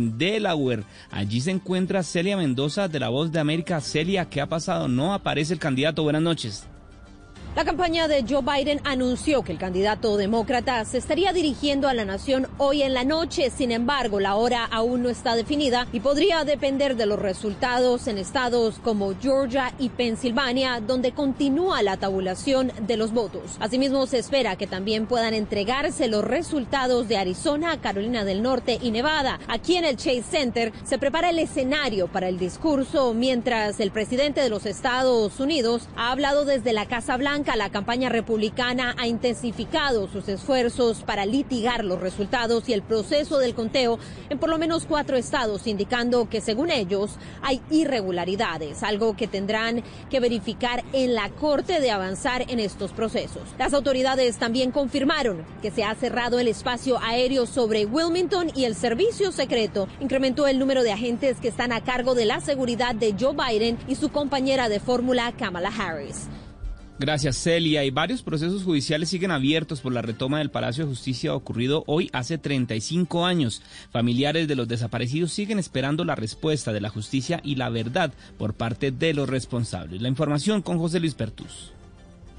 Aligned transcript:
Delaware. 0.00 0.84
Allí 1.10 1.40
se 1.40 1.50
encuentra 1.50 2.02
Celia 2.02 2.36
Mendoza 2.36 2.88
de 2.88 3.00
La 3.00 3.08
Voz 3.08 3.32
de 3.32 3.40
América. 3.40 3.80
Celia, 3.80 4.28
¿qué 4.28 4.40
ha 4.40 4.48
pasado? 4.48 4.88
No 4.88 5.14
aparece 5.14 5.52
el 5.52 5.58
candidato. 5.58 6.02
Buenas 6.02 6.22
noches. 6.22 6.66
La 7.60 7.66
campaña 7.66 8.08
de 8.08 8.24
Joe 8.26 8.40
Biden 8.40 8.80
anunció 8.84 9.42
que 9.42 9.52
el 9.52 9.58
candidato 9.58 10.16
demócrata 10.16 10.82
se 10.86 10.96
estaría 10.96 11.34
dirigiendo 11.34 11.88
a 11.88 11.92
la 11.92 12.06
nación 12.06 12.48
hoy 12.56 12.80
en 12.80 12.94
la 12.94 13.04
noche. 13.04 13.50
Sin 13.50 13.70
embargo, 13.70 14.18
la 14.18 14.36
hora 14.36 14.64
aún 14.64 15.02
no 15.02 15.10
está 15.10 15.36
definida 15.36 15.86
y 15.92 16.00
podría 16.00 16.44
depender 16.44 16.96
de 16.96 17.04
los 17.04 17.18
resultados 17.18 18.06
en 18.06 18.16
estados 18.16 18.78
como 18.82 19.12
Georgia 19.20 19.74
y 19.78 19.90
Pensilvania, 19.90 20.80
donde 20.80 21.12
continúa 21.12 21.82
la 21.82 21.98
tabulación 21.98 22.72
de 22.80 22.96
los 22.96 23.12
votos. 23.12 23.58
Asimismo, 23.60 24.06
se 24.06 24.20
espera 24.20 24.56
que 24.56 24.66
también 24.66 25.04
puedan 25.04 25.34
entregarse 25.34 26.08
los 26.08 26.24
resultados 26.24 27.08
de 27.08 27.18
Arizona, 27.18 27.78
Carolina 27.78 28.24
del 28.24 28.40
Norte 28.40 28.78
y 28.80 28.90
Nevada. 28.90 29.38
Aquí 29.48 29.76
en 29.76 29.84
el 29.84 29.98
Chase 29.98 30.22
Center 30.22 30.72
se 30.84 30.96
prepara 30.96 31.28
el 31.28 31.38
escenario 31.38 32.08
para 32.08 32.28
el 32.28 32.38
discurso 32.38 33.12
mientras 33.12 33.80
el 33.80 33.90
presidente 33.90 34.40
de 34.40 34.48
los 34.48 34.64
Estados 34.64 35.38
Unidos 35.40 35.90
ha 35.94 36.10
hablado 36.10 36.46
desde 36.46 36.72
la 36.72 36.86
Casa 36.86 37.18
Blanca 37.18 37.49
la 37.56 37.70
campaña 37.70 38.08
republicana 38.08 38.94
ha 38.98 39.06
intensificado 39.06 40.08
sus 40.08 40.28
esfuerzos 40.28 41.02
para 41.02 41.26
litigar 41.26 41.84
los 41.84 42.00
resultados 42.00 42.68
y 42.68 42.72
el 42.72 42.82
proceso 42.82 43.38
del 43.38 43.54
conteo 43.54 43.98
en 44.28 44.38
por 44.38 44.48
lo 44.48 44.58
menos 44.58 44.86
cuatro 44.86 45.16
estados, 45.16 45.66
indicando 45.66 46.28
que 46.28 46.40
según 46.40 46.70
ellos 46.70 47.16
hay 47.42 47.60
irregularidades, 47.70 48.82
algo 48.82 49.16
que 49.16 49.26
tendrán 49.26 49.82
que 50.10 50.20
verificar 50.20 50.84
en 50.92 51.14
la 51.14 51.30
Corte 51.30 51.80
de 51.80 51.90
avanzar 51.90 52.44
en 52.48 52.60
estos 52.60 52.92
procesos. 52.92 53.42
Las 53.58 53.74
autoridades 53.74 54.38
también 54.38 54.70
confirmaron 54.70 55.44
que 55.62 55.70
se 55.70 55.84
ha 55.84 55.94
cerrado 55.94 56.38
el 56.38 56.48
espacio 56.48 56.98
aéreo 57.02 57.46
sobre 57.46 57.86
Wilmington 57.86 58.50
y 58.54 58.64
el 58.64 58.74
servicio 58.74 59.32
secreto 59.32 59.88
incrementó 60.00 60.46
el 60.46 60.58
número 60.58 60.82
de 60.82 60.92
agentes 60.92 61.38
que 61.38 61.48
están 61.48 61.72
a 61.72 61.82
cargo 61.82 62.14
de 62.14 62.26
la 62.26 62.40
seguridad 62.40 62.94
de 62.94 63.14
Joe 63.18 63.34
Biden 63.34 63.78
y 63.88 63.94
su 63.94 64.10
compañera 64.10 64.68
de 64.68 64.80
fórmula 64.80 65.32
Kamala 65.32 65.70
Harris. 65.76 66.28
Gracias, 67.00 67.38
Celia. 67.38 67.82
Y 67.82 67.90
varios 67.90 68.20
procesos 68.20 68.62
judiciales 68.62 69.08
siguen 69.08 69.30
abiertos 69.30 69.80
por 69.80 69.90
la 69.90 70.02
retoma 70.02 70.36
del 70.36 70.50
Palacio 70.50 70.84
de 70.84 70.90
Justicia 70.90 71.34
ocurrido 71.34 71.82
hoy 71.86 72.10
hace 72.12 72.36
35 72.36 73.24
años. 73.24 73.62
Familiares 73.90 74.46
de 74.46 74.54
los 74.54 74.68
desaparecidos 74.68 75.32
siguen 75.32 75.58
esperando 75.58 76.04
la 76.04 76.14
respuesta 76.14 76.74
de 76.74 76.82
la 76.82 76.90
justicia 76.90 77.40
y 77.42 77.54
la 77.54 77.70
verdad 77.70 78.12
por 78.36 78.52
parte 78.52 78.90
de 78.90 79.14
los 79.14 79.30
responsables. 79.30 80.02
La 80.02 80.08
información 80.08 80.60
con 80.60 80.78
José 80.78 81.00
Luis 81.00 81.14
Pertus. 81.14 81.72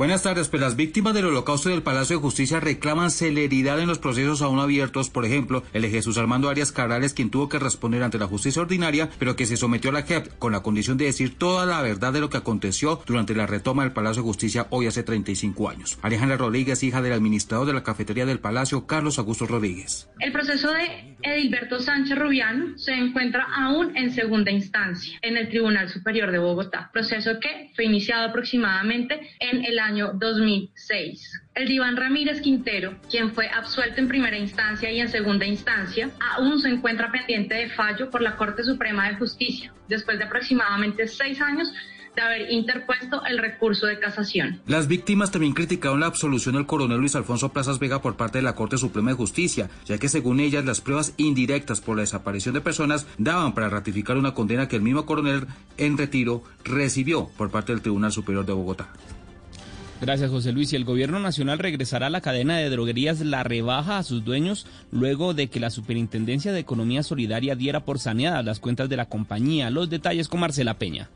Buenas 0.02 0.23
tardes, 0.23 0.47
pues 0.47 0.59
las 0.59 0.75
víctimas 0.75 1.13
del 1.13 1.27
holocausto 1.27 1.69
del 1.69 1.83
Palacio 1.83 2.16
de 2.16 2.23
Justicia 2.23 2.59
reclaman 2.59 3.11
celeridad 3.11 3.80
en 3.80 3.88
los 3.88 3.99
procesos 3.99 4.41
aún 4.41 4.57
abiertos, 4.57 5.11
por 5.11 5.25
ejemplo, 5.25 5.61
el 5.73 5.83
de 5.83 5.91
Jesús 5.91 6.17
Armando 6.17 6.49
Arias 6.49 6.71
Carrales, 6.71 7.13
quien 7.13 7.30
tuvo 7.30 7.49
que 7.49 7.59
responder 7.59 8.02
ante 8.02 8.17
la 8.17 8.25
justicia 8.25 8.63
ordinaria, 8.63 9.11
pero 9.19 9.35
que 9.35 9.45
se 9.45 9.57
sometió 9.57 9.91
a 9.91 9.94
la 9.94 10.02
JEP 10.02 10.39
con 10.39 10.53
la 10.53 10.63
condición 10.63 10.97
de 10.97 11.05
decir 11.05 11.38
toda 11.38 11.67
la 11.67 11.83
verdad 11.83 12.13
de 12.13 12.19
lo 12.19 12.31
que 12.31 12.38
aconteció 12.38 12.99
durante 13.05 13.35
la 13.35 13.45
retoma 13.45 13.83
del 13.83 13.91
Palacio 13.91 14.23
de 14.23 14.27
Justicia 14.27 14.66
hoy 14.72 14.88
hace 14.88 15.03
35 15.03 15.69
años. 15.69 15.99
Alejandra 16.02 16.38
Rodríguez, 16.38 16.81
hija 16.81 17.03
del 17.03 17.13
administrador 17.13 17.67
de 17.67 17.73
la 17.73 17.83
cafetería 17.83 18.25
del 18.25 18.39
Palacio, 18.39 18.88
Carlos 18.88 19.19
Augusto 19.19 19.45
Rodríguez. 19.45 20.09
El 20.17 20.31
proceso 20.31 20.72
de 20.72 21.16
Edilberto 21.22 21.79
Sánchez 21.79 22.17
Rubiano 22.17 22.75
se 22.79 22.94
encuentra 22.94 23.45
aún 23.55 23.95
en 23.95 24.11
segunda 24.16 24.49
instancia 24.49 25.19
en 25.22 25.38
el 25.38 25.49
Tribunal 25.49 25.89
Superior 25.89 26.31
de 26.31 26.39
Bogotá, 26.39 26.89
proceso 26.91 27.39
que 27.39 27.69
fue 27.75 27.85
iniciado 27.85 28.27
aproximadamente 28.27 29.29
en 29.39 29.63
el 29.63 29.77
año 29.77 29.91
año 29.92 30.11
2006. 30.14 31.42
El 31.53 31.67
diván 31.67 31.97
Ramírez 31.97 32.42
Quintero, 32.42 32.95
quien 33.09 33.34
fue 33.34 33.50
absuelto 33.50 34.00
en 34.00 34.08
primera 34.08 34.38
instancia 34.38 34.89
y 34.89 35.02
en 35.02 35.09
segunda 35.09 35.45
instancia, 35.45 36.09
aún 36.36 36.59
se 36.59 36.70
encuentra 36.70 37.11
pendiente 37.11 37.56
de 37.56 37.70
fallo 37.70 38.09
por 38.09 38.22
la 38.22 38.38
Corte 38.38 38.64
Suprema 38.64 39.09
de 39.09 39.16
Justicia, 39.17 39.73
después 39.89 40.17
de 40.17 40.25
aproximadamente 40.25 41.08
seis 41.08 41.42
años 41.42 41.72
de 42.16 42.22
haber 42.22 42.52
interpuesto 42.52 43.23
el 43.25 43.38
recurso 43.38 43.86
de 43.86 44.00
casación. 44.00 44.62
Las 44.66 44.88
víctimas 44.88 45.31
también 45.31 45.53
criticaron 45.53 46.01
la 46.01 46.07
absolución 46.07 46.56
del 46.56 46.66
coronel 46.66 47.00
Luis 47.00 47.16
Alfonso 47.16 47.53
Plazas 47.53 47.80
Vega 47.80 48.01
por 48.01 48.18
parte 48.18 48.38
de 48.38 48.44
la 48.44 48.56
Corte 48.56 48.78
Suprema 48.78 49.12
de 49.12 49.18
Justicia, 49.18 49.69
ya 49.85 49.97
que 49.97 50.09
según 50.09 50.40
ellas 50.40 50.66
las 50.66 50.81
pruebas 50.81 51.13
indirectas 51.18 51.81
por 51.81 51.96
la 51.96 52.01
desaparición 52.01 52.53
de 52.53 52.62
personas 52.62 53.07
daban 53.18 53.53
para 53.53 53.69
ratificar 53.69 54.18
una 54.18 54.34
condena 54.34 54.68
que 54.68 54.75
el 54.78 54.81
mismo 54.81 55.06
coronel 55.06 55.47
en 55.78 55.97
retiro 55.97 56.44
recibió 56.63 57.30
por 57.38 57.50
parte 57.50 57.72
del 57.72 57.81
Tribunal 57.81 58.12
Superior 58.12 58.46
de 58.46 58.53
Bogotá. 58.53 58.90
Gracias, 60.01 60.31
José 60.31 60.51
Luis. 60.51 60.73
Y 60.73 60.75
el 60.75 60.84
gobierno 60.84 61.19
nacional 61.19 61.59
regresará 61.59 62.07
a 62.07 62.09
la 62.09 62.22
cadena 62.22 62.57
de 62.57 62.72
droguerías 62.72 63.19
La 63.22 63.44
Rebaja 63.44 64.00
a 64.00 64.03
sus 64.03 64.25
dueños 64.25 64.66
luego 64.91 65.35
de 65.35 65.47
que 65.47 65.59
la 65.59 65.69
Superintendencia 65.69 66.51
de 66.51 66.59
Economía 66.59 67.03
Solidaria 67.03 67.56
diera 67.56 67.85
por 67.85 68.00
saneadas 68.00 68.44
las 68.44 68.59
cuentas 68.59 68.89
de 68.89 68.97
la 68.97 69.06
compañía. 69.06 69.69
Los 69.69 69.91
detalles 69.91 70.28
con 70.28 70.39
Marcela 70.39 70.79
Peña. 70.79 71.09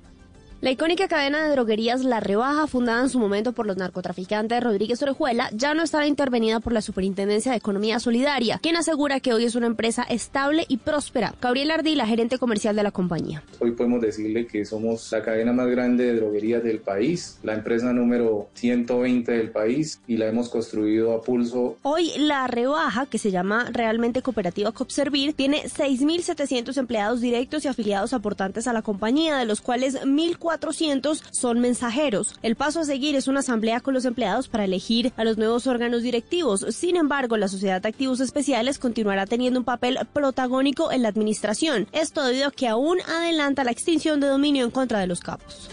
La 0.62 0.72
icónica 0.72 1.10
cadena 1.10 1.44
de 1.44 1.52
droguerías 1.52 2.06
La 2.06 2.22
Rebaja, 2.22 2.66
fundada 2.66 3.02
en 3.02 3.10
su 3.10 3.20
momento 3.20 3.52
por 3.52 3.68
los 3.68 3.76
narcotraficantes 3.76 4.64
Rodríguez 4.64 5.02
Orejuela, 5.04 5.50
ya 5.54 5.74
no 5.74 5.84
estaba 5.84 6.08
intervenida 6.08 6.62
por 6.62 6.72
la 6.72 6.82
Superintendencia 6.82 7.52
de 7.52 7.58
Economía 7.58 8.00
Solidaria, 8.00 8.60
quien 8.64 8.78
asegura 8.78 9.20
que 9.20 9.34
hoy 9.34 9.44
es 9.44 9.56
una 9.56 9.68
empresa 9.68 10.04
estable 10.04 10.66
y 10.70 10.78
próspera. 10.78 11.36
Gabriel 11.42 11.72
Ardila, 11.72 12.08
gerente 12.08 12.40
comercial 12.40 12.76
de 12.76 12.84
la 12.84 12.92
compañía. 12.92 13.44
Hoy 13.60 13.72
podemos 13.72 14.02
decirle 14.02 14.48
que 14.48 14.64
somos 14.64 15.12
la 15.12 15.22
cadena 15.22 15.52
más 15.52 15.68
grande 15.68 16.06
de 16.06 16.16
droguerías 16.16 16.64
del 16.64 16.80
país, 16.80 17.38
la 17.44 17.54
empresa 17.54 17.92
número 17.92 18.48
120 18.54 19.34
del 19.34 19.52
país 19.52 20.00
y 20.08 20.16
la 20.16 20.28
hemos 20.28 20.48
construido 20.48 21.14
a 21.14 21.22
pulso. 21.22 21.78
Hoy 21.84 22.12
La 22.18 22.48
Rebaja, 22.48 23.06
que 23.08 23.18
se 23.18 23.30
llama 23.30 23.68
realmente 23.72 24.22
Cooperativa 24.22 24.72
Copservir, 24.72 25.34
tiene 25.34 25.64
6.700 25.66 26.78
empleados 26.78 27.20
directos 27.20 27.66
y 27.66 27.68
afiliados 27.68 28.14
aportantes 28.14 28.68
a 28.68 28.74
la 28.74 28.82
compañía, 28.82 29.38
de 29.38 29.46
los 29.46 29.60
cuales 29.60 30.02
1.400 30.02 30.45
400 30.46 31.24
son 31.32 31.60
mensajeros. 31.60 32.36
El 32.44 32.56
paso 32.56 32.82
a 32.82 32.86
seguir 32.86 33.16
es 33.16 33.28
una 33.28 33.40
asamblea 33.40 33.80
con 33.80 33.96
los 33.96 34.06
empleados 34.06 34.48
para 34.48 34.66
elegir 34.66 35.12
a 35.18 35.24
los 35.24 35.40
nuevos 35.40 35.66
órganos 35.66 36.04
directivos. 36.04 36.64
Sin 36.70 36.98
embargo, 36.98 37.36
la 37.36 37.48
Sociedad 37.48 37.82
de 37.82 37.90
Activos 37.90 38.20
Especiales 38.20 38.78
continuará 38.78 39.26
teniendo 39.26 39.60
un 39.60 39.66
papel 39.66 39.98
protagónico 40.14 40.92
en 40.92 41.02
la 41.02 41.10
administración. 41.10 41.88
Esto 41.94 42.24
debido 42.24 42.50
a 42.50 42.52
que 42.52 42.68
aún 42.68 43.00
adelanta 43.08 43.64
la 43.64 43.72
extinción 43.72 44.20
de 44.20 44.28
dominio 44.28 44.66
en 44.66 44.72
contra 44.72 45.00
de 45.00 45.08
los 45.08 45.20
capos. 45.20 45.68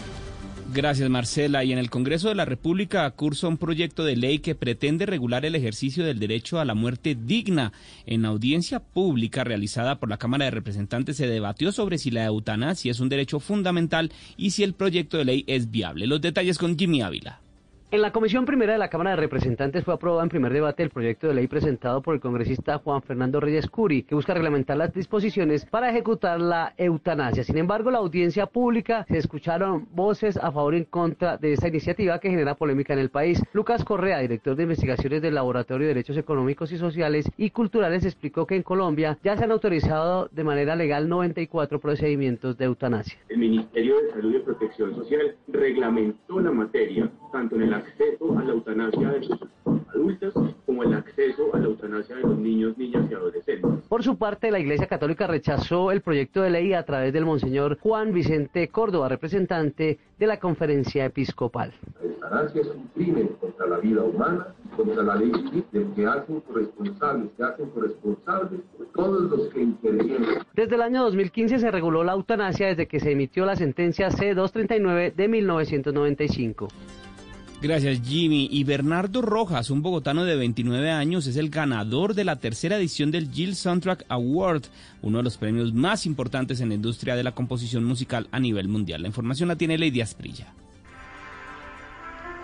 Gracias, 0.73 1.07
Marcela. 1.07 1.63
Y 1.63 1.71
en 1.71 1.77
el 1.77 1.91
Congreso 1.91 2.29
de 2.29 2.35
la 2.35 2.45
República 2.45 3.09
cursa 3.11 3.47
un 3.47 3.57
proyecto 3.57 4.03
de 4.03 4.15
ley 4.15 4.39
que 4.39 4.55
pretende 4.55 5.05
regular 5.05 5.45
el 5.45 5.53
ejercicio 5.53 6.03
del 6.03 6.17
derecho 6.17 6.59
a 6.59 6.65
la 6.65 6.73
muerte 6.73 7.15
digna. 7.15 7.73
En 8.07 8.25
audiencia 8.25 8.79
pública 8.79 9.43
realizada 9.43 9.99
por 9.99 10.09
la 10.09 10.17
Cámara 10.17 10.45
de 10.45 10.51
Representantes 10.51 11.17
se 11.17 11.27
debatió 11.27 11.71
sobre 11.71 11.99
si 11.99 12.09
la 12.09 12.25
eutanasia 12.25 12.89
es 12.89 12.99
un 12.99 13.09
derecho 13.09 13.39
fundamental 13.39 14.11
y 14.35 14.49
si 14.49 14.63
el 14.63 14.73
proyecto 14.73 15.17
de 15.17 15.25
ley 15.25 15.43
es 15.45 15.69
viable. 15.69 16.07
Los 16.07 16.21
detalles 16.21 16.57
con 16.57 16.75
Jimmy 16.75 17.03
Ávila. 17.03 17.42
En 17.93 18.01
la 18.01 18.11
Comisión 18.11 18.43
Primera 18.43 18.73
de 18.73 18.79
la 18.79 18.89
Cámara 18.89 19.11
de 19.11 19.17
Representantes 19.17 19.83
fue 19.83 19.93
aprobado 19.93 20.23
en 20.23 20.29
primer 20.29 20.51
debate 20.51 20.81
el 20.81 20.89
proyecto 20.89 21.27
de 21.27 21.35
ley 21.35 21.45
presentado 21.45 22.01
por 22.01 22.15
el 22.15 22.21
congresista 22.21 22.79
Juan 22.79 23.03
Fernando 23.03 23.39
Reyes 23.39 23.69
Curi, 23.69 24.01
que 24.01 24.15
busca 24.15 24.33
reglamentar 24.33 24.77
las 24.77 24.91
disposiciones 24.91 25.63
para 25.67 25.91
ejecutar 25.91 26.41
la 26.41 26.73
eutanasia. 26.75 27.43
Sin 27.43 27.55
embargo, 27.59 27.91
la 27.91 27.99
audiencia 27.99 28.47
pública 28.47 29.05
se 29.07 29.19
escucharon 29.19 29.87
voces 29.91 30.37
a 30.37 30.51
favor 30.51 30.73
y 30.73 30.77
en 30.77 30.85
contra 30.85 31.37
de 31.37 31.53
esta 31.53 31.67
iniciativa 31.67 32.17
que 32.17 32.31
genera 32.31 32.55
polémica 32.55 32.93
en 32.93 32.99
el 32.99 33.11
país. 33.11 33.39
Lucas 33.53 33.85
Correa, 33.85 34.21
director 34.21 34.55
de 34.55 34.63
investigaciones 34.63 35.21
del 35.21 35.35
Laboratorio 35.35 35.85
de 35.85 35.93
Derechos 35.93 36.17
Económicos 36.17 36.71
y 36.71 36.79
Sociales 36.79 37.29
y 37.37 37.51
Culturales, 37.51 38.05
explicó 38.05 38.47
que 38.47 38.55
en 38.55 38.63
Colombia 38.63 39.19
ya 39.23 39.37
se 39.37 39.43
han 39.43 39.51
autorizado 39.51 40.29
de 40.31 40.43
manera 40.43 40.75
legal 40.75 41.07
94 41.07 41.79
procedimientos 41.79 42.57
de 42.57 42.65
eutanasia. 42.65 43.19
El 43.29 43.37
Ministerio 43.37 44.01
de 44.01 44.09
Salud 44.09 44.35
y 44.35 44.39
Protección 44.39 44.95
Social 44.95 45.35
reglamentó 45.47 46.39
la 46.39 46.49
materia 46.49 47.07
tanto 47.31 47.55
en 47.55 47.63
el 47.63 47.73
acceso 47.83 48.37
a 48.37 48.43
la 48.43 48.51
eutanasia 48.51 49.09
de 49.09 49.19
los 49.19 49.39
adultos 49.93 50.33
como 50.65 50.83
el 50.83 50.93
acceso 50.93 51.53
a 51.53 51.59
la 51.59 51.65
eutanasia 51.65 52.15
de 52.15 52.21
los 52.21 52.37
niños, 52.37 52.77
niñas 52.77 53.05
y 53.09 53.13
adolescentes. 53.13 53.87
Por 53.87 54.03
su 54.03 54.17
parte, 54.17 54.51
la 54.51 54.59
Iglesia 54.59 54.87
Católica 54.87 55.27
rechazó 55.27 55.91
el 55.91 56.01
proyecto 56.01 56.41
de 56.41 56.49
ley 56.49 56.73
a 56.73 56.83
través 56.83 57.13
del 57.13 57.25
Monseñor 57.25 57.77
Juan 57.79 58.13
Vicente 58.13 58.67
Córdoba, 58.69 59.09
representante 59.09 59.99
de 60.17 60.27
la 60.27 60.39
Conferencia 60.39 61.05
Episcopal. 61.05 61.73
La 62.01 62.09
eutanasia 62.09 62.61
es 62.61 62.67
un 62.67 62.87
crimen 62.95 63.27
contra 63.39 63.67
la 63.67 63.77
vida 63.77 64.01
humana, 64.03 64.47
contra 64.75 65.03
la 65.03 65.15
ley 65.15 65.31
del 65.71 65.93
que 65.93 66.05
hacen 66.05 66.41
corresponsables, 66.41 67.29
que 67.37 67.43
hacen 67.43 67.69
corresponsables 67.69 68.61
todos 68.95 69.29
los 69.29 69.47
que 69.49 69.61
intervienen. 69.61 70.39
Desde 70.53 70.75
el 70.75 70.81
año 70.81 71.03
2015 71.03 71.59
se 71.59 71.71
reguló 71.71 72.03
la 72.03 72.13
eutanasia 72.13 72.67
desde 72.67 72.87
que 72.87 72.99
se 72.99 73.11
emitió 73.11 73.45
la 73.45 73.55
sentencia 73.55 74.09
C-239 74.11 75.13
de 75.13 75.27
1995. 75.27 76.67
Gracias 77.63 78.01
Jimmy. 78.05 78.49
Y 78.51 78.65
Bernardo 78.65 79.21
Rojas, 79.21 79.69
un 79.69 79.81
bogotano 79.81 80.25
de 80.25 80.35
29 80.35 80.91
años, 80.91 81.27
es 81.27 81.37
el 81.37 81.49
ganador 81.49 82.13
de 82.13 82.25
la 82.25 82.35
tercera 82.35 82.75
edición 82.75 83.09
del 83.09 83.31
Jill 83.31 83.55
Soundtrack 83.55 84.03
Award, 84.09 84.63
uno 85.01 85.19
de 85.19 85.23
los 85.23 85.37
premios 85.37 85.73
más 85.73 86.05
importantes 86.05 86.59
en 86.59 86.67
la 86.67 86.75
industria 86.75 87.15
de 87.15 87.23
la 87.23 87.31
composición 87.31 87.85
musical 87.85 88.27
a 88.31 88.39
nivel 88.41 88.67
mundial. 88.67 89.03
La 89.03 89.07
información 89.07 89.47
la 89.47 89.55
tiene 89.55 89.77
Lady 89.77 90.01
Asprilla. 90.01 90.53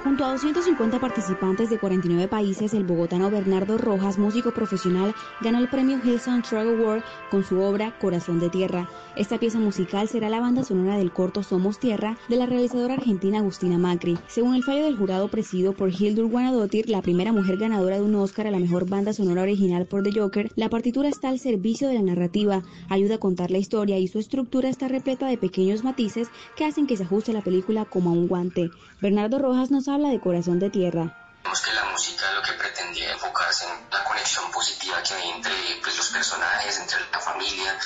Junto 0.02 0.24
a 0.24 0.32
250 0.32 0.98
participantes 0.98 1.70
de 1.70 1.78
49 1.78 2.30
países, 2.30 2.74
el 2.74 2.86
bogotano 2.86 3.30
Bernardo 3.30 3.78
Rojas, 3.78 4.18
músico 4.18 4.52
profesional, 4.54 5.14
ganó 5.42 5.58
el 5.58 5.68
premio 5.68 6.00
Hillsong 6.02 6.42
Track 6.42 6.68
Award 6.68 7.04
con 7.30 7.44
su 7.44 7.60
obra 7.60 7.94
Corazón 8.00 8.40
de 8.40 8.50
Tierra. 8.50 8.90
Esta 9.18 9.38
pieza 9.38 9.60
musical 9.60 10.08
será 10.08 10.30
la 10.30 10.40
banda 10.40 10.64
sonora 10.64 10.96
del 10.96 11.12
corto 11.12 11.44
Somos 11.44 11.80
Tierra 11.80 12.18
de 12.30 12.38
la 12.38 12.46
realizadora 12.46 12.94
argentina 12.94 13.40
Agustina 13.40 13.78
Macri. 13.78 14.18
Según 14.28 14.56
el 14.56 14.64
fallo 14.64 14.86
del 14.86 14.96
jurado 14.96 15.28
presidido 15.28 15.74
por 15.74 15.92
Hildur 15.92 16.30
Guanadotir, 16.30 16.90
la 16.90 17.02
primera 17.02 17.34
mujer 17.34 17.58
ganadora 17.58 17.98
de 17.98 18.04
un 18.04 18.16
Oscar 18.16 18.48
a 18.48 18.52
la 18.52 18.60
mejor 18.60 18.88
banda 18.88 19.12
sonora 19.12 19.42
original 19.42 19.86
por 19.86 20.04
The 20.04 20.18
Joker, 20.18 20.50
la 20.56 20.70
partitura 20.70 21.10
está 21.10 21.28
al 21.28 21.40
servicio 21.40 21.90
de 21.90 21.96
la 21.96 22.04
narrativa, 22.04 22.64
ayuda 22.88 23.16
a 23.16 23.20
contar 23.20 23.52
la 23.52 23.58
historia 23.58 24.00
y 24.00 24.08
su 24.08 24.20
estructura 24.20 24.70
está 24.70 24.88
repleta 24.88 25.28
de 25.28 25.38
pequeños 25.38 25.84
matices 25.84 26.30
que 26.56 26.64
hacen 26.64 26.88
que 26.88 26.96
se 26.96 27.04
ajuste 27.04 27.34
la 27.34 27.42
película 27.42 27.84
como 27.84 28.12
a 28.12 28.14
un 28.14 28.30
guante. 28.30 28.70
Bernardo 29.02 29.40
Rojas 29.40 29.72
nos 29.72 29.89
habla 29.94 30.10
de 30.10 30.20
Corazón 30.20 30.60
de 30.60 30.70
Tierra. 30.70 31.16
que 31.44 31.74
la 31.74 31.86
música 31.92 32.32
lo 32.34 32.42
que 32.42 32.54
pretendía 32.54 33.12
enfocarse 33.12 33.66
en 33.66 33.90
la 33.92 34.04
conexión 34.04 34.52
positiva 34.52 35.02
que 35.04 35.14
hay 35.14 35.30
entre 35.30 35.54
pues, 35.82 35.98
los 35.98 36.10
personajes, 36.10 36.80
entre 36.80 37.00
la 37.12 37.20
familia, 37.20 37.78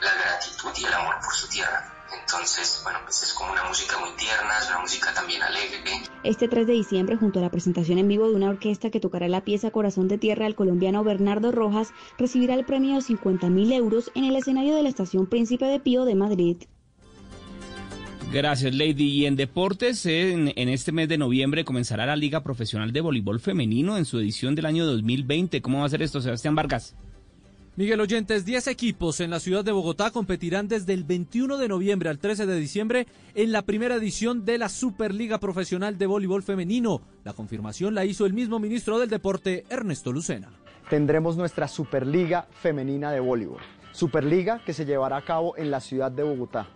la 0.00 0.14
gratitud 0.14 0.70
y 0.76 0.84
el 0.84 0.94
amor 0.94 1.16
por 1.22 1.34
su 1.34 1.48
tierra. 1.48 2.00
Entonces, 2.18 2.80
bueno, 2.82 2.98
pues 3.04 3.22
es 3.22 3.32
como 3.32 3.52
una 3.52 3.64
música 3.64 3.98
muy 3.98 4.10
tierna, 4.16 4.58
es 4.58 4.68
una 4.68 4.80
música 4.80 5.12
también 5.14 5.42
alegre. 5.42 6.02
Este 6.24 6.48
3 6.48 6.66
de 6.66 6.72
diciembre, 6.72 7.16
junto 7.16 7.38
a 7.38 7.42
la 7.42 7.50
presentación 7.50 7.98
en 7.98 8.08
vivo 8.08 8.28
de 8.28 8.34
una 8.34 8.50
orquesta 8.50 8.90
que 8.90 9.00
tocará 9.00 9.28
la 9.28 9.44
pieza 9.44 9.70
Corazón 9.70 10.08
de 10.08 10.18
Tierra, 10.18 10.46
el 10.46 10.56
colombiano 10.56 11.04
Bernardo 11.04 11.52
Rojas 11.52 11.92
recibirá 12.18 12.54
el 12.54 12.64
premio 12.64 12.96
de 12.96 13.02
50 13.02 13.48
mil 13.48 13.72
euros 13.72 14.10
en 14.14 14.24
el 14.24 14.36
escenario 14.36 14.74
de 14.74 14.82
la 14.82 14.88
Estación 14.88 15.26
Príncipe 15.26 15.66
de 15.66 15.80
Pío 15.80 16.04
de 16.04 16.14
Madrid. 16.14 16.56
Gracias, 18.32 18.72
Lady. 18.72 19.08
Y 19.08 19.26
en 19.26 19.34
deportes, 19.34 20.06
en, 20.06 20.52
este 20.56 20.92
mes 20.92 21.08
de 21.08 21.18
noviembre 21.18 21.64
comenzará 21.64 22.06
la 22.06 22.14
Liga 22.14 22.44
Profesional 22.44 22.92
de 22.92 23.00
Voleibol 23.00 23.40
Femenino 23.40 23.96
en 23.96 24.04
su 24.04 24.20
edición 24.20 24.54
del 24.54 24.66
año 24.66 24.86
2020. 24.86 25.60
¿Cómo 25.60 25.80
va 25.80 25.86
a 25.86 25.88
ser 25.88 26.00
esto, 26.00 26.20
Sebastián 26.20 26.54
Vargas? 26.54 26.94
Miguel 27.74 28.00
Oyentes, 28.00 28.44
10 28.44 28.68
equipos 28.68 29.18
en 29.18 29.30
la 29.30 29.40
ciudad 29.40 29.64
de 29.64 29.72
Bogotá 29.72 30.12
competirán 30.12 30.68
desde 30.68 30.94
el 30.94 31.02
21 31.02 31.58
de 31.58 31.66
noviembre 31.66 32.08
al 32.08 32.20
13 32.20 32.46
de 32.46 32.54
diciembre 32.54 33.08
en 33.34 33.50
la 33.50 33.62
primera 33.62 33.96
edición 33.96 34.44
de 34.44 34.58
la 34.58 34.68
Superliga 34.68 35.38
Profesional 35.38 35.98
de 35.98 36.06
Voleibol 36.06 36.44
Femenino. 36.44 37.00
La 37.24 37.32
confirmación 37.32 37.96
la 37.96 38.04
hizo 38.04 38.26
el 38.26 38.32
mismo 38.32 38.60
ministro 38.60 39.00
del 39.00 39.10
Deporte, 39.10 39.64
Ernesto 39.70 40.12
Lucena. 40.12 40.50
Tendremos 40.88 41.36
nuestra 41.36 41.66
Superliga 41.66 42.46
Femenina 42.52 43.10
de 43.10 43.18
Voleibol. 43.18 43.60
Superliga 43.90 44.62
que 44.64 44.72
se 44.72 44.84
llevará 44.84 45.16
a 45.16 45.24
cabo 45.24 45.56
en 45.56 45.72
la 45.72 45.80
ciudad 45.80 46.12
de 46.12 46.22
Bogotá 46.22 46.68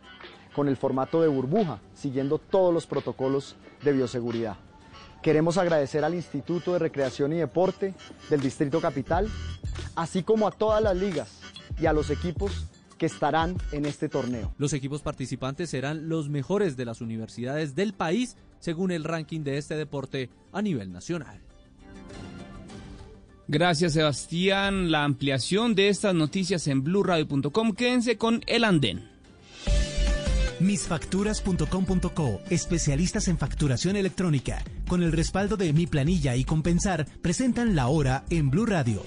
con 0.54 0.68
el 0.68 0.76
formato 0.76 1.20
de 1.20 1.28
burbuja, 1.28 1.80
siguiendo 1.94 2.38
todos 2.38 2.72
los 2.72 2.86
protocolos 2.86 3.56
de 3.82 3.92
bioseguridad. 3.92 4.56
Queremos 5.22 5.56
agradecer 5.58 6.04
al 6.04 6.14
Instituto 6.14 6.74
de 6.74 6.78
Recreación 6.78 7.32
y 7.32 7.36
Deporte 7.36 7.94
del 8.30 8.40
Distrito 8.40 8.80
Capital, 8.80 9.28
así 9.96 10.22
como 10.22 10.46
a 10.46 10.50
todas 10.50 10.82
las 10.82 10.96
ligas 10.96 11.40
y 11.80 11.86
a 11.86 11.92
los 11.92 12.10
equipos 12.10 12.66
que 12.98 13.06
estarán 13.06 13.56
en 13.72 13.86
este 13.86 14.08
torneo. 14.08 14.54
Los 14.58 14.72
equipos 14.72 15.02
participantes 15.02 15.70
serán 15.70 16.08
los 16.08 16.28
mejores 16.28 16.76
de 16.76 16.84
las 16.84 17.00
universidades 17.00 17.74
del 17.74 17.94
país 17.94 18.36
según 18.60 18.90
el 18.90 19.04
ranking 19.04 19.40
de 19.40 19.58
este 19.58 19.76
deporte 19.76 20.30
a 20.52 20.62
nivel 20.62 20.92
nacional. 20.92 21.40
Gracias 23.48 23.94
Sebastián. 23.94 24.90
La 24.90 25.04
ampliación 25.04 25.74
de 25.74 25.88
estas 25.88 26.14
noticias 26.14 26.66
en 26.68 26.82
blurradio.com. 26.82 27.72
Quédense 27.72 28.16
con 28.16 28.42
el 28.46 28.64
andén. 28.64 29.13
Misfacturas.com.co, 30.64 32.40
especialistas 32.49 33.28
en 33.28 33.37
facturación 33.37 33.96
electrónica, 33.96 34.64
con 34.88 35.02
el 35.02 35.12
respaldo 35.12 35.58
de 35.58 35.75
Mi 35.75 35.87
Planilla 35.87 36.37
y 36.37 36.44
Compensar, 36.44 37.05
presentan 37.20 37.76
la 37.76 37.88
hora 37.88 38.25
en 38.31 38.49
Blue 38.49 38.64
Radio. 38.64 39.02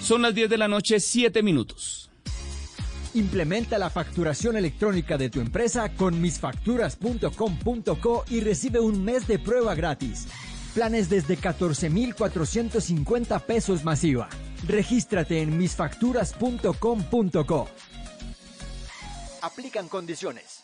Son 0.00 0.22
las 0.22 0.36
10 0.36 0.50
de 0.50 0.56
la 0.56 0.68
noche, 0.68 1.00
7 1.00 1.42
minutos. 1.42 2.12
Implementa 3.14 3.76
la 3.76 3.90
facturación 3.90 4.56
electrónica 4.56 5.18
de 5.18 5.30
tu 5.30 5.40
empresa 5.40 5.92
con 5.96 6.20
misfacturas.com.co 6.20 8.24
y 8.30 8.38
recibe 8.38 8.78
un 8.78 9.04
mes 9.04 9.26
de 9.26 9.40
prueba 9.40 9.74
gratis. 9.74 10.28
Planes 10.74 11.10
desde 11.10 11.36
14,450 11.36 13.40
pesos 13.40 13.82
masiva. 13.82 14.28
Regístrate 14.68 15.42
en 15.42 15.58
misfacturas.com.co. 15.58 17.68
Aplican 19.44 19.88
condiciones. 19.88 20.62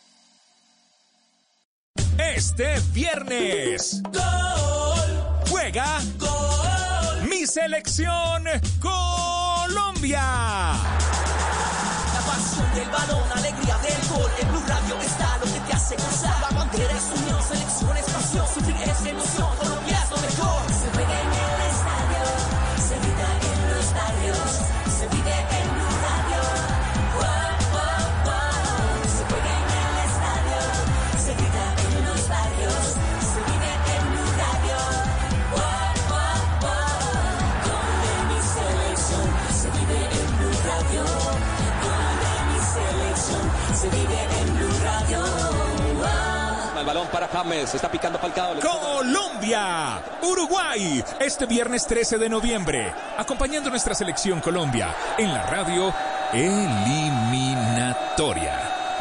Este 2.16 2.80
viernes. 2.94 4.00
Gol. 4.04 5.44
Juega. 5.50 6.00
Gol. 6.16 7.28
Mi 7.28 7.46
selección 7.46 8.44
Colombia. 8.80 10.22
La 10.22 12.20
pasión 12.24 12.74
del 12.74 12.88
balón, 12.88 13.28
James, 47.32 47.74
está 47.74 47.90
picando 47.90 48.18
Falcao. 48.18 48.60
Colombia, 48.60 50.02
Uruguay, 50.22 51.02
este 51.20 51.46
viernes 51.46 51.86
13 51.86 52.18
de 52.18 52.28
noviembre, 52.28 52.92
acompañando 53.16 53.68
a 53.68 53.70
nuestra 53.70 53.94
selección 53.94 54.40
Colombia 54.40 54.94
en 55.16 55.32
la 55.32 55.46
radio 55.46 55.94
eliminatoria. 56.32 58.58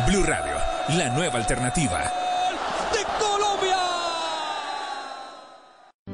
Blue 0.07 0.23
Radio, 0.23 0.55
la 0.97 1.09
nueva 1.09 1.39
alternativa. 1.39 2.03
¡De 2.93 3.03
Colombia! 3.19 3.75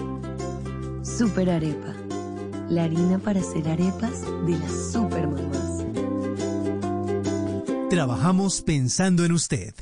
Super 1.02 1.50
Arepa. 1.50 1.95
La 2.68 2.84
harina 2.84 3.18
para 3.18 3.40
hacer 3.40 3.68
arepas 3.68 4.22
de 4.44 4.58
las 4.58 4.92
supermamás. 4.92 5.84
Trabajamos 7.88 8.62
pensando 8.62 9.24
en 9.24 9.32
usted. 9.32 9.74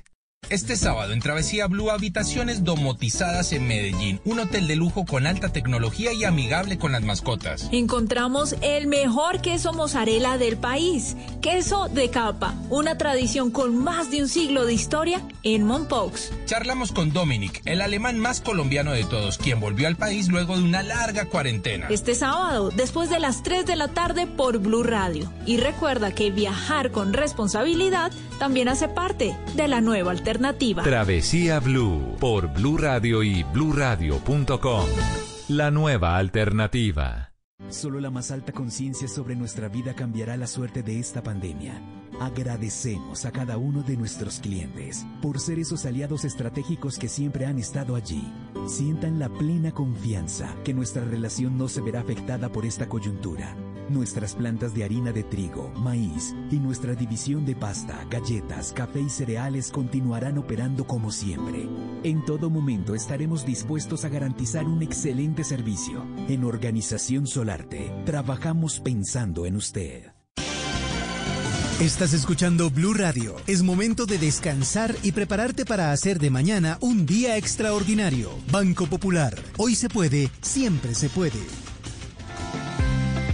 Este 0.50 0.76
sábado 0.76 1.12
en 1.12 1.20
Travesía 1.20 1.66
Blue 1.68 1.90
Habitaciones 1.90 2.64
domotizadas 2.64 3.52
en 3.52 3.66
Medellín, 3.66 4.20
un 4.24 4.40
hotel 4.40 4.66
de 4.66 4.76
lujo 4.76 5.06
con 5.06 5.26
alta 5.26 5.48
tecnología 5.48 6.12
y 6.12 6.24
amigable 6.24 6.78
con 6.78 6.92
las 6.92 7.02
mascotas. 7.02 7.68
Encontramos 7.72 8.54
el 8.60 8.86
mejor 8.86 9.40
queso 9.40 9.72
mozzarella 9.72 10.36
del 10.36 10.58
país, 10.58 11.16
queso 11.40 11.88
de 11.88 12.10
capa, 12.10 12.54
una 12.68 12.98
tradición 12.98 13.50
con 13.50 13.76
más 13.76 14.10
de 14.10 14.22
un 14.22 14.28
siglo 14.28 14.66
de 14.66 14.74
historia 14.74 15.22
en 15.42 15.64
Monpox. 15.64 16.30
Charlamos 16.44 16.92
con 16.92 17.12
Dominic, 17.12 17.62
el 17.64 17.80
alemán 17.80 18.18
más 18.18 18.42
colombiano 18.42 18.92
de 18.92 19.04
todos, 19.04 19.38
quien 19.38 19.60
volvió 19.60 19.88
al 19.88 19.96
país 19.96 20.28
luego 20.28 20.56
de 20.56 20.62
una 20.62 20.82
larga 20.82 21.24
cuarentena. 21.24 21.86
Este 21.88 22.14
sábado, 22.14 22.70
después 22.70 23.08
de 23.08 23.18
las 23.18 23.42
3 23.42 23.64
de 23.64 23.76
la 23.76 23.88
tarde 23.88 24.26
por 24.26 24.58
Blue 24.58 24.82
Radio. 24.82 25.32
Y 25.46 25.56
recuerda 25.56 26.14
que 26.14 26.30
viajar 26.30 26.90
con 26.90 27.12
responsabilidad 27.14 28.12
también 28.38 28.68
hace 28.68 28.88
parte 28.88 29.36
de 29.54 29.68
la 29.68 29.80
nueva 29.80 30.10
alternativa. 30.10 30.33
Travesía 30.82 31.60
Blue 31.60 32.16
por 32.18 32.52
Blue 32.52 32.76
Radio 32.76 33.22
y 33.22 33.44
bluradio.com. 33.44 34.86
La 35.48 35.70
nueva 35.70 36.16
alternativa. 36.16 37.32
Solo 37.68 38.00
la 38.00 38.10
más 38.10 38.30
alta 38.30 38.52
conciencia 38.52 39.06
sobre 39.06 39.36
nuestra 39.36 39.68
vida 39.68 39.94
cambiará 39.94 40.36
la 40.36 40.46
suerte 40.46 40.82
de 40.82 40.98
esta 40.98 41.22
pandemia. 41.22 41.80
Agradecemos 42.20 43.24
a 43.24 43.30
cada 43.30 43.58
uno 43.58 43.82
de 43.82 43.96
nuestros 43.96 44.40
clientes 44.40 45.06
por 45.22 45.38
ser 45.38 45.58
esos 45.58 45.86
aliados 45.86 46.24
estratégicos 46.24 46.98
que 46.98 47.08
siempre 47.08 47.46
han 47.46 47.58
estado 47.58 47.94
allí. 47.94 48.32
Sientan 48.66 49.18
la 49.18 49.28
plena 49.28 49.72
confianza 49.72 50.54
que 50.64 50.74
nuestra 50.74 51.04
relación 51.04 51.56
no 51.56 51.68
se 51.68 51.80
verá 51.80 52.00
afectada 52.00 52.50
por 52.50 52.66
esta 52.66 52.88
coyuntura. 52.88 53.54
Nuestras 53.88 54.34
plantas 54.34 54.74
de 54.74 54.84
harina 54.84 55.12
de 55.12 55.24
trigo, 55.24 55.70
maíz 55.76 56.34
y 56.50 56.56
nuestra 56.56 56.94
división 56.94 57.44
de 57.44 57.54
pasta, 57.54 58.06
galletas, 58.10 58.72
café 58.72 59.00
y 59.00 59.10
cereales 59.10 59.70
continuarán 59.70 60.38
operando 60.38 60.86
como 60.86 61.10
siempre. 61.10 61.68
En 62.02 62.24
todo 62.24 62.48
momento 62.48 62.94
estaremos 62.94 63.44
dispuestos 63.44 64.04
a 64.04 64.08
garantizar 64.08 64.64
un 64.64 64.82
excelente 64.82 65.44
servicio. 65.44 66.04
En 66.28 66.44
Organización 66.44 67.26
Solarte, 67.26 67.92
trabajamos 68.06 68.80
pensando 68.80 69.44
en 69.46 69.56
usted. 69.56 70.14
Estás 71.80 72.14
escuchando 72.14 72.70
Blue 72.70 72.94
Radio. 72.94 73.34
Es 73.48 73.62
momento 73.62 74.06
de 74.06 74.16
descansar 74.16 74.94
y 75.02 75.10
prepararte 75.10 75.64
para 75.64 75.90
hacer 75.90 76.20
de 76.20 76.30
mañana 76.30 76.78
un 76.80 77.04
día 77.04 77.36
extraordinario. 77.36 78.30
Banco 78.50 78.86
Popular. 78.86 79.34
Hoy 79.58 79.74
se 79.74 79.88
puede, 79.88 80.30
siempre 80.40 80.94
se 80.94 81.08
puede. 81.08 81.63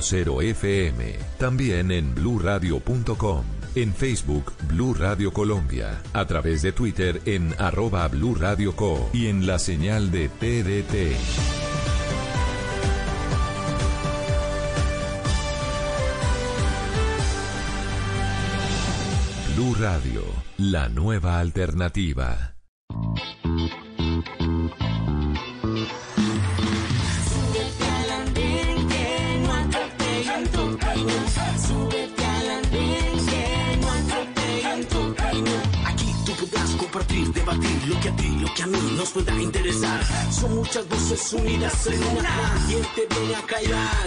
96.0 0.00 0.42
FM. 0.42 1.14
También 1.38 1.90
en 1.90 2.14
bluradio.com. 2.14 3.44
En 3.74 3.94
Facebook, 3.94 4.52
Blue 4.66 4.94
Radio 4.94 5.32
Colombia. 5.32 6.02
A 6.12 6.24
través 6.26 6.62
de 6.62 6.72
Twitter 6.72 7.20
en 7.26 7.54
arroba 7.58 8.08
Blue 8.08 8.34
Radio 8.34 8.74
Co. 8.74 9.10
Y 9.12 9.26
en 9.26 9.46
la 9.46 9.58
señal 9.58 10.10
de 10.10 10.28
TDT. 10.28 11.16
Blue 19.54 19.74
Radio, 19.78 20.22
la 20.56 20.88
nueva 20.88 21.38
alternativa. 21.38 22.54
Lo 37.56 38.00
que 38.00 38.08
a 38.08 38.16
ti, 38.16 38.28
lo 38.40 38.54
que 38.54 38.62
a 38.62 38.66
mí 38.66 38.78
nos 38.96 39.10
pueda 39.10 39.34
interesar. 39.40 40.00
Son 40.32 40.54
muchas 40.54 40.88
voces 40.88 41.32
unidas 41.32 41.86
en 41.86 42.02
una. 42.04 42.66
¿Quién 42.66 42.82
te 42.94 43.14
viene 43.14 43.34
a 43.34 43.42
callar? 43.42 44.06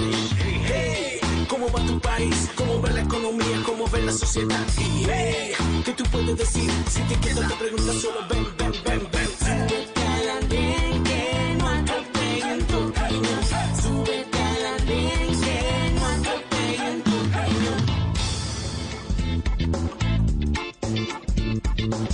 Hey, 0.66 1.20
¿Cómo 1.48 1.70
va 1.72 1.86
tu 1.86 2.00
país? 2.00 2.50
¿Cómo 2.56 2.82
va 2.82 2.90
la 2.90 3.02
economía? 3.02 3.64
¿Cómo 3.66 3.86
va 3.88 4.00
la 4.00 4.12
sociedad? 4.12 4.66
Y 4.78 5.06
hey, 5.10 5.52
¿qué 5.84 5.94
tú 5.94 6.04
puedes 6.12 6.38
decir? 6.38 6.72
Si 6.90 7.02
te 7.02 7.16
quedas 7.20 7.50
te 7.50 7.56
preguntas 7.56 7.96
solo 7.98 8.20
ven, 8.30 8.48
ven, 8.58 8.74
ven, 8.86 9.10
ven. 9.12 9.24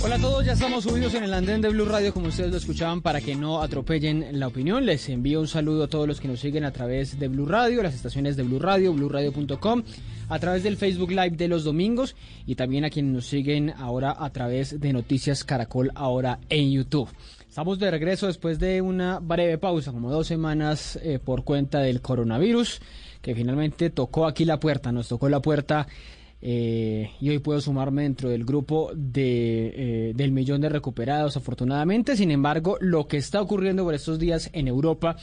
Hola 0.02 0.14
a 0.14 0.18
todos, 0.18 0.46
ya 0.46 0.52
estamos 0.54 0.84
subidos 0.84 1.12
en 1.12 1.24
el 1.24 1.34
andén 1.34 1.60
de 1.60 1.68
Blue 1.68 1.84
Radio 1.84 2.14
como 2.14 2.28
ustedes 2.28 2.50
lo 2.50 2.56
escuchaban 2.56 3.02
para 3.02 3.20
que 3.20 3.34
no 3.36 3.60
atropellen 3.60 4.40
la 4.40 4.46
opinión. 4.46 4.86
Les 4.86 5.10
envío 5.10 5.40
un 5.40 5.46
saludo 5.46 5.84
a 5.84 5.88
todos 5.88 6.08
los 6.08 6.20
que 6.20 6.28
nos 6.28 6.40
siguen 6.40 6.64
a 6.64 6.72
través 6.72 7.18
de 7.18 7.28
Blue 7.28 7.44
Radio, 7.44 7.82
las 7.82 7.94
estaciones 7.94 8.34
de 8.34 8.42
Blue 8.42 8.58
Radio, 8.58 8.94
bluradio.com, 8.94 9.82
a 10.30 10.38
través 10.38 10.62
del 10.62 10.78
Facebook 10.78 11.10
Live 11.10 11.36
de 11.36 11.48
los 11.48 11.64
domingos 11.64 12.16
y 12.46 12.54
también 12.54 12.86
a 12.86 12.90
quienes 12.90 13.12
nos 13.12 13.26
siguen 13.26 13.74
ahora 13.76 14.16
a 14.18 14.30
través 14.30 14.80
de 14.80 14.90
Noticias 14.94 15.44
Caracol 15.44 15.90
ahora 15.94 16.38
en 16.48 16.72
YouTube. 16.72 17.10
Estamos 17.46 17.78
de 17.78 17.90
regreso 17.90 18.26
después 18.26 18.58
de 18.58 18.80
una 18.80 19.18
breve 19.18 19.58
pausa, 19.58 19.92
como 19.92 20.10
dos 20.10 20.26
semanas 20.26 20.98
eh, 21.02 21.18
por 21.18 21.44
cuenta 21.44 21.80
del 21.80 22.00
coronavirus, 22.00 22.80
que 23.20 23.34
finalmente 23.34 23.90
tocó 23.90 24.26
aquí 24.26 24.46
la 24.46 24.58
puerta, 24.60 24.92
nos 24.92 25.08
tocó 25.08 25.28
la 25.28 25.42
puerta 25.42 25.86
eh, 26.42 27.10
y 27.20 27.28
hoy 27.28 27.38
puedo 27.38 27.60
sumarme 27.60 28.02
dentro 28.02 28.30
del 28.30 28.44
grupo 28.44 28.90
de, 28.94 29.72
eh, 30.08 30.12
del 30.14 30.32
millón 30.32 30.60
de 30.60 30.68
recuperados, 30.68 31.36
afortunadamente. 31.36 32.16
Sin 32.16 32.30
embargo, 32.30 32.76
lo 32.80 33.06
que 33.06 33.18
está 33.18 33.42
ocurriendo 33.42 33.84
por 33.84 33.94
estos 33.94 34.18
días 34.18 34.48
en 34.52 34.68
Europa 34.68 35.16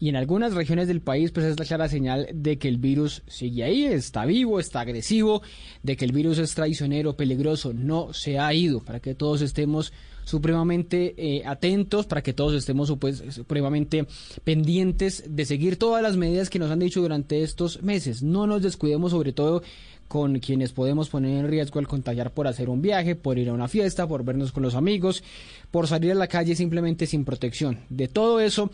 y 0.00 0.08
en 0.08 0.16
algunas 0.16 0.54
regiones 0.54 0.88
del 0.88 1.00
país 1.00 1.30
pues 1.30 1.46
es 1.46 1.58
la 1.58 1.64
clara 1.64 1.88
señal 1.88 2.28
de 2.34 2.58
que 2.58 2.68
el 2.68 2.78
virus 2.78 3.22
sigue 3.26 3.64
ahí, 3.64 3.84
está 3.84 4.24
vivo, 4.24 4.58
está 4.58 4.80
agresivo, 4.80 5.42
de 5.82 5.96
que 5.96 6.04
el 6.04 6.12
virus 6.12 6.38
es 6.38 6.54
traicionero, 6.54 7.16
peligroso, 7.16 7.72
no 7.72 8.12
se 8.12 8.38
ha 8.38 8.52
ido, 8.52 8.80
para 8.80 9.00
que 9.00 9.14
todos 9.14 9.40
estemos 9.42 9.92
supremamente 10.24 11.14
eh, 11.16 11.42
atentos, 11.46 12.06
para 12.06 12.22
que 12.22 12.32
todos 12.32 12.54
estemos 12.54 12.92
pues, 12.98 13.22
supremamente 13.30 14.06
pendientes 14.42 15.24
de 15.28 15.44
seguir 15.44 15.76
todas 15.76 16.02
las 16.02 16.16
medidas 16.16 16.50
que 16.50 16.58
nos 16.58 16.70
han 16.70 16.80
dicho 16.80 17.00
durante 17.00 17.42
estos 17.42 17.82
meses. 17.82 18.22
No 18.22 18.46
nos 18.46 18.62
descuidemos 18.62 19.12
sobre 19.12 19.32
todo 19.32 19.62
con 20.08 20.38
quienes 20.38 20.72
podemos 20.72 21.08
poner 21.08 21.38
en 21.38 21.48
riesgo 21.48 21.78
al 21.78 21.88
contagiar 21.88 22.32
por 22.32 22.46
hacer 22.46 22.68
un 22.68 22.82
viaje, 22.82 23.14
por 23.14 23.38
ir 23.38 23.48
a 23.48 23.52
una 23.52 23.68
fiesta, 23.68 24.06
por 24.06 24.24
vernos 24.24 24.52
con 24.52 24.62
los 24.62 24.74
amigos, 24.74 25.22
por 25.70 25.88
salir 25.88 26.12
a 26.12 26.14
la 26.14 26.28
calle 26.28 26.54
simplemente 26.54 27.06
sin 27.06 27.24
protección. 27.24 27.80
De 27.88 28.08
todo 28.08 28.40
eso 28.40 28.70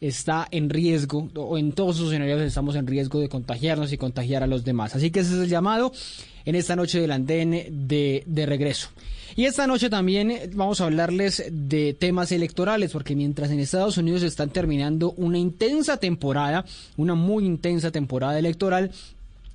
está 0.00 0.46
en 0.50 0.70
riesgo, 0.70 1.28
o 1.34 1.58
en 1.58 1.72
todos 1.72 1.96
sus 1.96 2.08
escenarios 2.08 2.40
estamos 2.40 2.76
en 2.76 2.86
riesgo 2.86 3.20
de 3.20 3.28
contagiarnos 3.28 3.92
y 3.92 3.98
contagiar 3.98 4.42
a 4.42 4.46
los 4.46 4.64
demás. 4.64 4.94
Así 4.94 5.10
que 5.10 5.20
ese 5.20 5.34
es 5.34 5.40
el 5.40 5.48
llamado 5.48 5.92
en 6.48 6.54
esta 6.54 6.74
noche 6.74 6.98
del 6.98 7.10
andén 7.10 7.50
de, 7.86 8.22
de 8.24 8.46
regreso. 8.46 8.88
Y 9.36 9.44
esta 9.44 9.66
noche 9.66 9.90
también 9.90 10.32
vamos 10.54 10.80
a 10.80 10.86
hablarles 10.86 11.44
de 11.50 11.92
temas 11.92 12.32
electorales, 12.32 12.90
porque 12.90 13.14
mientras 13.14 13.50
en 13.50 13.60
Estados 13.60 13.98
Unidos 13.98 14.22
están 14.22 14.48
terminando 14.48 15.12
una 15.18 15.36
intensa 15.36 15.98
temporada, 15.98 16.64
una 16.96 17.14
muy 17.14 17.44
intensa 17.44 17.90
temporada 17.90 18.38
electoral, 18.38 18.92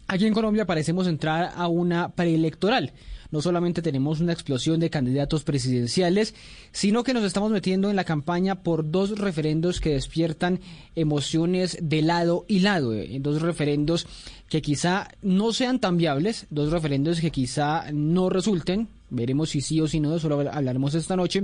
aquí 0.07 0.27
en 0.27 0.35
Colombia 0.35 0.65
parecemos 0.65 1.07
entrar 1.07 1.51
a 1.55 1.67
una 1.67 2.09
preelectoral 2.09 2.93
no 3.33 3.41
solamente 3.41 3.81
tenemos 3.81 4.19
una 4.19 4.31
explosión 4.31 4.79
de 4.79 4.91
candidatos 4.91 5.43
presidenciales, 5.43 6.35
sino 6.71 7.03
que 7.03 7.15
nos 7.15 7.23
estamos 7.23 7.51
metiendo 7.51 7.89
en 7.89 7.95
la 7.95 8.03
campaña 8.03 8.61
por 8.61 8.91
dos 8.91 9.17
referendos 9.17 9.81
que 9.81 9.95
despiertan 9.95 10.59
emociones 10.95 11.75
de 11.81 12.03
lado 12.03 12.45
y 12.47 12.59
lado, 12.59 12.93
eh, 12.93 13.17
dos 13.19 13.41
referendos 13.41 14.05
que 14.49 14.61
quizá 14.61 15.07
no 15.23 15.51
sean 15.51 15.79
tan 15.79 15.97
viables, 15.97 16.45
dos 16.51 16.71
referendos 16.71 17.21
que 17.21 17.31
quizá 17.31 17.91
no 17.91 18.29
resulten, 18.29 18.87
veremos 19.09 19.49
si 19.49 19.61
sí 19.61 19.81
o 19.81 19.87
si 19.87 19.99
no, 19.99 20.15
eso 20.15 20.29
lo 20.29 20.39
hablaremos 20.51 20.93
esta 20.93 21.15
noche, 21.15 21.43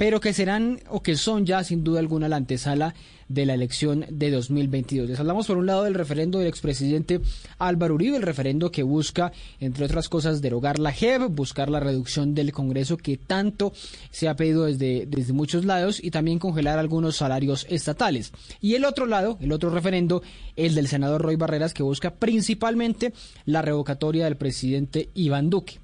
pero 0.00 0.18
que 0.18 0.32
serán 0.32 0.80
o 0.88 1.02
que 1.02 1.14
son 1.14 1.44
ya 1.44 1.62
sin 1.62 1.84
duda 1.84 2.00
alguna 2.00 2.26
la 2.26 2.36
antesala 2.36 2.94
de 3.28 3.44
la 3.44 3.52
elección 3.52 4.06
de 4.08 4.30
2022. 4.30 5.10
Les 5.10 5.20
hablamos 5.20 5.46
por 5.46 5.58
un 5.58 5.66
lado 5.66 5.84
del 5.84 5.92
referendo 5.92 6.38
del 6.38 6.48
expresidente 6.48 7.20
Álvaro 7.58 7.96
Uribe, 7.96 8.16
el 8.16 8.22
referendo 8.22 8.72
que 8.72 8.82
busca, 8.82 9.30
entre 9.60 9.84
otras 9.84 10.08
cosas, 10.08 10.40
derogar 10.40 10.78
la 10.78 10.90
JEP, 10.90 11.28
buscar 11.28 11.68
la 11.68 11.80
reducción 11.80 12.34
del 12.34 12.50
Congreso 12.50 12.96
que 12.96 13.18
tanto 13.18 13.74
se 14.10 14.30
ha 14.30 14.36
pedido 14.36 14.64
desde, 14.64 15.04
desde 15.04 15.34
muchos 15.34 15.66
lados 15.66 16.02
y 16.02 16.10
también 16.10 16.38
congelar 16.38 16.78
algunos 16.78 17.16
salarios 17.16 17.66
estatales. 17.68 18.32
Y 18.62 18.76
el 18.76 18.86
otro 18.86 19.04
lado, 19.04 19.36
el 19.42 19.52
otro 19.52 19.68
referendo, 19.68 20.22
el 20.56 20.74
del 20.74 20.88
senador 20.88 21.20
Roy 21.20 21.36
Barreras, 21.36 21.74
que 21.74 21.82
busca 21.82 22.10
principalmente 22.10 23.12
la 23.44 23.60
revocatoria 23.60 24.24
del 24.24 24.36
presidente 24.36 25.10
Iván 25.12 25.50
Duque 25.50 25.78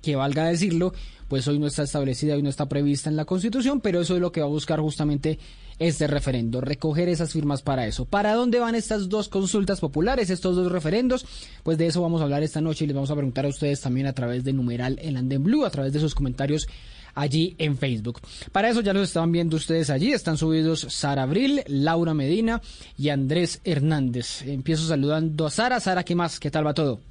que 0.00 0.16
valga 0.16 0.46
decirlo, 0.46 0.92
pues 1.30 1.46
hoy 1.46 1.60
no 1.60 1.68
está 1.68 1.84
establecida, 1.84 2.34
hoy 2.34 2.42
no 2.42 2.48
está 2.48 2.68
prevista 2.68 3.08
en 3.08 3.14
la 3.14 3.24
Constitución, 3.24 3.80
pero 3.80 4.00
eso 4.00 4.16
es 4.16 4.20
lo 4.20 4.32
que 4.32 4.40
va 4.40 4.48
a 4.48 4.50
buscar 4.50 4.80
justamente 4.80 5.38
este 5.78 6.08
referendo, 6.08 6.60
recoger 6.60 7.08
esas 7.08 7.32
firmas 7.32 7.62
para 7.62 7.86
eso. 7.86 8.04
¿Para 8.04 8.34
dónde 8.34 8.58
van 8.58 8.74
estas 8.74 9.08
dos 9.08 9.28
consultas 9.28 9.78
populares, 9.78 10.28
estos 10.28 10.56
dos 10.56 10.72
referendos? 10.72 11.24
Pues 11.62 11.78
de 11.78 11.86
eso 11.86 12.02
vamos 12.02 12.20
a 12.20 12.24
hablar 12.24 12.42
esta 12.42 12.60
noche 12.60 12.82
y 12.82 12.88
les 12.88 12.96
vamos 12.96 13.12
a 13.12 13.14
preguntar 13.14 13.46
a 13.46 13.48
ustedes 13.48 13.80
también 13.80 14.08
a 14.08 14.12
través 14.12 14.42
de 14.42 14.52
numeral 14.52 14.98
El 15.00 15.16
Anden 15.16 15.44
Blue, 15.44 15.64
a 15.64 15.70
través 15.70 15.92
de 15.92 16.00
sus 16.00 16.16
comentarios 16.16 16.66
allí 17.14 17.54
en 17.58 17.78
Facebook. 17.78 18.20
Para 18.50 18.68
eso 18.68 18.80
ya 18.80 18.92
los 18.92 19.04
estaban 19.04 19.30
viendo 19.30 19.56
ustedes 19.56 19.88
allí, 19.88 20.12
están 20.12 20.36
subidos 20.36 20.84
Sara 20.90 21.22
Abril, 21.22 21.62
Laura 21.68 22.12
Medina 22.12 22.60
y 22.98 23.10
Andrés 23.10 23.60
Hernández. 23.62 24.42
Empiezo 24.42 24.88
saludando 24.88 25.46
a 25.46 25.50
Sara. 25.50 25.78
Sara, 25.78 26.02
¿qué 26.02 26.16
más? 26.16 26.40
¿Qué 26.40 26.50
tal 26.50 26.66
va 26.66 26.74
todo? 26.74 27.09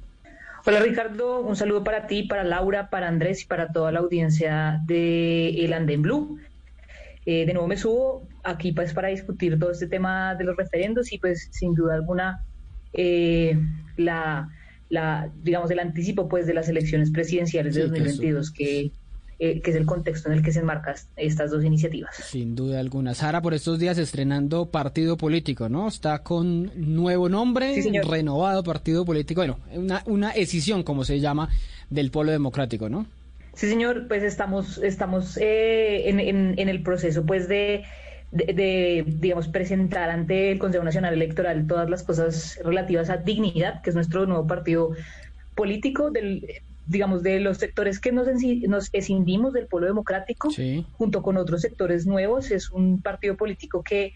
Hola 0.66 0.80
Ricardo, 0.80 1.40
un 1.40 1.56
saludo 1.56 1.82
para 1.82 2.06
ti, 2.06 2.24
para 2.24 2.44
Laura, 2.44 2.90
para 2.90 3.08
Andrés 3.08 3.42
y 3.42 3.46
para 3.46 3.72
toda 3.72 3.92
la 3.92 4.00
audiencia 4.00 4.82
de 4.84 5.64
El 5.64 5.72
Andén 5.72 6.02
Blue. 6.02 6.38
Eh, 7.24 7.46
de 7.46 7.52
nuevo 7.54 7.66
me 7.66 7.78
subo 7.78 8.28
aquí 8.42 8.72
pues 8.72 8.92
para 8.92 9.08
discutir 9.08 9.58
todo 9.58 9.70
este 9.70 9.86
tema 9.86 10.34
de 10.34 10.44
los 10.44 10.56
referendos 10.56 11.12
y 11.12 11.18
pues 11.18 11.48
sin 11.50 11.74
duda 11.74 11.94
alguna 11.94 12.44
eh, 12.92 13.58
la, 13.96 14.50
la, 14.90 15.30
digamos, 15.42 15.70
el 15.70 15.78
anticipo 15.78 16.28
pues 16.28 16.46
de 16.46 16.52
las 16.52 16.68
elecciones 16.68 17.10
presidenciales 17.10 17.74
de 17.74 17.82
2022 17.82 18.50
que 18.50 18.92
eh, 19.42 19.62
que 19.62 19.70
es 19.70 19.76
el 19.76 19.86
contexto 19.86 20.28
en 20.28 20.36
el 20.36 20.42
que 20.42 20.52
se 20.52 20.60
enmarcan 20.60 20.96
estas 21.16 21.50
dos 21.50 21.64
iniciativas. 21.64 22.14
Sin 22.14 22.54
duda 22.54 22.78
alguna. 22.78 23.14
Sara, 23.14 23.40
por 23.40 23.54
estos 23.54 23.78
días 23.78 23.96
estrenando 23.96 24.70
partido 24.70 25.16
político, 25.16 25.70
¿no? 25.70 25.88
Está 25.88 26.22
con 26.22 26.70
nuevo 26.76 27.30
nombre, 27.30 27.74
renovado 28.06 28.62
partido 28.62 29.06
político, 29.06 29.40
bueno, 29.40 29.58
una, 29.72 30.02
una 30.04 30.30
escisión, 30.32 30.82
como 30.82 31.04
se 31.04 31.20
llama, 31.20 31.48
del 31.88 32.10
polo 32.10 32.32
democrático, 32.32 32.90
¿no? 32.90 33.06
Sí, 33.54 33.66
señor, 33.66 34.08
pues 34.08 34.22
estamos, 34.22 34.76
estamos 34.76 35.38
eh, 35.38 36.10
en, 36.10 36.20
en, 36.20 36.68
el 36.68 36.82
proceso, 36.82 37.24
pues, 37.24 37.48
de, 37.48 37.84
de, 38.32 39.06
digamos, 39.06 39.48
presentar 39.48 40.10
ante 40.10 40.52
el 40.52 40.58
Consejo 40.58 40.84
Nacional 40.84 41.14
Electoral 41.14 41.66
todas 41.66 41.88
las 41.88 42.02
cosas 42.02 42.60
relativas 42.62 43.08
a 43.08 43.16
dignidad, 43.16 43.80
que 43.80 43.88
es 43.88 43.96
nuestro 43.96 44.26
nuevo 44.26 44.46
partido 44.46 44.90
político, 45.54 46.10
del, 46.10 46.46
digamos, 46.90 47.22
de 47.22 47.38
los 47.38 47.58
sectores 47.58 48.00
que 48.00 48.10
nos, 48.10 48.26
nos 48.66 48.90
escindimos 48.92 49.52
del 49.52 49.68
pueblo 49.68 49.86
democrático, 49.86 50.48
junto 50.94 51.22
con 51.22 51.36
otros 51.36 51.62
sectores 51.62 52.04
nuevos. 52.04 52.50
Es 52.50 52.70
un 52.70 53.00
partido 53.00 53.36
político 53.36 53.84
que 53.84 54.12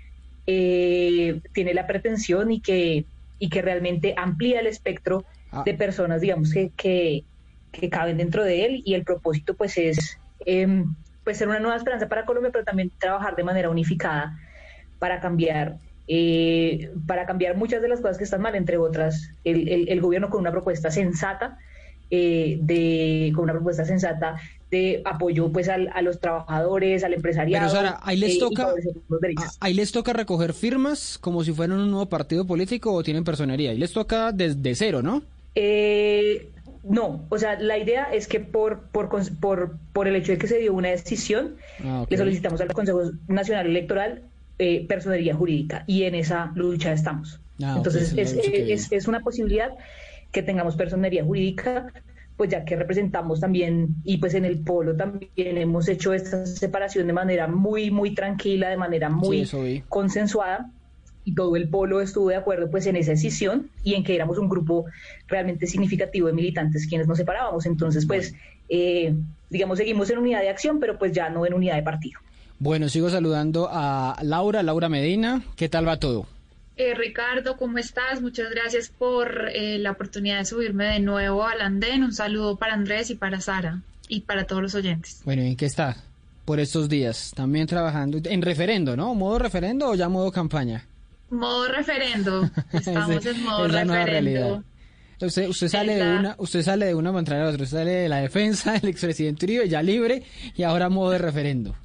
eh, 0.49 1.41
tiene 1.53 1.73
la 1.73 1.87
pretensión 1.87 2.51
y 2.51 2.61
que, 2.61 3.05
y 3.39 3.49
que 3.49 3.63
realmente 3.63 4.15
amplía 4.17 4.59
el 4.59 4.67
espectro 4.67 5.25
ah. 5.53 5.63
de 5.65 5.75
personas, 5.75 6.21
digamos, 6.21 6.53
que, 6.53 6.73
que, 6.77 7.25
caben 7.91 8.17
dentro 8.17 8.43
de 8.43 8.67
él. 8.67 8.83
Y 8.85 8.95
el 8.95 9.05
propósito, 9.05 9.55
pues, 9.55 9.79
es 9.79 10.19
em, 10.45 10.97
pues, 11.23 11.39
ser 11.39 11.47
una 11.47 11.61
nueva 11.61 11.77
esperanza 11.77 12.09
para 12.09 12.25
Colombia, 12.25 12.51
pero 12.53 12.65
también 12.65 12.91
trabajar 12.99 13.37
de 13.37 13.45
manera 13.45 13.71
unificada 13.71 14.37
para 14.99 15.21
cambiar 15.21 15.77
eh, 16.07 16.91
para 17.07 17.25
cambiar 17.25 17.57
muchas 17.57 17.81
de 17.81 17.89
las 17.89 18.01
cosas 18.01 18.19
que 18.19 18.25
están 18.25 18.43
mal, 18.43 18.55
entre 18.57 18.77
otras, 18.77 19.31
el, 19.45 19.89
el 19.89 20.01
gobierno 20.03 20.29
con 20.29 20.41
una 20.41 20.51
propuesta 20.51 20.91
sensata 20.91 21.57
eh, 22.11 22.59
de, 22.61 23.33
con 23.35 23.45
una 23.45 23.53
propuesta 23.53 23.85
sensata 23.85 24.37
de 24.71 25.03
apoyo 25.05 25.53
pues 25.53 25.69
al, 25.69 25.91
a 25.95 26.03
los 26.03 26.21
trabajadores, 26.21 27.05
al 27.05 27.15
empresariado. 27.15 27.67
Pero 27.67 27.75
Sara, 27.75 28.01
ahí 28.03 28.17
les, 28.17 28.37
eh, 28.37 28.39
toca, 28.41 28.75
ahí 29.61 29.75
les 29.75 29.93
toca 29.93 30.13
recoger 30.13 30.53
firmas 30.53 31.19
como 31.19 31.45
si 31.45 31.53
fueran 31.53 31.79
un 31.79 31.91
nuevo 31.91 32.09
partido 32.09 32.47
político 32.47 32.93
o 32.93 33.03
tienen 33.03 33.25
personería. 33.25 33.71
Ahí 33.71 33.79
les 33.79 33.93
toca 33.93 34.33
desde 34.33 34.75
cero, 34.75 35.03
¿no? 35.03 35.23
Eh, 35.55 36.51
no, 36.83 37.25
o 37.31 37.39
sea, 37.39 37.59
la 37.59 37.79
idea 37.79 38.13
es 38.13 38.27
que 38.27 38.41
por, 38.41 38.89
por, 38.89 39.09
por, 39.41 39.79
por 39.93 40.09
el 40.09 40.17
hecho 40.17 40.33
de 40.33 40.39
que 40.39 40.47
se 40.47 40.59
dio 40.59 40.75
una 40.75 40.89
decisión, 40.89 41.57
ah, 41.83 42.05
le 42.09 42.17
solicitamos 42.17 42.61
al 42.61 42.73
Consejo 42.73 43.13
Nacional 43.29 43.67
Electoral 43.67 44.23
eh, 44.59 44.87
personería 44.87 45.35
jurídica 45.35 45.85
y 45.87 46.03
en 46.05 46.15
esa 46.15 46.53
lucha 46.55 46.93
estamos. 46.93 47.41
Ah, 47.63 47.75
Entonces, 47.77 48.13
es, 48.17 48.33
es, 48.35 48.93
es, 48.93 49.09
una 49.09 49.21
posibilidad 49.21 49.71
que 50.35 50.43
tengamos 50.43 50.77
personería 50.77 51.25
jurídica, 51.25 51.87
pues 52.37 52.51
ya 52.51 52.65
que 52.65 52.77
representamos 52.77 53.41
también, 53.41 53.95
y 54.05 54.19
pues 54.19 54.35
en 54.35 54.45
el 54.45 54.59
polo 54.59 54.97
también 54.97 55.57
hemos 55.57 55.89
hecho 55.89 56.13
esta 56.13 56.45
separación 56.45 57.07
de 57.07 57.13
manera 57.13 57.47
muy, 57.47 57.91
muy 57.91 58.15
tranquila, 58.15 58.69
de 58.69 58.77
manera 58.77 59.09
muy 59.09 59.49
consensuada, 59.89 60.71
y 61.25 61.35
todo 61.35 61.57
el 61.57 61.69
polo 61.69 62.03
estuvo 62.03 62.29
de 62.29 62.37
acuerdo 62.37 62.71
pues 62.71 62.87
en 62.87 62.97
esa 62.97 63.13
decisión 63.13 63.71
y 63.83 63.95
en 63.95 64.05
que 64.05 64.15
éramos 64.15 64.37
un 64.37 64.49
grupo 64.49 64.85
realmente 65.27 65.67
significativo 65.67 66.27
de 66.27 66.35
militantes 66.35 66.87
quienes 66.87 67.07
nos 67.07 67.17
separábamos. 67.17 67.65
Entonces, 67.65 68.05
pues, 68.05 68.35
eh, 68.69 69.15
digamos, 69.49 69.79
seguimos 69.79 70.11
en 70.11 70.19
unidad 70.19 70.41
de 70.41 70.51
acción, 70.51 70.81
pero 70.81 70.99
pues 70.99 71.13
ya 71.13 71.31
no 71.31 71.47
en 71.47 71.55
unidad 71.55 71.77
de 71.77 71.83
partido. 71.83 72.21
Bueno, 72.59 72.89
sigo 72.89 73.09
saludando 73.09 73.69
a 73.71 74.17
Laura, 74.23 74.63
Laura 74.63 74.89
Medina. 74.91 75.43
¿Qué 75.57 75.69
tal 75.69 75.89
va 75.89 75.99
todo? 75.99 76.27
Eh, 76.77 76.95
Ricardo, 76.95 77.57
¿cómo 77.57 77.79
estás? 77.79 78.21
Muchas 78.21 78.51
gracias 78.51 78.89
por 78.89 79.49
eh, 79.53 79.79
la 79.79 79.93
oportunidad 79.93 80.39
de 80.39 80.45
subirme 80.45 80.87
de 80.87 81.01
nuevo 81.01 81.45
al 81.45 81.61
andén. 81.61 82.03
Un 82.03 82.13
saludo 82.13 82.57
para 82.57 82.75
Andrés 82.75 83.11
y 83.11 83.15
para 83.15 83.41
Sara 83.41 83.81
y 84.09 84.23
para 84.23 84.45
todos 84.45 84.61
los 84.61 84.75
oyentes. 84.75 85.21
Bueno, 85.25 85.43
¿en 85.43 85.57
qué 85.57 85.67
está 85.67 85.97
por 86.45 86.59
estos 86.59 86.89
días? 86.89 87.33
También 87.37 87.69
trabajando 87.69 88.19
en 88.25 88.43
referendo, 88.43 88.97
¿no? 88.97 89.15
¿Modo 89.15 89.39
referendo 89.39 89.91
o 89.91 89.95
ya 89.95 90.09
modo 90.09 90.33
campaña? 90.33 90.85
Modo 91.31 91.69
referendo. 91.69 92.51
Estamos 92.73 93.25
en 93.25 93.43
modo 93.45 93.69
referendo. 93.69 94.65
Usted, 95.21 95.49
usted 95.49 95.69
sale 95.69 95.95
de 95.95 96.19
una, 96.19 96.35
usted 96.39 96.63
sale 96.63 96.87
de 96.87 96.95
una 96.95 97.13
contra 97.13 97.39
la 97.39 97.45
otra, 97.49 97.63
usted 97.63 97.79
sale 97.79 97.91
de 97.93 98.09
la 98.09 98.17
defensa 98.17 98.73
del 98.81 98.91
expresidente 98.91 99.47
Uribe 99.47 99.69
ya 99.69 99.81
libre 99.81 100.25
y 100.57 100.65
ahora 100.65 100.89
modo 100.89 101.13
de 101.13 101.19
referendo. 101.19 101.77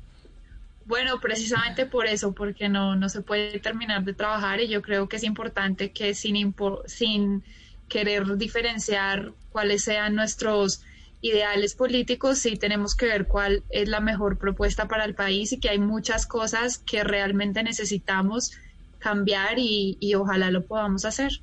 Bueno, 0.89 1.19
precisamente 1.21 1.85
por 1.85 2.07
eso, 2.07 2.31
porque 2.31 2.67
no, 2.67 2.95
no 2.95 3.09
se 3.09 3.21
puede 3.21 3.59
terminar 3.59 4.03
de 4.03 4.15
trabajar 4.15 4.59
y 4.59 4.67
yo 4.67 4.81
creo 4.81 5.07
que 5.07 5.17
es 5.17 5.23
importante 5.23 5.91
que 5.91 6.15
sin, 6.15 6.55
sin 6.87 7.43
querer 7.87 8.37
diferenciar 8.37 9.33
cuáles 9.51 9.83
sean 9.83 10.15
nuestros 10.15 10.81
ideales 11.21 11.75
políticos, 11.75 12.39
sí 12.39 12.55
tenemos 12.55 12.95
que 12.95 13.05
ver 13.05 13.27
cuál 13.27 13.61
es 13.69 13.87
la 13.87 13.99
mejor 13.99 14.39
propuesta 14.39 14.87
para 14.87 15.05
el 15.05 15.13
país 15.13 15.51
y 15.51 15.59
que 15.59 15.69
hay 15.69 15.77
muchas 15.77 16.25
cosas 16.25 16.79
que 16.79 17.03
realmente 17.03 17.61
necesitamos 17.61 18.53
cambiar 18.97 19.59
y, 19.59 19.95
y 19.99 20.15
ojalá 20.15 20.49
lo 20.49 20.65
podamos 20.65 21.05
hacer. 21.05 21.33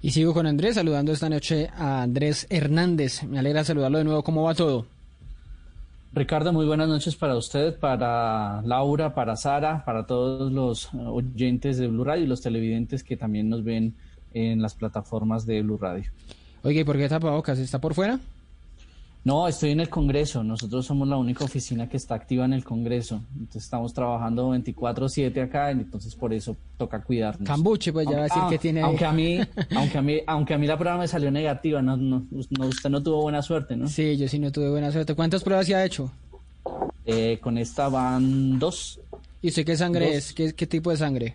Y 0.00 0.12
sigo 0.12 0.32
con 0.32 0.46
Andrés, 0.46 0.76
saludando 0.76 1.12
esta 1.12 1.28
noche 1.28 1.68
a 1.76 2.00
Andrés 2.00 2.46
Hernández. 2.48 3.22
Me 3.24 3.38
alegra 3.38 3.64
saludarlo 3.64 3.98
de 3.98 4.04
nuevo. 4.04 4.22
¿Cómo 4.22 4.44
va 4.44 4.54
todo? 4.54 4.86
Ricardo, 6.18 6.52
muy 6.52 6.66
buenas 6.66 6.88
noches 6.88 7.14
para 7.14 7.36
usted, 7.36 7.78
para 7.78 8.60
Laura, 8.62 9.14
para 9.14 9.36
Sara, 9.36 9.84
para 9.84 10.04
todos 10.04 10.50
los 10.52 10.92
oyentes 10.92 11.78
de 11.78 11.86
Blue 11.86 12.02
Radio 12.02 12.24
y 12.24 12.26
los 12.26 12.40
televidentes 12.40 13.04
que 13.04 13.16
también 13.16 13.48
nos 13.48 13.62
ven 13.62 13.94
en 14.34 14.60
las 14.60 14.74
plataformas 14.74 15.46
de 15.46 15.62
Blue 15.62 15.78
Radio. 15.78 16.10
Oye, 16.64 16.80
¿y 16.80 16.84
por 16.84 16.96
qué 16.96 17.08
tapabocas? 17.08 17.60
¿Está 17.60 17.80
por 17.80 17.94
fuera? 17.94 18.18
No, 19.24 19.46
estoy 19.46 19.72
en 19.72 19.80
el 19.80 19.88
Congreso. 19.88 20.42
Nosotros 20.42 20.86
somos 20.86 21.06
la 21.06 21.16
única 21.16 21.44
oficina 21.44 21.88
que 21.88 21.96
está 21.96 22.14
activa 22.14 22.44
en 22.44 22.52
el 22.52 22.64
Congreso. 22.64 23.20
Entonces 23.34 23.64
estamos 23.64 23.92
trabajando 23.92 24.50
24/7 24.50 25.42
acá, 25.42 25.70
entonces 25.70 26.14
por 26.14 26.32
eso 26.32 26.56
toca 26.76 27.02
cuidarnos. 27.02 27.46
Cambuche, 27.46 27.92
pues 27.92 28.06
ya 28.08 28.16
va 28.16 28.20
a 28.20 28.24
decir 28.24 28.42
que 28.48 28.58
tiene. 28.58 28.80
Aunque 28.80 29.04
a 29.04 29.12
mí, 29.12 29.38
aunque 29.76 29.98
a 29.98 30.02
mí, 30.02 30.20
aunque 30.26 30.54
a 30.54 30.58
mí 30.58 30.66
la 30.66 30.78
prueba 30.78 30.96
me 30.96 31.08
salió 31.08 31.30
negativa, 31.30 31.82
no, 31.82 31.96
no, 31.96 32.26
usted 32.30 32.90
no 32.90 33.02
tuvo 33.02 33.22
buena 33.22 33.42
suerte, 33.42 33.76
¿no? 33.76 33.88
Sí, 33.88 34.16
yo 34.16 34.28
sí 34.28 34.38
no 34.38 34.50
tuve 34.52 34.70
buena 34.70 34.90
suerte. 34.92 35.14
¿Cuántas 35.14 35.42
pruebas 35.42 35.66
se 35.66 35.74
ha 35.74 35.84
hecho? 35.84 36.10
Eh, 37.04 37.38
con 37.40 37.58
esta 37.58 37.88
van 37.88 38.58
dos. 38.58 39.00
¿Y 39.42 39.48
usted 39.48 39.64
qué 39.64 39.76
sangre 39.76 40.14
es? 40.14 40.32
¿Qué, 40.32 40.52
¿Qué 40.52 40.66
tipo 40.66 40.90
de 40.90 40.96
sangre? 40.96 41.34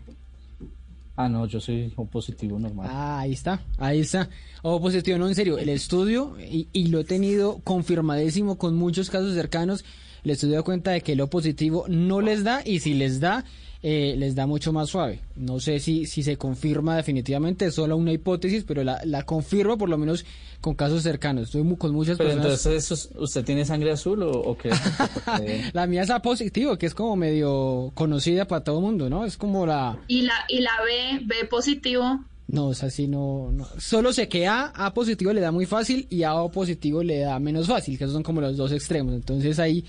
Ah, 1.16 1.30
no, 1.30 1.46
yo 1.46 1.60
soy 1.60 1.94
O 1.96 2.06
positivo 2.06 2.58
normal. 2.58 2.88
Ah, 2.90 3.20
ahí 3.20 3.34
está, 3.34 3.62
ahí 3.78 4.00
está. 4.00 4.30
O 4.64 4.82
positivo, 4.82 5.18
no, 5.18 5.28
en 5.28 5.36
serio, 5.36 5.58
el 5.60 5.70
estudio, 5.70 6.36
y, 6.40 6.68
y, 6.74 6.88
lo 6.88 7.00
he 7.00 7.04
tenido 7.04 7.60
confirmadísimo 7.60 8.58
con 8.58 8.76
muchos 8.76 9.12
casos 9.12 9.36
cercanos, 9.36 9.86
el 10.24 10.32
estudio 10.32 10.56
da 10.56 10.64
cuenta 10.64 10.92
de 10.92 11.02
que 11.02 11.16
lo 11.16 11.30
positivo 11.30 11.86
no 11.88 12.22
les 12.22 12.44
da, 12.44 12.62
y 12.66 12.80
si 12.80 12.96
les 12.96 13.20
da, 13.20 13.46
eh, 13.86 14.16
les 14.18 14.34
da 14.34 14.48
mucho 14.48 14.72
más 14.72 14.90
suave. 14.90 15.20
No 15.36 15.60
sé 15.60 15.80
si, 15.80 16.06
si 16.06 16.24
se 16.24 16.38
confirma 16.38 16.96
definitivamente, 16.96 17.66
es 17.66 17.76
solo 17.76 17.98
una 17.98 18.14
hipótesis, 18.14 18.64
pero 18.64 18.82
la, 18.82 19.02
la 19.04 19.24
confirmo 19.24 19.78
por 19.78 19.90
lo 19.90 19.98
menos 19.98 20.26
con 20.62 20.74
casos 20.74 21.04
cercanos. 21.04 21.44
Estoy 21.48 21.64
muy, 21.64 21.76
con 21.76 21.92
muchas 21.92 22.18
pero 22.18 22.30
personas. 22.30 22.66
entonces, 22.66 23.10
¿usted 23.18 23.44
tiene 23.44 23.66
sangre 23.66 23.92
azul 23.92 24.24
o, 24.24 24.32
o 24.32 24.58
qué? 24.58 24.72
la 25.74 25.86
mía 25.86 26.04
es 26.04 26.10
A 26.10 26.22
positivo, 26.22 26.78
que 26.78 26.86
es 26.86 26.96
como 26.96 27.18
medio 27.18 27.92
conocida 27.94 28.48
para 28.48 28.64
todo 28.64 28.78
el 28.78 28.86
mundo, 28.86 29.10
¿no? 29.10 29.26
Es 29.26 29.36
como 29.36 29.66
la... 29.66 30.00
¿Y 30.08 30.22
la, 30.22 30.46
y 30.48 30.62
la 30.62 30.72
B, 30.86 31.26
B 31.26 31.46
positivo? 31.50 32.24
No, 32.48 32.72
es 32.72 32.84
así, 32.84 33.10
no, 33.10 33.52
no. 33.52 33.68
Solo 33.80 34.14
sé 34.14 34.30
que 34.30 34.48
A, 34.48 34.68
A 34.68 34.94
positivo 34.94 35.34
le 35.34 35.42
da 35.42 35.52
muy 35.52 35.66
fácil 35.66 36.08
y 36.10 36.24
A 36.24 36.36
O 36.36 36.52
positivo 36.52 37.04
le 37.04 37.20
da 37.20 37.38
menos 37.40 37.68
fácil, 37.68 37.98
que 37.98 38.06
esos 38.06 38.14
son 38.14 38.24
como 38.24 38.40
los 38.40 38.56
dos 38.56 38.72
extremos. 38.72 39.14
Entonces 39.14 39.60
ahí 39.60 39.84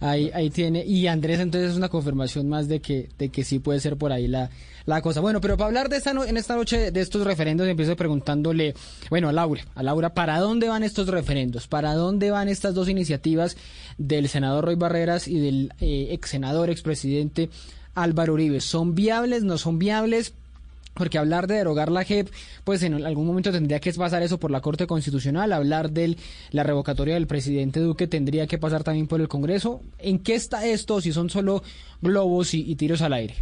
Ahí, 0.00 0.30
ahí 0.32 0.50
tiene. 0.50 0.84
Y 0.84 1.06
Andrés, 1.08 1.40
entonces 1.40 1.72
es 1.72 1.76
una 1.76 1.88
confirmación 1.88 2.48
más 2.48 2.68
de 2.68 2.80
que, 2.80 3.08
de 3.18 3.30
que 3.30 3.42
sí 3.42 3.58
puede 3.58 3.80
ser 3.80 3.96
por 3.96 4.12
ahí 4.12 4.28
la, 4.28 4.50
la 4.86 5.02
cosa. 5.02 5.20
Bueno, 5.20 5.40
pero 5.40 5.56
para 5.56 5.66
hablar 5.66 5.88
de 5.88 5.96
esta 5.96 6.12
en 6.12 6.36
esta 6.36 6.54
noche 6.54 6.90
de 6.90 7.00
estos 7.00 7.24
referendos, 7.24 7.66
empiezo 7.68 7.96
preguntándole, 7.96 8.74
bueno, 9.10 9.28
a 9.28 9.32
Laura, 9.32 9.62
a 9.74 9.82
Laura, 9.82 10.14
¿para 10.14 10.38
dónde 10.38 10.68
van 10.68 10.82
estos 10.82 11.08
referendos? 11.08 11.66
¿Para 11.66 11.94
dónde 11.94 12.30
van 12.30 12.48
estas 12.48 12.74
dos 12.74 12.88
iniciativas 12.88 13.56
del 13.98 14.28
senador 14.28 14.64
Roy 14.64 14.76
Barreras 14.76 15.26
y 15.26 15.38
del 15.38 15.72
eh, 15.80 16.08
ex 16.12 16.30
senador, 16.30 16.70
expresidente 16.70 17.50
Álvaro 17.94 18.34
Uribe? 18.34 18.60
¿Son 18.60 18.94
viables? 18.94 19.42
¿No 19.42 19.58
son 19.58 19.78
viables? 19.78 20.32
Porque 20.98 21.16
hablar 21.16 21.46
de 21.46 21.54
derogar 21.54 21.90
la 21.90 22.04
JEP, 22.04 22.28
pues 22.64 22.82
en 22.82 23.06
algún 23.06 23.26
momento 23.26 23.52
tendría 23.52 23.80
que 23.80 23.92
pasar 23.94 24.22
eso 24.22 24.38
por 24.38 24.50
la 24.50 24.60
Corte 24.60 24.86
Constitucional, 24.86 25.52
hablar 25.52 25.90
de 25.90 26.16
la 26.50 26.64
revocatoria 26.64 27.14
del 27.14 27.26
presidente 27.26 27.80
Duque 27.80 28.06
tendría 28.06 28.46
que 28.46 28.58
pasar 28.58 28.84
también 28.84 29.06
por 29.06 29.20
el 29.20 29.28
Congreso. 29.28 29.80
¿En 29.98 30.18
qué 30.18 30.34
está 30.34 30.66
esto 30.66 31.00
si 31.00 31.12
son 31.12 31.30
solo 31.30 31.62
globos 32.02 32.52
y, 32.52 32.70
y 32.70 32.74
tiros 32.76 33.00
al 33.00 33.12
aire? 33.14 33.36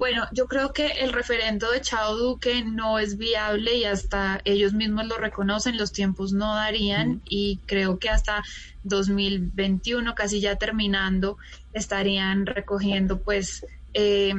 Bueno, 0.00 0.26
yo 0.32 0.46
creo 0.46 0.72
que 0.72 0.86
el 0.86 1.12
referendo 1.12 1.70
de 1.70 1.82
Chao 1.82 2.16
Duque 2.16 2.64
no 2.64 2.98
es 2.98 3.18
viable 3.18 3.76
y 3.76 3.84
hasta 3.84 4.40
ellos 4.46 4.72
mismos 4.72 5.04
lo 5.06 5.18
reconocen, 5.18 5.76
los 5.76 5.92
tiempos 5.92 6.32
no 6.32 6.54
darían 6.54 7.10
mm. 7.10 7.20
y 7.28 7.58
creo 7.66 7.98
que 7.98 8.08
hasta 8.08 8.42
2021, 8.84 10.14
casi 10.14 10.40
ya 10.40 10.56
terminando, 10.56 11.36
estarían 11.74 12.46
recogiendo 12.46 13.18
pues 13.18 13.66
eh, 13.92 14.32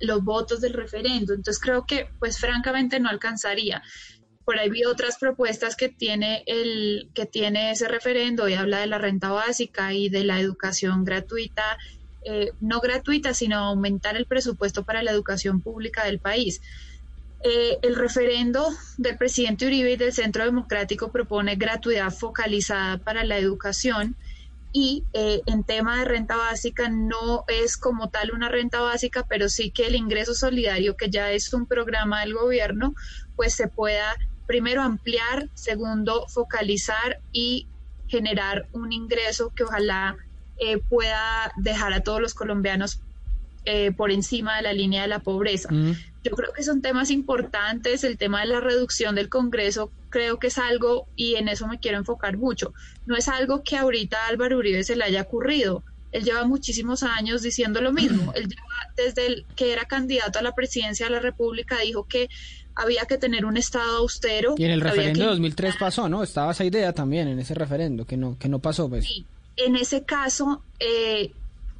los 0.00 0.22
votos 0.24 0.60
del 0.60 0.74
referendo. 0.74 1.34
Entonces 1.34 1.60
creo 1.60 1.86
que, 1.86 2.08
pues 2.18 2.38
francamente, 2.38 3.00
no 3.00 3.08
alcanzaría. 3.08 3.82
Por 4.44 4.58
ahí 4.58 4.70
vi 4.70 4.84
otras 4.84 5.18
propuestas 5.18 5.76
que 5.76 5.88
tiene 5.88 6.42
el 6.46 7.10
que 7.14 7.26
tiene 7.26 7.70
ese 7.70 7.88
referendo 7.88 8.48
y 8.48 8.54
habla 8.54 8.80
de 8.80 8.86
la 8.86 8.98
renta 8.98 9.30
básica 9.30 9.92
y 9.92 10.08
de 10.08 10.24
la 10.24 10.40
educación 10.40 11.04
gratuita, 11.04 11.78
eh, 12.24 12.52
no 12.60 12.80
gratuita, 12.80 13.34
sino 13.34 13.58
aumentar 13.58 14.16
el 14.16 14.26
presupuesto 14.26 14.84
para 14.84 15.02
la 15.02 15.10
educación 15.10 15.60
pública 15.60 16.04
del 16.04 16.18
país. 16.18 16.60
Eh, 17.42 17.78
el 17.82 17.96
referendo 17.96 18.68
del 18.98 19.16
presidente 19.16 19.66
Uribe 19.66 19.92
y 19.92 19.96
del 19.96 20.12
Centro 20.12 20.44
Democrático 20.44 21.10
propone 21.10 21.56
gratuidad 21.56 22.10
focalizada 22.12 22.98
para 22.98 23.24
la 23.24 23.38
educación 23.38 24.16
y 24.72 25.04
eh, 25.12 25.40
en 25.46 25.64
tema 25.64 25.98
de 25.98 26.04
renta 26.04 26.36
básica 26.36 26.88
no 26.88 27.44
es 27.48 27.76
como 27.76 28.08
tal 28.08 28.30
una 28.32 28.48
renta 28.48 28.80
básica, 28.80 29.26
pero 29.28 29.48
sí 29.48 29.70
que 29.70 29.86
el 29.86 29.96
ingreso 29.96 30.34
solidario, 30.34 30.96
que 30.96 31.10
ya 31.10 31.32
es 31.32 31.52
un 31.52 31.66
programa 31.66 32.20
del 32.20 32.34
gobierno, 32.34 32.94
pues 33.36 33.54
se 33.54 33.68
pueda 33.68 34.14
primero 34.46 34.82
ampliar, 34.82 35.48
segundo 35.54 36.26
focalizar 36.28 37.20
y 37.32 37.66
generar 38.08 38.66
un 38.72 38.92
ingreso 38.92 39.52
que 39.54 39.64
ojalá 39.64 40.16
eh, 40.58 40.78
pueda 40.78 41.52
dejar 41.56 41.92
a 41.92 42.00
todos 42.00 42.20
los 42.20 42.34
colombianos 42.34 43.00
eh, 43.64 43.92
por 43.92 44.10
encima 44.10 44.56
de 44.56 44.62
la 44.62 44.72
línea 44.72 45.02
de 45.02 45.08
la 45.08 45.20
pobreza. 45.20 45.68
Mm. 45.70 45.92
Yo 46.22 46.32
creo 46.32 46.52
que 46.52 46.62
son 46.62 46.82
temas 46.82 47.10
importantes, 47.10 48.04
el 48.04 48.18
tema 48.18 48.40
de 48.40 48.46
la 48.46 48.60
reducción 48.60 49.14
del 49.14 49.28
Congreso 49.28 49.90
creo 50.10 50.38
que 50.38 50.48
es 50.48 50.58
algo, 50.58 51.06
y 51.16 51.36
en 51.36 51.48
eso 51.48 51.66
me 51.66 51.80
quiero 51.80 51.98
enfocar 51.98 52.36
mucho, 52.36 52.74
no 53.06 53.16
es 53.16 53.28
algo 53.28 53.62
que 53.62 53.76
ahorita 53.76 54.26
Álvaro 54.28 54.58
Uribe 54.58 54.84
se 54.84 54.96
le 54.96 55.04
haya 55.04 55.22
ocurrido. 55.22 55.82
Él 56.12 56.24
lleva 56.24 56.44
muchísimos 56.44 57.04
años 57.04 57.40
diciendo 57.42 57.80
lo 57.80 57.92
mismo. 57.92 58.32
Él 58.34 58.48
lleva, 58.48 58.92
desde 58.96 59.26
el 59.26 59.46
que 59.56 59.72
era 59.72 59.84
candidato 59.84 60.38
a 60.38 60.42
la 60.42 60.52
presidencia 60.52 61.06
de 61.06 61.12
la 61.12 61.20
República, 61.20 61.78
dijo 61.78 62.04
que 62.04 62.28
había 62.74 63.04
que 63.06 63.18
tener 63.18 63.44
un 63.44 63.56
Estado 63.56 63.98
austero. 63.98 64.54
Y 64.58 64.64
en 64.64 64.72
el 64.72 64.80
referendo 64.80 65.20
de 65.20 65.26
2003 65.26 65.76
pasó, 65.78 66.08
¿no? 66.08 66.22
Estaba 66.22 66.52
esa 66.52 66.64
idea 66.64 66.92
también 66.92 67.28
en 67.28 67.38
ese 67.38 67.54
referendo, 67.54 68.04
que 68.04 68.16
no, 68.16 68.36
que 68.38 68.48
no 68.48 68.58
pasó. 68.58 68.88
Pues. 68.88 69.04
Sí, 69.04 69.24
en 69.56 69.76
ese 69.76 70.04
caso, 70.04 70.62
eh, 70.78 71.32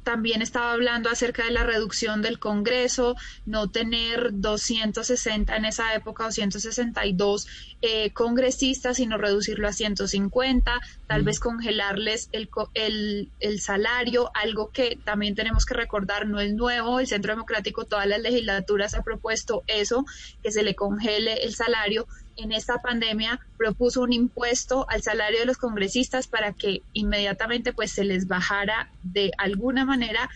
también 0.03 0.41
estaba 0.41 0.73
hablando 0.73 1.09
acerca 1.09 1.45
de 1.45 1.51
la 1.51 1.63
reducción 1.63 2.21
del 2.21 2.39
Congreso, 2.39 3.15
no 3.45 3.69
tener 3.69 4.29
260 4.33 5.55
en 5.55 5.65
esa 5.65 5.93
época, 5.93 6.25
262 6.25 7.47
eh, 7.81 8.11
congresistas, 8.11 8.97
sino 8.97 9.17
reducirlo 9.17 9.67
a 9.67 9.73
150, 9.73 10.79
tal 11.07 11.23
vez 11.23 11.39
congelarles 11.39 12.29
el, 12.31 12.49
el, 12.73 13.29
el, 13.39 13.61
salario, 13.61 14.31
algo 14.33 14.71
que 14.71 14.97
también 15.03 15.35
tenemos 15.35 15.65
que 15.65 15.73
recordar, 15.73 16.27
no 16.27 16.39
es 16.39 16.53
nuevo, 16.53 16.99
el 16.99 17.07
Centro 17.07 17.33
Democrático, 17.33 17.85
todas 17.85 18.07
las 18.07 18.21
legislaturas 18.21 18.93
ha 18.93 19.03
propuesto 19.03 19.63
eso, 19.67 20.05
que 20.43 20.51
se 20.51 20.63
le 20.63 20.75
congele 20.75 21.43
el 21.43 21.55
salario, 21.55 22.07
en 22.41 22.51
esta 22.51 22.81
pandemia 22.81 23.39
propuso 23.57 24.01
un 24.01 24.13
impuesto 24.13 24.85
al 24.89 25.01
salario 25.01 25.39
de 25.39 25.45
los 25.45 25.57
congresistas 25.57 26.27
para 26.27 26.53
que 26.53 26.81
inmediatamente 26.93 27.73
pues 27.73 27.91
se 27.91 28.03
les 28.03 28.27
bajara 28.27 28.89
de 29.03 29.31
alguna 29.37 29.85
manera 29.85 30.29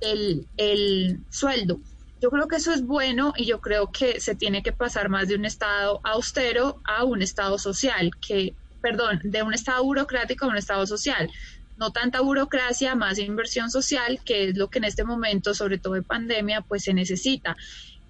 el, 0.00 0.46
el 0.56 1.20
sueldo. 1.30 1.80
Yo 2.20 2.30
creo 2.30 2.48
que 2.48 2.56
eso 2.56 2.72
es 2.72 2.82
bueno 2.82 3.34
y 3.36 3.44
yo 3.44 3.60
creo 3.60 3.90
que 3.92 4.20
se 4.20 4.34
tiene 4.34 4.62
que 4.62 4.72
pasar 4.72 5.08
más 5.08 5.28
de 5.28 5.34
un 5.34 5.44
estado 5.44 6.00
austero 6.02 6.80
a 6.84 7.04
un 7.04 7.20
estado 7.20 7.58
social, 7.58 8.10
que, 8.26 8.54
perdón, 8.80 9.20
de 9.22 9.42
un 9.42 9.52
estado 9.52 9.84
burocrático 9.84 10.46
a 10.46 10.48
un 10.48 10.56
estado 10.56 10.86
social. 10.86 11.30
No 11.76 11.92
tanta 11.92 12.22
burocracia, 12.22 12.94
más 12.94 13.18
inversión 13.18 13.70
social, 13.70 14.18
que 14.24 14.48
es 14.48 14.56
lo 14.56 14.68
que 14.68 14.78
en 14.78 14.84
este 14.84 15.04
momento, 15.04 15.52
sobre 15.52 15.76
todo 15.76 15.92
de 15.92 16.02
pandemia, 16.02 16.62
pues 16.62 16.84
se 16.84 16.94
necesita. 16.94 17.54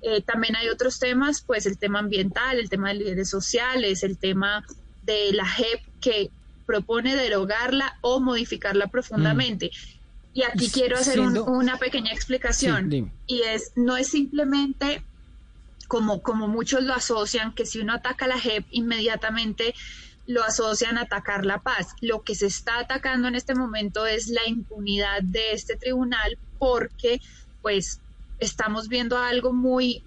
Eh, 0.09 0.23
también 0.23 0.55
hay 0.55 0.69
otros 0.69 1.01
temas, 1.01 1.41
pues 1.41 1.67
el 1.67 1.79
tema 1.79 1.99
ambiental, 1.99 2.61
el 2.61 2.71
tema 2.71 2.91
de 2.91 2.95
líderes 2.95 3.29
sociales, 3.29 4.05
el 4.05 4.17
tema 4.17 4.65
de 5.03 5.33
la 5.33 5.45
JEP 5.45 5.81
que 6.01 6.31
propone 6.65 7.17
derogarla 7.17 7.99
o 8.03 8.21
modificarla 8.21 8.87
profundamente. 8.87 9.73
Y 10.33 10.45
aquí 10.45 10.71
quiero 10.71 10.97
hacer 10.97 11.19
una 11.19 11.77
pequeña 11.79 12.13
explicación. 12.13 13.11
y 13.27 13.43
es, 13.43 13.73
no 13.75 13.97
es 13.97 14.07
simplemente 14.07 15.03
como, 15.89 16.23
como 16.23 16.47
muchos 16.47 16.85
lo 16.85 16.95
asocian, 16.95 17.53
que 17.53 17.67
si 17.67 17.81
uno 17.81 17.95
ataca 17.95 18.29
la 18.29 18.39
JEP, 18.39 18.65
inmediatamente 18.71 19.75
lo 20.29 20.45
asocian 20.45 20.99
a 20.99 21.03
atacar 21.03 21.45
la 21.45 21.63
paz. 21.63 21.97
Lo 22.01 22.23
que 22.23 22.37
se 22.37 22.47
está 22.47 22.79
atacando 22.79 23.27
en 23.27 23.35
este 23.35 23.57
momento 23.57 24.07
es 24.07 24.29
la 24.29 24.47
impunidad 24.47 25.21
de 25.23 25.51
este 25.51 25.75
tribunal 25.75 26.39
porque, 26.61 27.21
pues, 27.61 28.01
estamos 28.39 28.89
viendo 28.89 29.19
algo 29.19 29.53
muy 29.53 30.03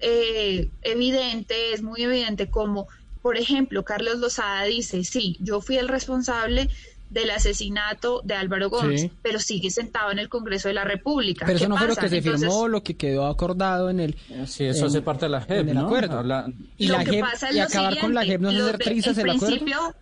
eh, 0.00 0.68
evidente, 0.82 1.72
es 1.72 1.82
muy 1.82 2.02
evidente 2.02 2.50
como, 2.50 2.88
por 3.22 3.36
ejemplo, 3.38 3.84
Carlos 3.84 4.18
Lozada 4.18 4.64
dice, 4.64 5.04
sí, 5.04 5.36
yo 5.40 5.60
fui 5.60 5.76
el 5.76 5.88
responsable 5.88 6.68
del 7.10 7.30
asesinato 7.30 8.22
de 8.24 8.34
Álvaro 8.34 8.68
Gómez, 8.70 9.08
pero 9.22 9.38
sigue 9.38 9.70
sentado 9.70 10.10
en 10.10 10.18
el 10.18 10.28
Congreso 10.28 10.68
de 10.68 10.74
la 10.74 10.84
República. 10.84 11.46
Pero 11.46 11.58
eso 11.58 11.68
no 11.68 11.76
fue 11.76 11.86
lo 11.86 11.96
que 11.96 12.08
se 12.08 12.20
firmó, 12.20 12.68
lo 12.68 12.82
que 12.82 12.96
quedó 12.96 13.26
acordado 13.26 13.88
en 13.88 14.00
el. 14.00 14.16
Sí, 14.46 14.64
eso 14.64 14.86
hace 14.86 15.00
parte 15.00 15.26
de 15.26 15.30
la 15.30 15.40
JEP, 15.40 15.66
¿no? 15.68 15.86
acuerdo. 15.86 16.22
Y, 16.76 16.88
la 16.88 17.04
JEP, 17.04 17.24
y 17.52 17.58
acabar 17.60 17.98
con 18.00 18.14
la 18.14 18.24
JEP 18.24 18.40
no 18.40 18.50
es 18.50 18.60
hacer 18.60 18.78
trizas 18.78 19.16
el, 19.18 19.30
acuerdo. 19.30 19.94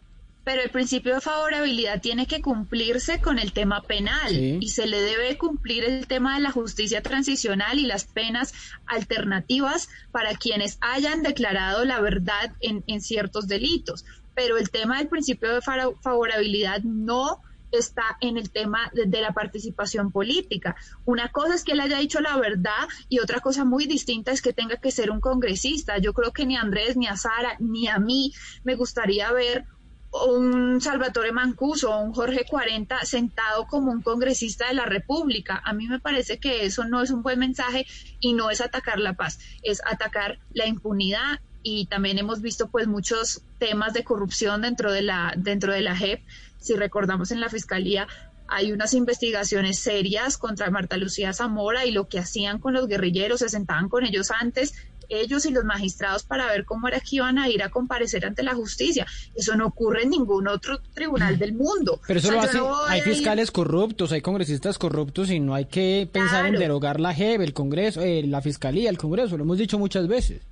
Pero 0.45 0.63
el 0.63 0.71
principio 0.71 1.15
de 1.15 1.21
favorabilidad 1.21 2.01
tiene 2.01 2.27
que 2.27 2.41
cumplirse 2.41 3.21
con 3.21 3.39
el 3.39 3.53
tema 3.53 3.83
penal 3.83 4.35
y 4.35 4.69
se 4.71 4.87
le 4.87 5.01
debe 5.01 5.39
cumplir 5.39 5.85
el 5.85 6.07
tema 6.07 6.35
de 6.35 6.41
la 6.41 6.51
justicia 6.51 7.03
transicional 7.03 7.79
y 7.79 7.87
las 7.87 8.05
penas 8.05 8.53
alternativas 8.87 9.89
para 10.11 10.35
quienes 10.35 10.79
hayan 10.81 11.23
declarado 11.23 11.85
la 11.85 12.01
verdad 12.01 12.53
en, 12.61 12.83
en 12.87 13.01
ciertos 13.01 13.47
delitos. 13.47 14.05
Pero 14.35 14.57
el 14.57 14.71
tema 14.71 14.99
del 14.99 15.09
principio 15.09 15.55
de 15.55 15.61
favorabilidad 15.61 16.83
no 16.83 17.41
está 17.73 18.17
en 18.21 18.37
el 18.37 18.51
tema 18.51 18.91
de, 18.93 19.21
la 19.21 19.33
participación 19.33 20.13
política. 20.13 20.77
Una 21.05 21.31
cosa 21.31 21.55
es 21.55 21.65
que 21.65 21.73
él 21.73 21.81
haya 21.81 21.99
dicho 21.99 22.21
la 22.21 22.37
verdad 22.37 22.89
y 23.09 23.19
otra 23.19 23.41
cosa 23.41 23.65
muy 23.65 23.87
distinta 23.87 24.31
es 24.31 24.43
que 24.43 24.53
tenga 24.53 24.77
que 24.77 24.91
ser 24.91 25.11
un 25.11 25.21
congresista. 25.21 25.99
Yo 25.99 26.13
creo 26.13 26.33
que 26.33 26.47
ni 26.47 26.57
a 26.57 26.61
Andrés, 26.61 26.97
ni 26.97 27.07
a 27.07 27.17
Sara, 27.17 27.57
ni 27.59 27.89
a 27.89 27.99
mí 27.99 28.33
me 28.63 28.75
gustaría 28.75 29.33
ver 29.33 29.65
un 30.13 30.81
Salvatore 30.81 31.33
Mancuso 31.33 31.91
o 31.91 32.01
un 32.01 32.13
Jorge 32.13 32.45
40 32.49 33.05
sentado 33.05 33.67
como 33.67 33.91
un 33.91 34.03
congresista 34.03 34.69
de 34.69 34.75
la 34.75 34.85
República. 34.85 35.63
A 35.65 35.73
mí 35.73 35.89
me 35.89 36.01
parece 36.01 36.39
que 36.39 36.67
eso 36.67 36.85
no 36.85 37.03
es 37.03 37.11
un 37.11 37.23
buen 37.23 37.39
mensaje 37.39 37.87
y 38.21 38.35
no 38.35 38.51
es 38.51 38.61
atacar 38.61 38.99
la 38.99 39.15
paz, 39.15 39.39
es 39.63 39.81
atacar 39.85 40.39
la 40.53 40.67
impunidad 40.67 41.41
y 41.63 41.87
también 41.87 42.19
hemos 42.19 42.43
visto 42.43 42.69
pues 42.69 42.87
muchos 42.89 43.43
temas 43.59 43.95
de 43.95 44.05
corrupción 44.05 44.63
dentro 44.63 44.93
de 44.93 45.03
la 45.03 45.33
dentro 45.37 45.73
de 45.73 45.81
la 45.81 45.97
JEP. 45.97 46.23
Si 46.59 46.75
recordamos 46.75 47.31
en 47.31 47.41
la 47.41 47.49
fiscalía 47.49 48.07
hay 48.49 48.71
unas 48.73 48.93
investigaciones 48.93 49.79
serias 49.79 50.37
contra 50.37 50.71
Marta 50.71 50.99
Lucía 50.99 51.33
Zamora 51.33 51.87
y 51.87 51.91
lo 51.91 52.09
que 52.09 52.19
hacían 52.19 52.59
con 52.59 52.75
los 52.75 52.87
guerrilleros, 52.87 53.41
se 53.41 53.49
sentaban 53.49 53.89
con 53.89 54.05
ellos 54.05 54.31
antes, 54.31 54.75
ellos 55.09 55.47
y 55.47 55.51
los 55.51 55.65
magistrados 55.65 56.25
para 56.25 56.47
ver 56.47 56.65
cómo 56.65 56.89
era 56.89 57.01
que 57.01 57.17
iban 57.17 57.39
a 57.39 57.49
ir 57.49 57.63
a 57.63 57.71
comparecer 57.71 58.27
ante 58.27 58.43
la 58.43 58.55
justicia. 58.55 59.07
Eso 59.35 59.57
no 59.57 59.67
ocurre 59.67 60.03
en 60.03 60.11
ningún 60.11 60.49
otro 60.49 60.81
tribunal 60.95 61.39
del 61.39 61.55
mundo. 61.55 62.01
Pero 62.07 62.21
eso 62.21 62.33
lo 62.33 62.41
hace, 62.41 62.59
hay 62.89 63.01
fiscales 63.03 63.51
corruptos, 63.51 64.13
hay 64.13 64.21
congresistas 64.21 64.79
corruptos 64.79 65.31
y 65.31 65.41
no 65.41 65.55
hay 65.55 65.67
que 65.67 66.09
pensar 66.11 66.47
en 66.47 66.55
derogar 66.55 67.01
la 67.01 67.15
JEP, 67.15 67.41
el 67.41 67.53
Congreso, 67.53 68.01
eh, 68.01 68.23
la 68.27 68.43
Fiscalía, 68.43 68.91
el 68.91 68.99
Congreso, 68.99 69.37
lo 69.37 69.45
hemos 69.45 69.59
dicho 69.59 69.79
muchas 69.79 70.09
veces. 70.09 70.43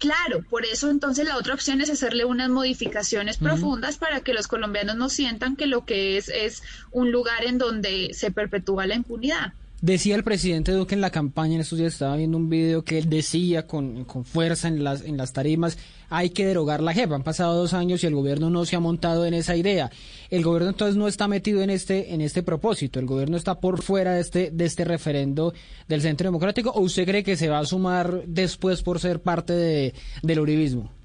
Claro, 0.00 0.42
por 0.48 0.64
eso 0.64 0.88
entonces 0.88 1.26
la 1.26 1.36
otra 1.36 1.52
opción 1.52 1.82
es 1.82 1.90
hacerle 1.90 2.24
unas 2.24 2.48
modificaciones 2.48 3.36
profundas 3.36 3.98
para 3.98 4.20
que 4.22 4.32
los 4.32 4.48
colombianos 4.48 4.96
no 4.96 5.10
sientan 5.10 5.56
que 5.56 5.66
lo 5.66 5.84
que 5.84 6.16
es 6.16 6.30
es 6.30 6.62
un 6.90 7.12
lugar 7.12 7.44
en 7.44 7.58
donde 7.58 8.14
se 8.14 8.30
perpetúa 8.30 8.86
la 8.86 8.94
impunidad. 8.94 9.52
Decía 9.82 10.14
el 10.14 10.24
presidente 10.24 10.72
Duque 10.72 10.94
en 10.94 11.00
la 11.00 11.08
campaña, 11.08 11.54
en 11.54 11.62
estos 11.62 11.78
días 11.78 11.94
estaba 11.94 12.14
viendo 12.14 12.36
un 12.36 12.50
video 12.50 12.84
que 12.84 12.98
él 12.98 13.08
decía 13.08 13.66
con, 13.66 14.04
con, 14.04 14.26
fuerza 14.26 14.68
en 14.68 14.84
las, 14.84 15.02
en 15.02 15.16
las 15.16 15.32
tarimas, 15.32 15.78
hay 16.10 16.30
que 16.30 16.44
derogar 16.44 16.82
la 16.82 16.92
JEP. 16.92 17.10
Han 17.12 17.22
pasado 17.22 17.56
dos 17.56 17.72
años 17.72 18.04
y 18.04 18.06
el 18.06 18.14
gobierno 18.14 18.50
no 18.50 18.66
se 18.66 18.76
ha 18.76 18.80
montado 18.80 19.24
en 19.24 19.32
esa 19.32 19.56
idea. 19.56 19.90
El 20.28 20.44
gobierno 20.44 20.68
entonces 20.68 20.96
no 20.96 21.08
está 21.08 21.28
metido 21.28 21.62
en 21.62 21.70
este, 21.70 22.12
en 22.12 22.20
este 22.20 22.42
propósito. 22.42 23.00
El 23.00 23.06
gobierno 23.06 23.38
está 23.38 23.58
por 23.58 23.80
fuera 23.80 24.12
de 24.12 24.20
este, 24.20 24.50
de 24.50 24.66
este 24.66 24.84
referendo 24.84 25.54
del 25.88 26.02
Centro 26.02 26.26
Democrático. 26.26 26.70
¿O 26.72 26.80
usted 26.80 27.06
cree 27.06 27.24
que 27.24 27.38
se 27.38 27.48
va 27.48 27.60
a 27.60 27.64
sumar 27.64 28.24
después 28.26 28.82
por 28.82 29.00
ser 29.00 29.22
parte 29.22 29.54
de, 29.54 29.94
del 30.22 30.40
uribismo? 30.40 30.99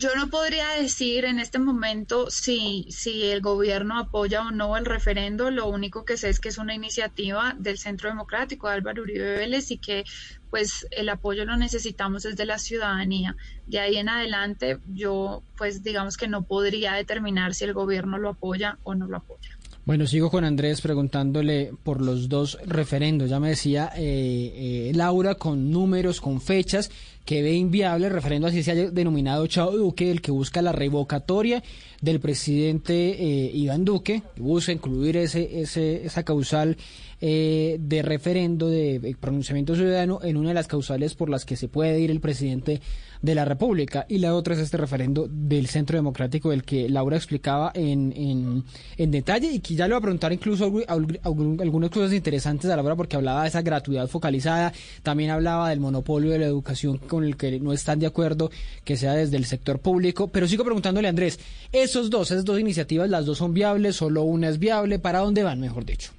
Yo 0.00 0.14
no 0.16 0.30
podría 0.30 0.66
decir 0.80 1.26
en 1.26 1.38
este 1.38 1.58
momento 1.58 2.30
si, 2.30 2.86
si 2.88 3.24
el 3.24 3.42
gobierno 3.42 3.98
apoya 3.98 4.40
o 4.40 4.50
no 4.50 4.78
el 4.78 4.86
referendo. 4.86 5.50
Lo 5.50 5.68
único 5.68 6.06
que 6.06 6.16
sé 6.16 6.30
es 6.30 6.40
que 6.40 6.48
es 6.48 6.56
una 6.56 6.74
iniciativa 6.74 7.54
del 7.58 7.76
Centro 7.76 8.08
Democrático 8.08 8.66
de 8.66 8.76
Álvaro 8.76 9.02
Uribe 9.02 9.36
Vélez 9.36 9.70
y 9.70 9.76
que 9.76 10.04
pues 10.48 10.86
el 10.92 11.10
apoyo 11.10 11.44
lo 11.44 11.58
necesitamos 11.58 12.22
desde 12.22 12.46
la 12.46 12.58
ciudadanía. 12.58 13.36
De 13.66 13.78
ahí 13.78 13.98
en 13.98 14.08
adelante 14.08 14.78
yo 14.88 15.42
pues 15.58 15.82
digamos 15.82 16.16
que 16.16 16.28
no 16.28 16.44
podría 16.44 16.94
determinar 16.94 17.52
si 17.52 17.64
el 17.64 17.74
gobierno 17.74 18.16
lo 18.16 18.30
apoya 18.30 18.78
o 18.84 18.94
no 18.94 19.06
lo 19.06 19.18
apoya. 19.18 19.58
Bueno, 19.84 20.06
sigo 20.06 20.30
con 20.30 20.44
Andrés 20.44 20.80
preguntándole 20.80 21.72
por 21.82 22.00
los 22.00 22.28
dos 22.28 22.58
referendos. 22.64 23.28
Ya 23.28 23.40
me 23.40 23.48
decía 23.48 23.90
eh, 23.96 24.90
eh, 24.90 24.92
Laura 24.94 25.34
con 25.34 25.70
números, 25.70 26.20
con 26.20 26.40
fechas, 26.40 26.90
que 27.30 27.42
ve 27.42 27.52
inviable 27.52 28.08
el 28.08 28.12
referendo 28.12 28.48
así 28.48 28.64
se 28.64 28.72
haya 28.72 28.90
denominado 28.90 29.46
Chao 29.46 29.70
Duque, 29.70 30.10
el 30.10 30.20
que 30.20 30.32
busca 30.32 30.62
la 30.62 30.72
revocatoria 30.72 31.62
del 32.00 32.18
presidente 32.18 32.92
eh, 32.92 33.52
Iván 33.54 33.84
Duque, 33.84 34.24
que 34.34 34.42
busca 34.42 34.72
incluir 34.72 35.16
ese, 35.16 35.60
ese, 35.60 36.04
esa 36.04 36.24
causal 36.24 36.76
eh, 37.20 37.76
de 37.80 38.02
referendo 38.02 38.68
de 38.68 39.16
pronunciamiento 39.20 39.74
ciudadano 39.74 40.20
en 40.22 40.36
una 40.36 40.48
de 40.48 40.54
las 40.54 40.66
causales 40.66 41.14
por 41.14 41.28
las 41.28 41.44
que 41.44 41.56
se 41.56 41.68
puede 41.68 42.00
ir 42.00 42.10
el 42.10 42.20
presidente 42.20 42.80
de 43.22 43.34
la 43.34 43.44
República. 43.44 44.06
Y 44.08 44.18
la 44.18 44.34
otra 44.34 44.54
es 44.54 44.60
este 44.60 44.76
referendo 44.76 45.28
del 45.28 45.66
Centro 45.66 45.96
Democrático 45.96 46.50
del 46.50 46.64
que 46.64 46.88
Laura 46.88 47.16
explicaba 47.16 47.70
en, 47.74 48.12
en, 48.16 48.64
en 48.96 49.10
detalle 49.10 49.50
y 49.52 49.60
que 49.60 49.74
ya 49.74 49.86
le 49.86 49.94
voy 49.94 49.98
a 49.98 50.02
preguntar 50.02 50.32
incluso 50.32 50.72
algunas 50.88 51.90
cosas 51.90 52.12
interesantes 52.12 52.70
a 52.70 52.76
Laura 52.76 52.96
porque 52.96 53.16
hablaba 53.16 53.42
de 53.42 53.48
esa 53.48 53.62
gratuidad 53.62 54.08
focalizada, 54.08 54.72
también 55.02 55.30
hablaba 55.30 55.68
del 55.68 55.80
monopolio 55.80 56.30
de 56.30 56.38
la 56.38 56.46
educación 56.46 56.98
con 56.98 57.24
el 57.24 57.36
que 57.36 57.60
no 57.60 57.72
están 57.72 57.98
de 57.98 58.06
acuerdo 58.06 58.50
que 58.84 58.96
sea 58.96 59.14
desde 59.14 59.36
el 59.36 59.44
sector 59.44 59.78
público. 59.80 60.28
Pero 60.28 60.48
sigo 60.48 60.64
preguntándole, 60.64 61.08
Andrés, 61.08 61.38
esos 61.72 62.10
dos, 62.10 62.30
esas 62.30 62.44
dos 62.44 62.58
iniciativas, 62.58 63.10
las 63.10 63.26
dos 63.26 63.38
son 63.38 63.52
viables, 63.52 63.96
solo 63.96 64.22
una 64.22 64.48
es 64.48 64.58
viable, 64.58 64.98
¿para 64.98 65.20
dónde 65.20 65.42
van, 65.42 65.60
mejor 65.60 65.84
dicho? 65.84 66.12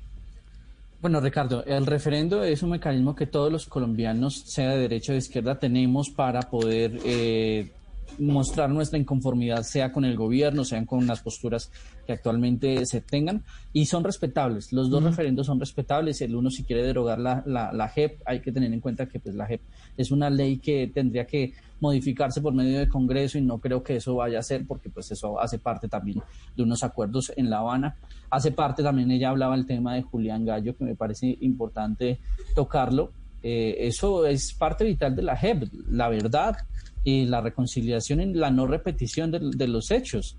Bueno, 1.02 1.20
Ricardo, 1.20 1.66
el 1.66 1.88
referendo 1.88 2.44
es 2.44 2.62
un 2.62 2.70
mecanismo 2.70 3.16
que 3.16 3.26
todos 3.26 3.52
los 3.52 3.66
colombianos, 3.66 4.36
sea 4.46 4.70
de 4.70 4.82
derecha 4.82 5.12
o 5.12 5.14
de 5.14 5.20
izquierda, 5.20 5.58
tenemos 5.58 6.12
para 6.12 6.42
poder 6.42 7.00
eh, 7.04 7.72
mostrar 8.20 8.70
nuestra 8.70 9.00
inconformidad, 9.00 9.64
sea 9.64 9.92
con 9.92 10.06
el 10.06 10.16
gobierno, 10.16 10.64
sean 10.64 10.86
con 10.86 11.08
las 11.08 11.24
posturas 11.24 11.72
que 12.06 12.14
actualmente 12.14 12.86
se 12.86 13.02
tengan, 13.02 13.44
y 13.74 13.88
son 13.88 14.04
respetables. 14.04 14.72
Los 14.74 14.92
dos 14.92 15.04
referendos 15.04 15.48
son 15.48 15.60
respetables. 15.60 16.22
El 16.22 16.36
uno, 16.36 16.52
si 16.52 16.64
quiere 16.64 16.84
derogar 16.84 17.18
la, 17.18 17.42
la, 17.48 17.74
la, 17.74 17.90
JEP, 17.90 18.22
hay 18.28 18.42
que 18.42 18.52
tener 18.52 18.72
en 18.72 18.80
cuenta 18.80 19.08
que 19.08 19.20
pues, 19.20 19.34
la 19.34 19.48
JEP 19.48 19.62
es 19.98 20.12
una 20.12 20.30
ley 20.30 20.60
que 20.60 20.86
tendría 20.94 21.26
que 21.26 21.54
modificarse 21.82 22.40
por 22.40 22.54
medio 22.54 22.80
del 22.80 22.88
Congreso 22.88 23.38
y 23.38 23.42
no 23.42 23.60
creo 23.60 23.84
que 23.84 23.98
eso 23.98 24.16
vaya 24.16 24.40
a 24.40 24.44
ser 24.44 24.66
porque 24.66 24.90
pues 24.90 25.12
eso 25.12 25.40
hace 25.40 25.60
parte 25.60 25.90
también 25.90 26.22
de 26.56 26.64
unos 26.64 26.84
acuerdos 26.84 27.34
en 27.36 27.50
La 27.50 27.58
Habana. 27.58 27.98
Hace 28.30 28.52
parte 28.52 28.82
también, 28.82 29.12
ella 29.12 29.30
hablaba 29.30 29.56
el 29.56 29.66
tema 29.66 29.96
de 29.96 30.04
Julián 30.04 30.46
Gallo, 30.46 30.78
que 30.78 30.86
me 30.86 30.96
parece 30.96 31.38
importante 31.42 32.20
tocarlo. 32.56 33.12
Eh, 33.44 33.76
eso 33.80 34.26
es 34.26 34.54
parte 34.54 34.86
vital 34.86 35.16
de 35.16 35.24
la 35.24 35.36
JEP, 35.36 35.64
la 35.90 36.08
verdad 36.08 36.56
y 37.04 37.26
la 37.26 37.42
reconciliación 37.42 38.22
y 38.22 38.34
la 38.34 38.52
no 38.52 38.68
repetición 38.68 39.32
de 39.32 39.68
los 39.68 39.92
hechos. 39.92 40.38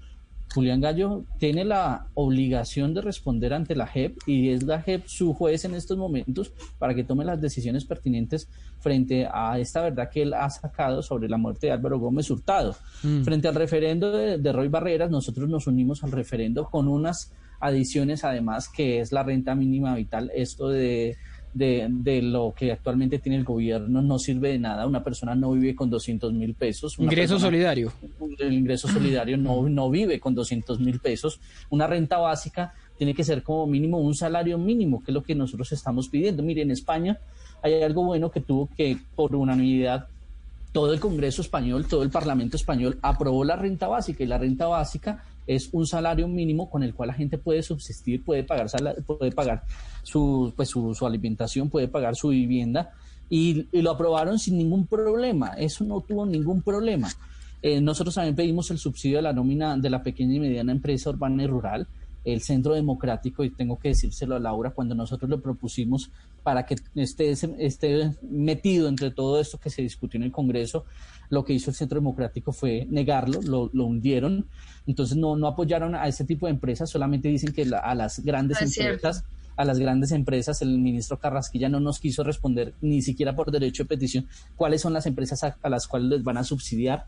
Julián 0.54 0.80
Gallo 0.80 1.24
tiene 1.38 1.64
la 1.64 2.06
obligación 2.14 2.94
de 2.94 3.00
responder 3.00 3.54
ante 3.54 3.74
la 3.74 3.86
JEP 3.86 4.18
y 4.26 4.50
es 4.50 4.62
la 4.62 4.82
JEP 4.82 5.06
su 5.06 5.32
juez 5.32 5.64
en 5.64 5.74
estos 5.74 5.96
momentos 5.96 6.52
para 6.78 6.94
que 6.94 7.04
tome 7.04 7.24
las 7.24 7.40
decisiones 7.40 7.84
pertinentes 7.84 8.48
frente 8.80 9.26
a 9.32 9.58
esta 9.58 9.82
verdad 9.82 10.10
que 10.10 10.22
él 10.22 10.34
ha 10.34 10.50
sacado 10.50 11.02
sobre 11.02 11.28
la 11.28 11.38
muerte 11.38 11.68
de 11.68 11.72
Álvaro 11.72 11.98
Gómez 11.98 12.30
Hurtado. 12.30 12.76
Mm. 13.02 13.22
Frente 13.22 13.48
al 13.48 13.54
referendo 13.54 14.12
de, 14.12 14.52
Roy 14.52 14.68
Barreras, 14.68 15.10
nosotros 15.10 15.48
nos 15.48 15.66
unimos 15.66 16.04
al 16.04 16.12
referendo 16.12 16.68
con 16.68 16.88
unas 16.88 17.32
adiciones 17.60 18.24
además 18.24 18.68
que 18.68 19.00
es 19.00 19.12
la 19.12 19.22
renta 19.22 19.54
mínima 19.54 19.94
vital, 19.94 20.30
esto 20.34 20.68
de 20.68 21.16
de, 21.54 21.86
de, 21.90 22.22
lo 22.22 22.54
que 22.56 22.72
actualmente 22.72 23.18
tiene 23.18 23.38
el 23.38 23.44
gobierno 23.44 24.00
no 24.00 24.18
sirve 24.18 24.50
de 24.50 24.58
nada. 24.58 24.86
Una 24.86 25.02
persona 25.02 25.34
no 25.34 25.52
vive 25.52 25.74
con 25.74 25.90
200 25.90 26.32
mil 26.32 26.54
pesos. 26.54 26.98
ingreso 26.98 27.38
solidario. 27.38 27.92
El 28.38 28.52
ingreso 28.52 28.88
solidario 28.88 29.36
no, 29.36 29.68
no 29.68 29.90
vive 29.90 30.18
con 30.18 30.34
200 30.34 30.80
mil 30.80 31.00
pesos. 31.00 31.40
Una 31.70 31.86
renta 31.86 32.18
básica 32.18 32.74
tiene 32.96 33.14
que 33.14 33.24
ser 33.24 33.42
como 33.42 33.66
mínimo 33.66 33.98
un 33.98 34.14
salario 34.14 34.58
mínimo, 34.58 35.02
que 35.02 35.10
es 35.10 35.14
lo 35.14 35.22
que 35.22 35.34
nosotros 35.34 35.72
estamos 35.72 36.08
pidiendo. 36.08 36.42
Mire, 36.42 36.62
en 36.62 36.70
España 36.70 37.18
hay 37.62 37.82
algo 37.82 38.04
bueno 38.04 38.30
que 38.30 38.40
tuvo 38.40 38.68
que, 38.76 38.96
por 39.14 39.34
unanimidad, 39.34 40.08
todo 40.72 40.92
el 40.92 41.00
Congreso 41.00 41.42
español, 41.42 41.86
todo 41.86 42.02
el 42.02 42.10
Parlamento 42.10 42.56
español 42.56 42.98
aprobó 43.02 43.44
la 43.44 43.56
renta 43.56 43.88
básica 43.88 44.24
y 44.24 44.26
la 44.26 44.38
renta 44.38 44.66
básica 44.66 45.24
es 45.46 45.70
un 45.72 45.86
salario 45.86 46.28
mínimo 46.28 46.70
con 46.70 46.82
el 46.82 46.94
cual 46.94 47.08
la 47.08 47.14
gente 47.14 47.38
puede 47.38 47.62
subsistir, 47.62 48.24
puede 48.24 48.44
pagar, 48.44 48.68
puede 49.06 49.32
pagar 49.32 49.64
su, 50.02 50.52
pues, 50.56 50.68
su, 50.68 51.06
alimentación, 51.06 51.70
puede 51.70 51.88
pagar 51.88 52.16
su 52.16 52.28
vivienda 52.28 52.92
y, 53.28 53.66
lo 53.72 53.90
aprobaron 53.90 54.38
sin 54.38 54.58
ningún 54.58 54.86
problema. 54.86 55.54
Eso 55.58 55.84
no 55.84 56.00
tuvo 56.00 56.26
ningún 56.26 56.62
problema. 56.62 57.08
Eh, 57.62 57.80
nosotros 57.80 58.14
también 58.14 58.34
pedimos 58.34 58.70
el 58.70 58.78
subsidio 58.78 59.18
de 59.18 59.22
la 59.22 59.32
nómina 59.32 59.76
de 59.76 59.90
la 59.90 60.02
pequeña 60.02 60.34
y 60.34 60.40
mediana 60.40 60.72
empresa 60.72 61.10
urbana 61.10 61.44
y 61.44 61.46
rural 61.46 61.86
el 62.24 62.40
Centro 62.40 62.74
Democrático, 62.74 63.44
y 63.44 63.50
tengo 63.50 63.78
que 63.78 63.88
decírselo 63.88 64.36
a 64.36 64.40
Laura, 64.40 64.70
cuando 64.70 64.94
nosotros 64.94 65.28
lo 65.30 65.40
propusimos 65.40 66.10
para 66.42 66.66
que 66.66 66.76
esté, 66.94 67.30
esté 67.30 68.12
metido 68.22 68.88
entre 68.88 69.10
todo 69.10 69.40
esto 69.40 69.58
que 69.58 69.70
se 69.70 69.82
discutió 69.82 70.18
en 70.18 70.24
el 70.24 70.32
Congreso, 70.32 70.84
lo 71.30 71.44
que 71.44 71.52
hizo 71.52 71.70
el 71.70 71.76
Centro 71.76 71.98
Democrático 71.98 72.52
fue 72.52 72.86
negarlo, 72.90 73.40
lo, 73.42 73.70
lo 73.72 73.84
hundieron, 73.86 74.46
entonces 74.86 75.16
no, 75.16 75.36
no 75.36 75.46
apoyaron 75.46 75.94
a 75.94 76.06
ese 76.08 76.24
tipo 76.24 76.46
de 76.46 76.52
empresas, 76.52 76.90
solamente 76.90 77.28
dicen 77.28 77.52
que 77.52 77.62
a 77.62 77.94
las 77.94 78.20
grandes 78.20 78.60
empresas 78.60 79.24
a 79.56 79.64
las 79.64 79.78
grandes 79.78 80.12
empresas. 80.12 80.62
El 80.62 80.78
ministro 80.78 81.18
Carrasquilla 81.18 81.68
no 81.68 81.80
nos 81.80 81.98
quiso 81.98 82.24
responder 82.24 82.74
ni 82.80 83.02
siquiera 83.02 83.34
por 83.34 83.50
derecho 83.50 83.84
de 83.84 83.88
petición 83.88 84.26
cuáles 84.56 84.80
son 84.80 84.92
las 84.92 85.06
empresas 85.06 85.42
a, 85.44 85.68
las 85.68 85.86
cuales 85.86 86.08
les 86.08 86.22
van 86.22 86.38
a 86.38 86.44
subsidiar. 86.44 87.06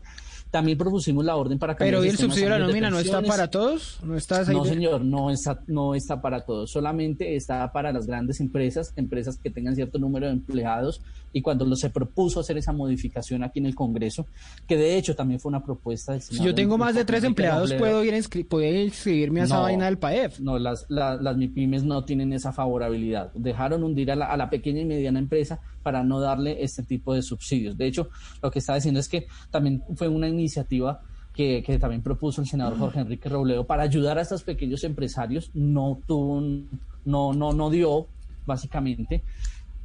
También 0.55 0.77
propusimos 0.77 1.25
la 1.25 1.35
orden 1.35 1.59
para 1.59 1.75
Pero 1.75 2.01
el 2.01 2.15
subsidio 2.15 2.45
de 2.45 2.59
la 2.59 2.65
nómina 2.65 2.89
no 2.89 2.97
está 2.97 3.21
para 3.21 3.49
todos? 3.49 3.99
¿No, 4.01 4.15
está 4.15 4.45
no 4.45 4.63
señor, 4.63 5.03
no 5.03 5.29
está, 5.29 5.59
no 5.67 5.95
está 5.95 6.21
para 6.21 6.45
todos. 6.45 6.71
Solamente 6.71 7.35
está 7.35 7.69
para 7.73 7.91
las 7.91 8.07
grandes 8.07 8.39
empresas, 8.39 8.93
empresas 8.95 9.37
que 9.37 9.49
tengan 9.49 9.75
cierto 9.75 9.99
número 9.99 10.27
de 10.27 10.31
empleados. 10.31 11.01
Y 11.35 11.41
cuando 11.41 11.75
se 11.75 11.89
propuso 11.89 12.39
hacer 12.39 12.57
esa 12.57 12.71
modificación 12.71 13.43
aquí 13.43 13.59
en 13.59 13.65
el 13.65 13.75
Congreso, 13.75 14.25
que 14.65 14.77
de 14.77 14.97
hecho 14.97 15.15
también 15.15 15.41
fue 15.41 15.49
una 15.49 15.61
propuesta 15.61 16.13
del 16.13 16.21
Si 16.21 16.41
yo 16.41 16.55
tengo 16.55 16.77
más 16.77 16.95
de 16.95 17.03
tres 17.03 17.25
empleados, 17.25 17.73
¿puedo 17.73 18.03
ir 18.05 18.13
a 18.13 18.17
inscribirme 18.17 19.41
a 19.41 19.43
esa 19.43 19.59
vaina 19.59 19.85
del 19.85 19.97
PAEF? 19.97 20.39
No, 20.39 20.57
las, 20.57 20.85
las 20.87 21.35
MIPIMES 21.35 21.83
no 21.83 22.05
tienen 22.05 22.31
esa 22.31 22.53
favorabilidad. 22.53 23.33
Dejaron 23.33 23.83
hundir 23.83 24.11
a 24.11 24.15
la, 24.15 24.27
a 24.27 24.37
la 24.37 24.49
pequeña 24.49 24.79
y 24.79 24.85
mediana 24.85 25.19
empresa 25.19 25.59
para 25.83 26.03
no 26.03 26.21
darle 26.21 26.63
este 26.63 26.83
tipo 26.83 27.13
de 27.13 27.21
subsidios. 27.21 27.77
De 27.77 27.85
hecho, 27.85 28.09
lo 28.41 28.49
que 28.49 28.59
está 28.59 28.75
diciendo 28.75 29.01
es 29.01 29.09
que 29.09 29.27
también 29.51 29.83
fue 29.95 30.07
una 30.07 30.29
iniciativa 30.29 31.01
que, 31.35 31.77
también 31.79 32.01
propuso 32.01 32.41
el 32.41 32.47
senador 32.47 32.77
Jorge 32.77 33.01
Enrique 33.01 33.27
Robledo 33.27 33.65
para 33.65 33.83
ayudar 33.83 34.17
a 34.17 34.21
estos 34.21 34.43
pequeños 34.43 34.83
empresarios. 34.83 35.51
No 35.53 35.99
tuvo, 36.07 36.41
no, 37.03 37.33
no, 37.33 37.51
no 37.51 37.69
dio, 37.69 38.07
básicamente. 38.45 39.21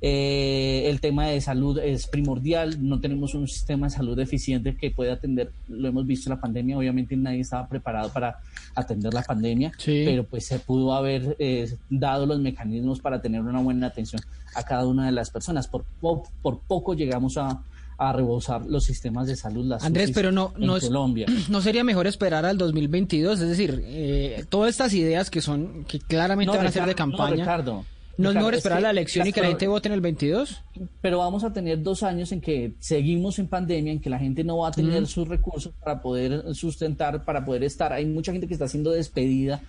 Eh, 0.02 0.84
el 0.86 1.00
tema 1.00 1.26
de 1.26 1.40
salud 1.40 1.78
es 1.78 2.06
primordial, 2.06 2.88
no 2.88 3.00
tenemos 3.00 3.34
un 3.34 3.46
sistema 3.46 3.86
de 3.88 3.90
salud 3.90 4.18
eficiente 4.18 4.76
que 4.76 4.90
pueda 4.90 5.14
atender, 5.14 5.50
lo 5.68 5.88
hemos 5.88 6.06
visto 6.06 6.30
en 6.30 6.36
la 6.36 6.40
pandemia, 6.40 6.78
obviamente 6.78 7.16
nadie 7.16 7.40
estaba 7.40 7.68
preparado 7.68 8.10
para 8.10 8.38
atender 8.74 9.12
la 9.12 9.22
pandemia, 9.22 9.72
pero 9.84 10.24
pues 10.24 10.46
se 10.46 10.58
pudo 10.58 10.94
haber 10.94 11.36
eh, 11.38 11.70
dado 11.90 12.24
los 12.24 12.40
mecanismos 12.40 13.00
para 13.00 13.20
tener 13.20 13.42
una 13.42 13.60
buena 13.60 13.88
atención 13.88 14.22
a 14.54 14.62
cada 14.62 14.86
una 14.86 15.06
de 15.06 15.12
las 15.12 15.30
personas. 15.30 15.68
Por, 15.68 15.84
por 16.00 16.60
poco 16.66 16.94
llegamos 16.94 17.36
a, 17.36 17.62
a 18.00 18.14
rebosar 18.14 18.64
los 18.64 18.84
sistemas 18.84 19.26
de 19.26 19.36
salud. 19.36 19.66
Las 19.66 19.84
Andrés, 19.84 20.10
pero 20.14 20.32
no, 20.32 20.54
no, 20.56 20.80
Colombia. 20.80 21.26
no 21.50 21.60
sería 21.60 21.84
mejor 21.84 22.06
esperar 22.06 22.46
al 22.46 22.56
2022, 22.56 23.40
es 23.40 23.48
decir, 23.48 23.84
eh, 23.86 24.44
todas 24.48 24.70
estas 24.70 24.94
ideas 24.94 25.30
que 25.30 25.42
son 25.42 25.84
que 25.84 25.98
claramente 25.98 26.56
van 26.56 26.66
a 26.66 26.70
ser 26.70 26.86
de 26.86 26.94
campaña. 26.94 27.30
No, 27.30 27.36
Ricardo, 27.36 27.84
¿No 28.16 28.30
es 28.30 28.34
mejor 28.34 28.54
esperar 28.54 28.82
la 28.82 28.90
elección 28.90 29.26
y 29.26 29.32
que 29.32 29.40
la 29.40 29.48
gente 29.48 29.66
vote 29.66 29.88
en 29.88 29.94
el 29.94 30.00
22? 30.00 30.62
Pero 31.00 31.18
vamos 31.18 31.44
a 31.44 31.52
tener 31.52 31.82
dos 31.82 32.02
años 32.02 32.32
en 32.32 32.40
que 32.40 32.74
seguimos 32.78 33.38
en 33.38 33.48
pandemia, 33.48 33.92
en 33.92 34.00
que 34.00 34.10
la 34.10 34.18
gente 34.18 34.44
no 34.44 34.58
va 34.58 34.68
a 34.68 34.72
tener 34.72 35.06
sus 35.06 35.26
recursos 35.26 35.72
para 35.82 36.02
poder 36.02 36.54
sustentar, 36.54 37.24
para 37.24 37.44
poder 37.44 37.64
estar. 37.64 37.92
Hay 37.92 38.06
mucha 38.06 38.32
gente 38.32 38.46
que 38.46 38.54
está 38.54 38.68
siendo 38.68 38.90
despedida. 38.90 39.62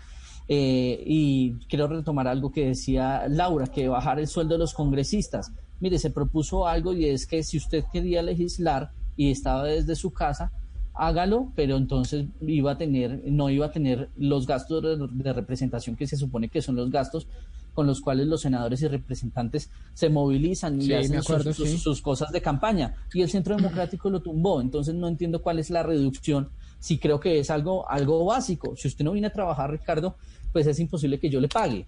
Eh, 0.47 1.01
y 1.05 1.53
quiero 1.69 1.87
retomar 1.87 2.27
algo 2.27 2.51
que 2.51 2.65
decía 2.67 3.25
Laura, 3.29 3.67
que 3.67 3.87
bajar 3.87 4.19
el 4.19 4.27
sueldo 4.27 4.55
de 4.55 4.59
los 4.59 4.73
congresistas. 4.73 5.51
Mire, 5.79 5.97
se 5.97 6.09
propuso 6.09 6.67
algo 6.67 6.93
y 6.93 7.05
es 7.05 7.25
que 7.25 7.41
si 7.43 7.57
usted 7.57 7.85
quería 7.91 8.21
legislar 8.21 8.91
y 9.15 9.31
estaba 9.31 9.63
desde 9.63 9.95
su 9.95 10.11
casa, 10.11 10.51
hágalo, 10.93 11.51
pero 11.55 11.77
entonces 11.77 12.25
iba 12.41 12.73
a 12.73 12.77
tener, 12.77 13.21
no 13.25 13.49
iba 13.49 13.67
a 13.67 13.71
tener 13.71 14.09
los 14.17 14.45
gastos 14.45 14.83
de, 14.83 15.33
representación 15.33 15.95
que 15.95 16.07
se 16.07 16.17
supone 16.17 16.49
que 16.49 16.61
son 16.61 16.75
los 16.75 16.91
gastos 16.91 17.27
con 17.73 17.87
los 17.87 18.01
cuales 18.01 18.27
los 18.27 18.41
senadores 18.41 18.81
y 18.81 18.87
representantes 18.87 19.69
se 19.93 20.09
movilizan 20.09 20.81
y 20.81 20.93
hacen 20.93 21.21
sus, 21.23 22.01
cosas 22.01 22.31
de 22.31 22.41
campaña. 22.41 22.95
Y 23.13 23.21
el 23.21 23.29
Centro 23.29 23.55
Democrático 23.55 24.09
lo 24.09 24.21
tumbó. 24.21 24.61
Entonces 24.61 24.93
no 24.95 25.07
entiendo 25.07 25.41
cuál 25.41 25.59
es 25.59 25.69
la 25.69 25.83
reducción. 25.83 26.49
Si 26.79 26.97
creo 26.97 27.19
que 27.19 27.39
es 27.39 27.49
algo, 27.49 27.89
algo 27.89 28.25
básico. 28.25 28.75
Si 28.75 28.87
usted 28.87 29.05
no 29.05 29.11
viene 29.11 29.27
a 29.27 29.33
trabajar, 29.33 29.71
Ricardo, 29.71 30.15
pues 30.51 30.67
es 30.67 30.79
imposible 30.79 31.19
que 31.19 31.29
yo 31.29 31.39
le 31.39 31.47
pague. 31.47 31.85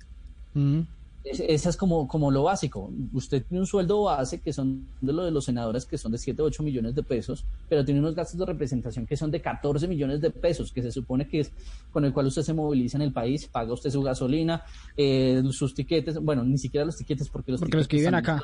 Mm. 0.54 0.82
Esa 1.24 1.70
es 1.70 1.78
como, 1.78 2.06
como 2.06 2.32
lo 2.32 2.44
básico. 2.44 2.92
Usted 3.14 3.46
tiene 3.48 3.62
un 3.62 3.66
sueldo 3.66 4.04
base 4.04 4.42
que 4.42 4.52
son 4.52 4.86
de 5.00 5.14
lo 5.14 5.24
de 5.24 5.32
los 5.32 5.46
senadores 5.46 5.86
que 5.86 5.98
son 5.98 6.12
de 6.12 6.18
7, 6.18 6.42
8 6.42 6.64
millones 6.64 6.96
de 6.96 7.04
pesos, 7.04 7.46
pero 7.70 7.86
tiene 7.86 8.02
unos 8.02 8.14
gastos 8.14 8.38
de 8.38 8.46
representación 8.46 9.06
que 9.06 9.16
son 9.16 9.32
de 9.32 9.42
14 9.42 9.88
millones 9.88 10.20
de 10.20 10.32
pesos, 10.32 10.74
que 10.74 10.82
se 10.82 10.92
supone 10.92 11.26
que 11.26 11.40
es 11.40 11.52
con 11.92 12.04
el 12.04 12.12
cual 12.12 12.26
usted 12.28 12.42
se 12.42 12.54
moviliza 12.54 12.98
en 12.98 13.04
el 13.04 13.14
país, 13.14 13.48
paga 13.48 13.72
usted 13.72 13.90
su 13.90 14.02
gasolina, 14.02 14.64
eh, 14.98 15.42
sus 15.52 15.74
tiquetes, 15.74 16.20
bueno, 16.20 16.44
ni 16.44 16.58
siquiera 16.58 16.86
los 16.86 16.98
tiquetes 16.98 17.30
porque 17.30 17.54
los 17.54 17.62
porque 17.62 17.78
los 17.78 17.88
que 17.88 17.98
viven 17.98 18.16
acá. 18.16 18.42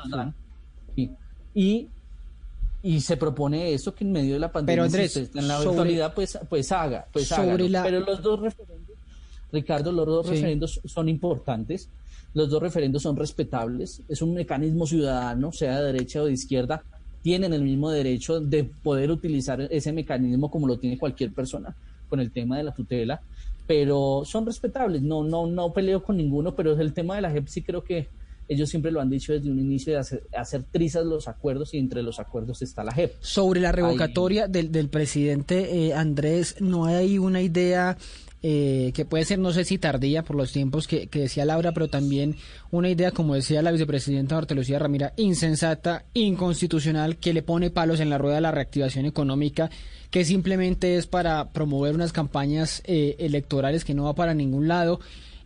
Y, 1.54 1.88
y, 2.82 3.00
se 3.00 3.18
propone 3.18 3.74
eso 3.74 3.94
que 3.94 4.04
en 4.04 4.12
medio 4.12 4.34
de 4.34 4.40
la 4.40 4.50
pandemia, 4.50 4.88
pero 4.90 5.28
en 5.34 5.48
la 5.48 5.60
virtualidad, 5.60 6.14
pues, 6.14 6.38
pues 6.48 6.72
haga, 6.72 7.06
pues 7.12 7.30
Pero 7.36 8.00
los 8.00 8.22
dos 8.22 8.40
referendos, 8.40 8.96
Ricardo, 9.52 9.92
los 9.92 10.06
dos 10.06 10.28
referendos 10.30 10.80
son 10.86 11.10
importantes 11.10 11.90
los 12.34 12.48
dos 12.48 12.62
referendos 12.62 13.02
son 13.02 13.16
respetables, 13.16 14.02
es 14.08 14.22
un 14.22 14.34
mecanismo 14.34 14.86
ciudadano, 14.86 15.52
sea 15.52 15.80
de 15.80 15.92
derecha 15.92 16.22
o 16.22 16.26
de 16.26 16.32
izquierda, 16.32 16.82
tienen 17.22 17.52
el 17.52 17.62
mismo 17.62 17.90
derecho 17.90 18.40
de 18.40 18.64
poder 18.64 19.10
utilizar 19.10 19.60
ese 19.70 19.92
mecanismo 19.92 20.50
como 20.50 20.66
lo 20.66 20.78
tiene 20.78 20.98
cualquier 20.98 21.32
persona 21.32 21.74
con 22.08 22.20
el 22.20 22.30
tema 22.30 22.56
de 22.56 22.64
la 22.64 22.72
tutela, 22.72 23.20
pero 23.66 24.22
son 24.24 24.46
respetables, 24.46 25.02
no, 25.02 25.22
no, 25.22 25.46
no 25.46 25.72
peleo 25.72 26.02
con 26.02 26.16
ninguno, 26.16 26.54
pero 26.54 26.72
el 26.78 26.92
tema 26.92 27.16
de 27.16 27.22
la 27.22 27.30
JEP 27.30 27.46
sí 27.46 27.62
creo 27.62 27.84
que 27.84 28.08
ellos 28.48 28.68
siempre 28.68 28.90
lo 28.90 29.00
han 29.00 29.08
dicho 29.08 29.32
desde 29.32 29.48
un 29.48 29.60
inicio 29.60 29.92
de 29.92 30.00
hacer, 30.36 30.64
trizas 30.72 31.06
los 31.06 31.28
acuerdos 31.28 31.72
y 31.72 31.78
entre 31.78 32.02
los 32.02 32.18
acuerdos 32.18 32.62
está 32.62 32.82
la 32.82 32.92
JEP. 32.92 33.14
Sobre 33.20 33.60
la 33.60 33.70
revocatoria 33.70 34.48
del, 34.48 34.72
del, 34.72 34.88
presidente 34.88 35.86
eh, 35.86 35.94
Andrés, 35.94 36.56
¿no 36.60 36.86
hay 36.86 37.18
una 37.18 37.42
idea 37.42 37.96
eh, 38.42 38.92
que 38.94 39.04
puede 39.04 39.24
ser, 39.24 39.38
no 39.38 39.52
sé 39.52 39.64
si 39.64 39.76
tardía 39.76 40.22
por 40.22 40.34
los 40.34 40.52
tiempos 40.52 40.88
que, 40.88 41.08
decía 41.12 41.44
Laura, 41.44 41.72
pero 41.72 41.88
también 41.88 42.36
una 42.70 42.88
idea, 42.88 43.10
como 43.10 43.34
decía 43.34 43.60
la 43.60 43.70
vicepresidenta 43.70 44.34
Marta 44.34 44.54
Lucía 44.54 44.78
Ramira, 44.78 45.12
insensata, 45.16 46.06
inconstitucional, 46.14 47.18
que 47.18 47.34
le 47.34 47.42
pone 47.42 47.70
palos 47.70 48.00
en 48.00 48.08
la 48.08 48.18
rueda 48.18 48.36
de 48.36 48.40
la 48.40 48.50
reactivación 48.50 49.04
económica, 49.04 49.70
que 50.10 50.24
simplemente 50.24 50.96
es 50.96 51.06
para 51.06 51.52
promover 51.52 51.94
unas 51.94 52.12
campañas 52.12 52.82
eh, 52.86 53.16
electorales 53.18 53.84
que 53.84 53.94
no 53.94 54.04
va 54.04 54.14
para 54.14 54.32
ningún 54.32 54.68
lado 54.68 55.00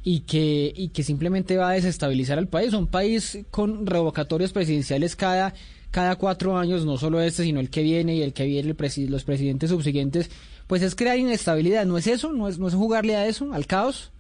y 0.04 0.20
que, 0.20 0.72
y 0.76 0.88
que 0.88 1.02
simplemente 1.02 1.57
va 1.57 1.70
a 1.70 1.74
desestabilizar 1.74 2.38
al 2.38 2.48
país. 2.48 2.74
Un 2.74 2.87
país 2.87 3.38
con 3.50 3.87
revocatorios 3.87 4.52
presidenciales 4.52 5.16
cada 5.16 5.54
cada 5.94 6.16
cuatro 6.16 6.59
años, 6.59 6.85
no 6.85 6.96
solo 6.96 7.20
este, 7.20 7.44
sino 7.44 7.61
el 7.61 7.70
que 7.70 7.85
viene 7.85 8.16
y 8.16 8.22
el 8.22 8.33
que 8.33 8.44
viene, 8.44 8.74
el 8.76 9.11
los 9.11 9.22
presidentes 9.22 9.70
subsiguientes, 9.70 10.28
pues 10.66 10.83
es 10.83 10.94
crear 10.94 11.18
inestabilidad, 11.18 11.87
¿no 11.87 11.98
es 11.98 12.07
eso? 12.07 12.33
¿No 12.33 12.48
es, 12.48 12.59
¿No 12.59 12.68
es 12.68 12.74
jugarle 12.74 13.16
a 13.16 13.27
eso, 13.27 13.53
al 13.53 13.66
caos? 13.66 14.12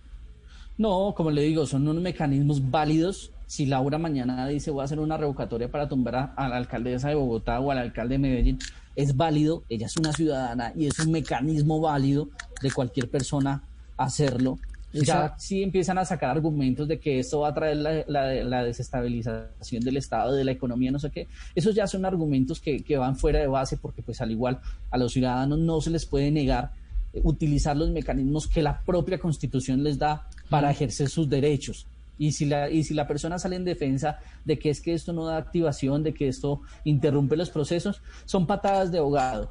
No, 0.76 1.14
como 1.16 1.30
le 1.30 1.42
digo, 1.42 1.66
son 1.66 1.86
unos 1.86 2.02
mecanismos 2.02 2.70
válidos. 2.70 3.30
Si 3.46 3.66
Laura 3.66 3.98
mañana 3.98 4.48
dice 4.48 4.70
voy 4.70 4.82
a 4.82 4.84
hacer 4.84 4.98
una 4.98 5.16
revocatoria 5.16 5.70
para 5.70 5.88
tumbar 5.88 6.32
a, 6.36 6.48
la 6.48 6.56
alcaldesa 6.56 7.08
de 7.08 7.14
Bogotá 7.14 7.60
o 7.60 7.70
al 7.70 7.78
alcalde 7.78 8.14
de 8.14 8.18
Medellín, 8.18 8.58
es 8.96 9.16
válido, 9.16 9.64
ella 9.68 9.86
es 9.86 9.96
una 9.96 10.12
ciudadana 10.12 10.72
y 10.74 10.86
es 10.86 10.98
un 10.98 11.12
mecanismo 11.12 11.80
válido 11.80 12.28
de 12.62 12.70
cualquier 12.70 13.10
persona 13.10 13.62
hacerlo 13.96 14.58
ya 15.02 15.34
sí 15.38 15.62
empiezan 15.62 15.98
a 15.98 16.04
sacar 16.04 16.30
argumentos 16.30 16.86
de 16.86 16.98
que 17.00 17.18
esto 17.18 17.40
va 17.40 17.48
a 17.48 17.54
traer 17.54 17.76
la, 18.06 18.64
desestabilización 18.64 19.82
del 19.82 19.96
Estado, 19.96 20.34
de 20.34 20.44
la 20.44 20.52
economía, 20.52 20.90
no 20.90 20.98
sé 20.98 21.10
qué. 21.10 21.28
Esos 21.54 21.74
ya 21.74 21.86
son 21.86 22.04
argumentos 22.04 22.60
que, 22.60 22.82
que, 22.82 22.96
van 22.96 23.16
fuera 23.16 23.40
de 23.40 23.46
base 23.46 23.76
porque 23.76 24.02
pues 24.02 24.20
al 24.20 24.30
igual 24.30 24.60
a 24.90 24.98
los 24.98 25.12
ciudadanos 25.12 25.58
no 25.58 25.80
se 25.80 25.90
les 25.90 26.06
puede 26.06 26.30
negar 26.30 26.72
eh, 27.12 27.20
utilizar 27.24 27.76
los 27.76 27.90
mecanismos 27.90 28.46
que 28.46 28.62
la 28.62 28.80
propia 28.82 29.18
Constitución 29.18 29.82
les 29.82 29.98
da 29.98 30.28
para 30.48 30.70
ejercer 30.70 31.08
sus 31.08 31.28
derechos. 31.28 31.86
Y 32.16 32.32
si, 32.32 32.44
la, 32.44 32.70
y 32.70 32.84
si 32.84 32.94
la 32.94 33.08
persona 33.08 33.40
sale 33.40 33.56
en 33.56 33.64
defensa 33.64 34.20
de 34.44 34.58
que 34.58 34.70
es 34.70 34.80
que 34.80 34.94
esto 34.94 35.12
no 35.12 35.26
da 35.26 35.36
activación, 35.36 36.04
de 36.04 36.14
que 36.14 36.28
esto 36.28 36.60
interrumpe 36.84 37.36
los 37.36 37.50
procesos, 37.50 38.02
son 38.24 38.46
patadas 38.46 38.92
de 38.92 38.98
ahogado 38.98 39.50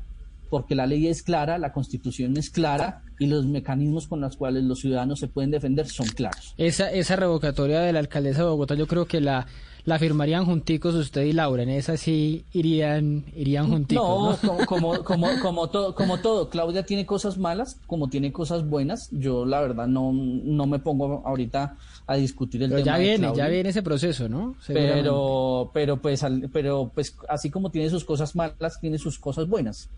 porque 0.53 0.75
la 0.75 0.85
ley 0.85 1.07
es 1.07 1.23
clara, 1.23 1.57
la 1.57 1.73
constitución 1.73 2.37
es 2.37 2.51
clara 2.51 3.01
y 3.23 3.27
los 3.27 3.45
mecanismos 3.45 4.07
con 4.07 4.19
los 4.19 4.35
cuales 4.35 4.65
los 4.65 4.81
ciudadanos 4.81 5.19
se 5.19 5.29
pueden 5.29 5.49
defender 5.49 5.87
son 5.87 6.07
claros. 6.07 6.53
Esa, 6.57 6.91
esa 6.91 7.15
revocatoria 7.15 7.79
de 7.79 7.93
la 7.93 7.99
alcaldesa 7.99 8.43
de 8.43 8.49
Bogotá 8.49 8.75
yo 8.75 8.85
creo 8.85 9.05
que 9.05 9.21
la, 9.21 9.47
la 9.85 9.97
firmarían 9.97 10.43
junticos 10.43 10.93
usted 10.93 11.21
y 11.21 11.31
Laura, 11.31 11.63
en 11.63 11.69
esa 11.69 11.95
sí 11.95 12.43
irían, 12.51 13.23
irían 13.33 13.69
junticos. 13.69 14.43
No, 14.43 14.65
Como, 14.65 15.03
como, 15.05 15.29
como, 15.41 15.69
todo, 15.69 15.95
como 15.95 16.19
todo, 16.19 16.49
Claudia 16.49 16.83
tiene 16.83 17.05
cosas 17.05 17.37
malas, 17.37 17.79
como 17.87 18.09
tiene 18.09 18.33
cosas 18.33 18.67
buenas, 18.67 19.07
yo 19.11 19.45
la 19.45 19.61
verdad 19.61 19.87
no, 19.87 20.11
no 20.11 20.67
me 20.67 20.79
pongo 20.79 21.23
ahorita 21.25 21.77
a 22.05 22.15
discutir 22.15 22.61
el 22.63 22.71
tema. 22.71 22.81
Ya 22.81 22.97
viene, 22.97 23.31
ya 23.33 23.47
viene 23.47 23.69
ese 23.69 23.83
proceso, 23.83 24.27
¿no? 24.27 24.57
Pero, 24.67 25.71
pero 25.73 26.01
pues, 26.01 26.25
pero 26.51 26.91
pues 26.93 27.15
así 27.29 27.49
como 27.49 27.71
tiene 27.71 27.89
sus 27.89 28.03
cosas 28.03 28.35
malas, 28.35 28.81
tiene 28.81 28.97
sus 28.97 29.17
cosas 29.17 29.47
buenas. 29.47 29.89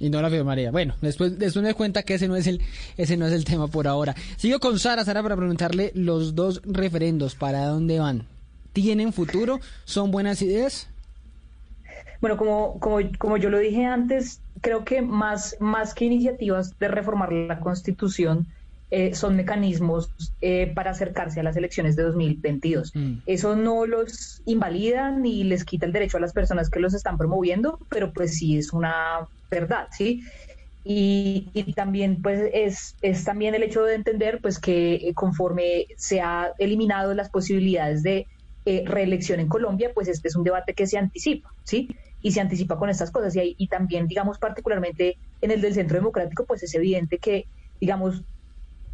Y 0.00 0.10
no 0.10 0.22
la 0.22 0.30
firmaría. 0.30 0.70
Bueno, 0.70 0.94
después, 1.00 1.38
después 1.38 1.64
me 1.64 1.74
cuenta 1.74 2.02
que 2.02 2.14
ese 2.14 2.28
no 2.28 2.36
es 2.36 2.46
el, 2.46 2.60
ese 2.96 3.16
no 3.16 3.26
es 3.26 3.32
el 3.32 3.44
tema 3.44 3.66
por 3.66 3.88
ahora. 3.88 4.14
Sigo 4.36 4.60
con 4.60 4.78
Sara, 4.78 5.04
Sara, 5.04 5.22
para 5.22 5.36
preguntarle 5.36 5.90
los 5.94 6.34
dos 6.34 6.62
referendos, 6.64 7.34
¿para 7.34 7.66
dónde 7.66 7.98
van? 7.98 8.26
¿Tienen 8.72 9.12
futuro? 9.12 9.60
¿Son 9.84 10.10
buenas 10.10 10.40
ideas? 10.42 10.88
Bueno, 12.20 12.36
como, 12.36 12.78
como, 12.80 12.98
como 13.18 13.36
yo 13.36 13.50
lo 13.50 13.58
dije 13.58 13.84
antes, 13.84 14.40
creo 14.60 14.84
que 14.84 15.02
más, 15.02 15.56
más 15.60 15.94
que 15.94 16.04
iniciativas 16.04 16.78
de 16.78 16.88
reformar 16.88 17.32
la 17.32 17.60
Constitución, 17.60 18.46
eh, 18.90 19.14
son 19.14 19.36
mecanismos 19.36 20.10
eh, 20.40 20.72
para 20.74 20.92
acercarse 20.92 21.40
a 21.40 21.42
las 21.42 21.56
elecciones 21.58 21.94
de 21.94 22.04
2022. 22.04 22.92
Mm. 22.94 23.18
Eso 23.26 23.54
no 23.54 23.84
los 23.84 24.40
invalida 24.46 25.10
ni 25.10 25.44
les 25.44 25.66
quita 25.66 25.84
el 25.84 25.92
derecho 25.92 26.16
a 26.16 26.20
las 26.20 26.32
personas 26.32 26.70
que 26.70 26.80
los 26.80 26.94
están 26.94 27.18
promoviendo, 27.18 27.78
pero 27.90 28.14
pues 28.14 28.38
sí 28.38 28.56
es 28.56 28.72
una 28.72 29.28
verdad, 29.50 29.88
¿sí? 29.90 30.22
Y, 30.84 31.74
también 31.76 32.22
pues 32.22 32.50
es, 32.54 32.96
es 33.02 33.24
también 33.24 33.54
el 33.54 33.62
hecho 33.62 33.84
de 33.84 33.94
entender 33.94 34.40
pues 34.40 34.58
que 34.58 34.94
eh, 34.94 35.12
conforme 35.12 35.84
se 35.98 36.22
ha 36.22 36.52
eliminado 36.58 37.12
las 37.12 37.28
posibilidades 37.28 38.02
de 38.02 38.26
reelección 38.84 39.40
en 39.40 39.48
Colombia, 39.48 39.92
pues 39.94 40.08
este 40.08 40.28
es 40.28 40.36
un 40.36 40.44
debate 40.44 40.74
que 40.74 40.86
se 40.86 40.98
anticipa, 40.98 41.50
¿sí? 41.64 41.88
Y 42.20 42.32
se 42.32 42.40
anticipa 42.40 42.78
con 42.78 42.90
estas 42.90 43.10
cosas. 43.10 43.34
Y, 43.36 43.54
y 43.56 43.68
también, 43.68 44.08
digamos, 44.08 44.38
particularmente 44.38 45.16
en 45.40 45.50
el 45.50 45.62
del 45.62 45.72
Centro 45.72 45.96
Democrático, 45.96 46.44
pues 46.44 46.62
es 46.62 46.74
evidente 46.74 47.16
que, 47.18 47.46
digamos, 47.80 48.24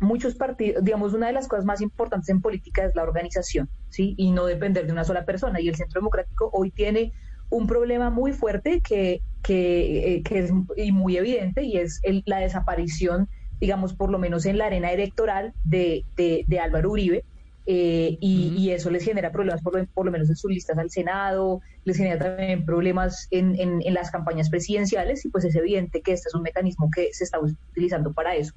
muchos 0.00 0.34
partidos, 0.34 0.84
digamos, 0.84 1.14
una 1.14 1.28
de 1.28 1.32
las 1.32 1.48
cosas 1.48 1.64
más 1.64 1.80
importantes 1.80 2.28
en 2.28 2.40
política 2.40 2.84
es 2.84 2.94
la 2.94 3.02
organización, 3.02 3.68
¿sí? 3.88 4.14
Y 4.16 4.32
no 4.32 4.46
depender 4.46 4.86
de 4.86 4.92
una 4.92 5.04
sola 5.04 5.24
persona. 5.24 5.60
Y 5.60 5.68
el 5.68 5.76
Centro 5.76 6.00
Democrático 6.00 6.50
hoy 6.52 6.70
tiene 6.70 7.12
un 7.50 7.66
problema 7.66 8.10
muy 8.10 8.32
fuerte 8.32 8.80
que, 8.80 9.22
que, 9.42 10.16
eh, 10.16 10.22
es 10.30 10.50
y 10.76 10.92
muy 10.92 11.16
evidente 11.16 11.62
y 11.62 11.78
es 11.78 12.00
la 12.26 12.38
desaparición, 12.38 13.28
digamos, 13.60 13.94
por 13.94 14.10
lo 14.10 14.18
menos 14.18 14.46
en 14.46 14.58
la 14.58 14.66
arena 14.66 14.92
electoral 14.92 15.54
de, 15.64 16.04
de, 16.16 16.58
Álvaro 16.58 16.90
Uribe. 16.90 17.24
Eh, 17.66 18.18
y, 18.20 18.70
eso 18.70 18.90
les 18.90 19.04
genera 19.04 19.32
problemas 19.32 19.62
por, 19.62 19.86
por, 19.88 20.04
lo 20.04 20.12
menos 20.12 20.28
en 20.28 20.36
sus 20.36 20.50
listas 20.50 20.76
al 20.76 20.90
Senado, 20.90 21.62
les 21.84 21.96
genera 21.96 22.18
también 22.18 22.66
problemas 22.66 23.26
en, 23.30 23.58
en, 23.58 23.80
en 23.82 23.94
las 23.94 24.10
campañas 24.10 24.50
presidenciales 24.50 25.24
y 25.24 25.30
pues 25.30 25.44
es 25.44 25.54
evidente 25.54 26.02
que 26.02 26.12
este 26.12 26.28
es 26.28 26.34
un 26.34 26.42
mecanismo 26.42 26.90
que 26.94 27.08
se 27.12 27.24
está 27.24 27.38
utilizando 27.40 28.12
para 28.12 28.34
eso. 28.34 28.52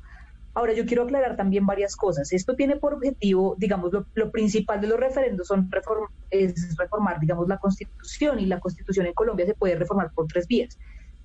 Ahora, 0.58 0.74
yo 0.74 0.88
quiero 0.88 1.04
aclarar 1.04 1.36
también 1.36 1.68
varias 1.68 1.96
cosas. 1.96 2.34
Esto 2.34 2.56
tiene 2.56 2.78
por 2.78 2.96
objetivo, 2.96 3.56
digamos, 3.60 3.92
lo, 3.94 4.32
principal 4.32 4.82
de 4.82 4.88
los 4.88 5.00
referendos 5.00 5.46
son 5.46 5.70
es 6.32 6.76
reformar, 6.76 7.20
digamos, 7.20 7.48
la 7.48 7.60
Constitución 7.60 8.40
y 8.40 8.48
la 8.48 8.60
Constitución 8.60 9.06
en 9.06 9.14
Colombia 9.14 9.46
se 9.46 9.54
puede 9.54 9.76
reformar 9.76 10.12
por 10.16 10.26
tres 10.26 10.48
vías. 10.48 10.80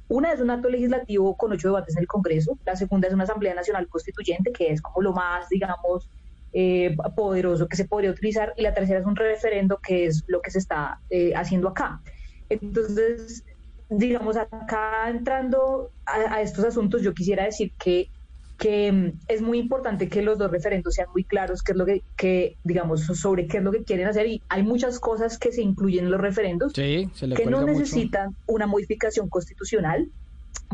Una 0.09 0.33
es 0.33 0.41
un 0.43 0.51
acto 0.51 0.69
legislativo 0.69 1.35
con 1.35 1.51
ocho 1.51 1.69
debates 1.69 1.97
en 1.97 2.03
el 2.03 2.09
Congreso, 2.09 2.59
la 2.67 2.77
segunda 2.77 3.09
es 3.09 3.15
una 3.15 3.25
Asamblea 3.25 3.55
Nacional 3.55 3.89
Constituyente, 3.89 4.53
que 4.53 4.71
es 4.71 4.83
como 4.83 5.01
lo 5.01 5.15
más, 5.15 5.49
digamos, 5.49 6.11
eh, 6.53 6.95
poderoso 7.17 7.69
que 7.69 7.77
se 7.77 7.87
podría 7.87 8.11
utilizar, 8.11 8.53
y 8.59 8.61
la 8.61 8.75
tercera 8.75 9.01
es 9.01 9.07
un 9.07 9.17
referendo, 9.17 9.79
que 9.79 10.05
es 10.05 10.25
lo 10.27 10.43
que 10.43 10.51
se 10.51 10.59
está 10.59 11.01
eh, 11.09 11.33
haciendo 11.35 11.69
acá. 11.69 12.03
Entonces, 12.51 13.47
digamos, 13.89 14.37
acá 14.37 15.09
entrando 15.09 15.91
a 16.05 16.43
estos 16.43 16.67
asuntos, 16.67 17.01
yo 17.01 17.15
quisiera 17.15 17.47
decir 17.47 17.73
que 17.83 18.11
que 18.59 18.93
mm, 18.93 19.13
es 19.29 19.43
muy 19.43 19.59
importante 19.59 20.09
que 20.09 20.23
los 20.23 20.39
dos 20.39 20.51
referendos 20.51 20.95
sean 20.95 21.09
muy 21.13 21.25
claros 21.25 21.63
qué 21.63 21.73
es 21.73 21.79
lo 21.79 21.87
que, 22.17 22.57
digamos, 22.65 23.03
sobre 23.03 23.47
qué 23.47 23.59
es 23.59 23.63
lo 23.63 23.73
que 23.73 23.85
quieren 23.85 24.09
hacer 24.09 24.27
y 24.27 24.43
hay 24.49 24.63
muchas 24.63 25.01
cosas 25.01 25.39
que 25.39 25.53
se 25.53 25.63
incluyen 25.63 26.07
en 26.07 26.11
los 26.11 26.21
referendos 26.21 26.73
que 26.73 27.47
no 27.49 27.65
necesitan 27.65 28.37
una 28.47 28.67
modificación 28.67 29.29
constitucional, 29.29 30.09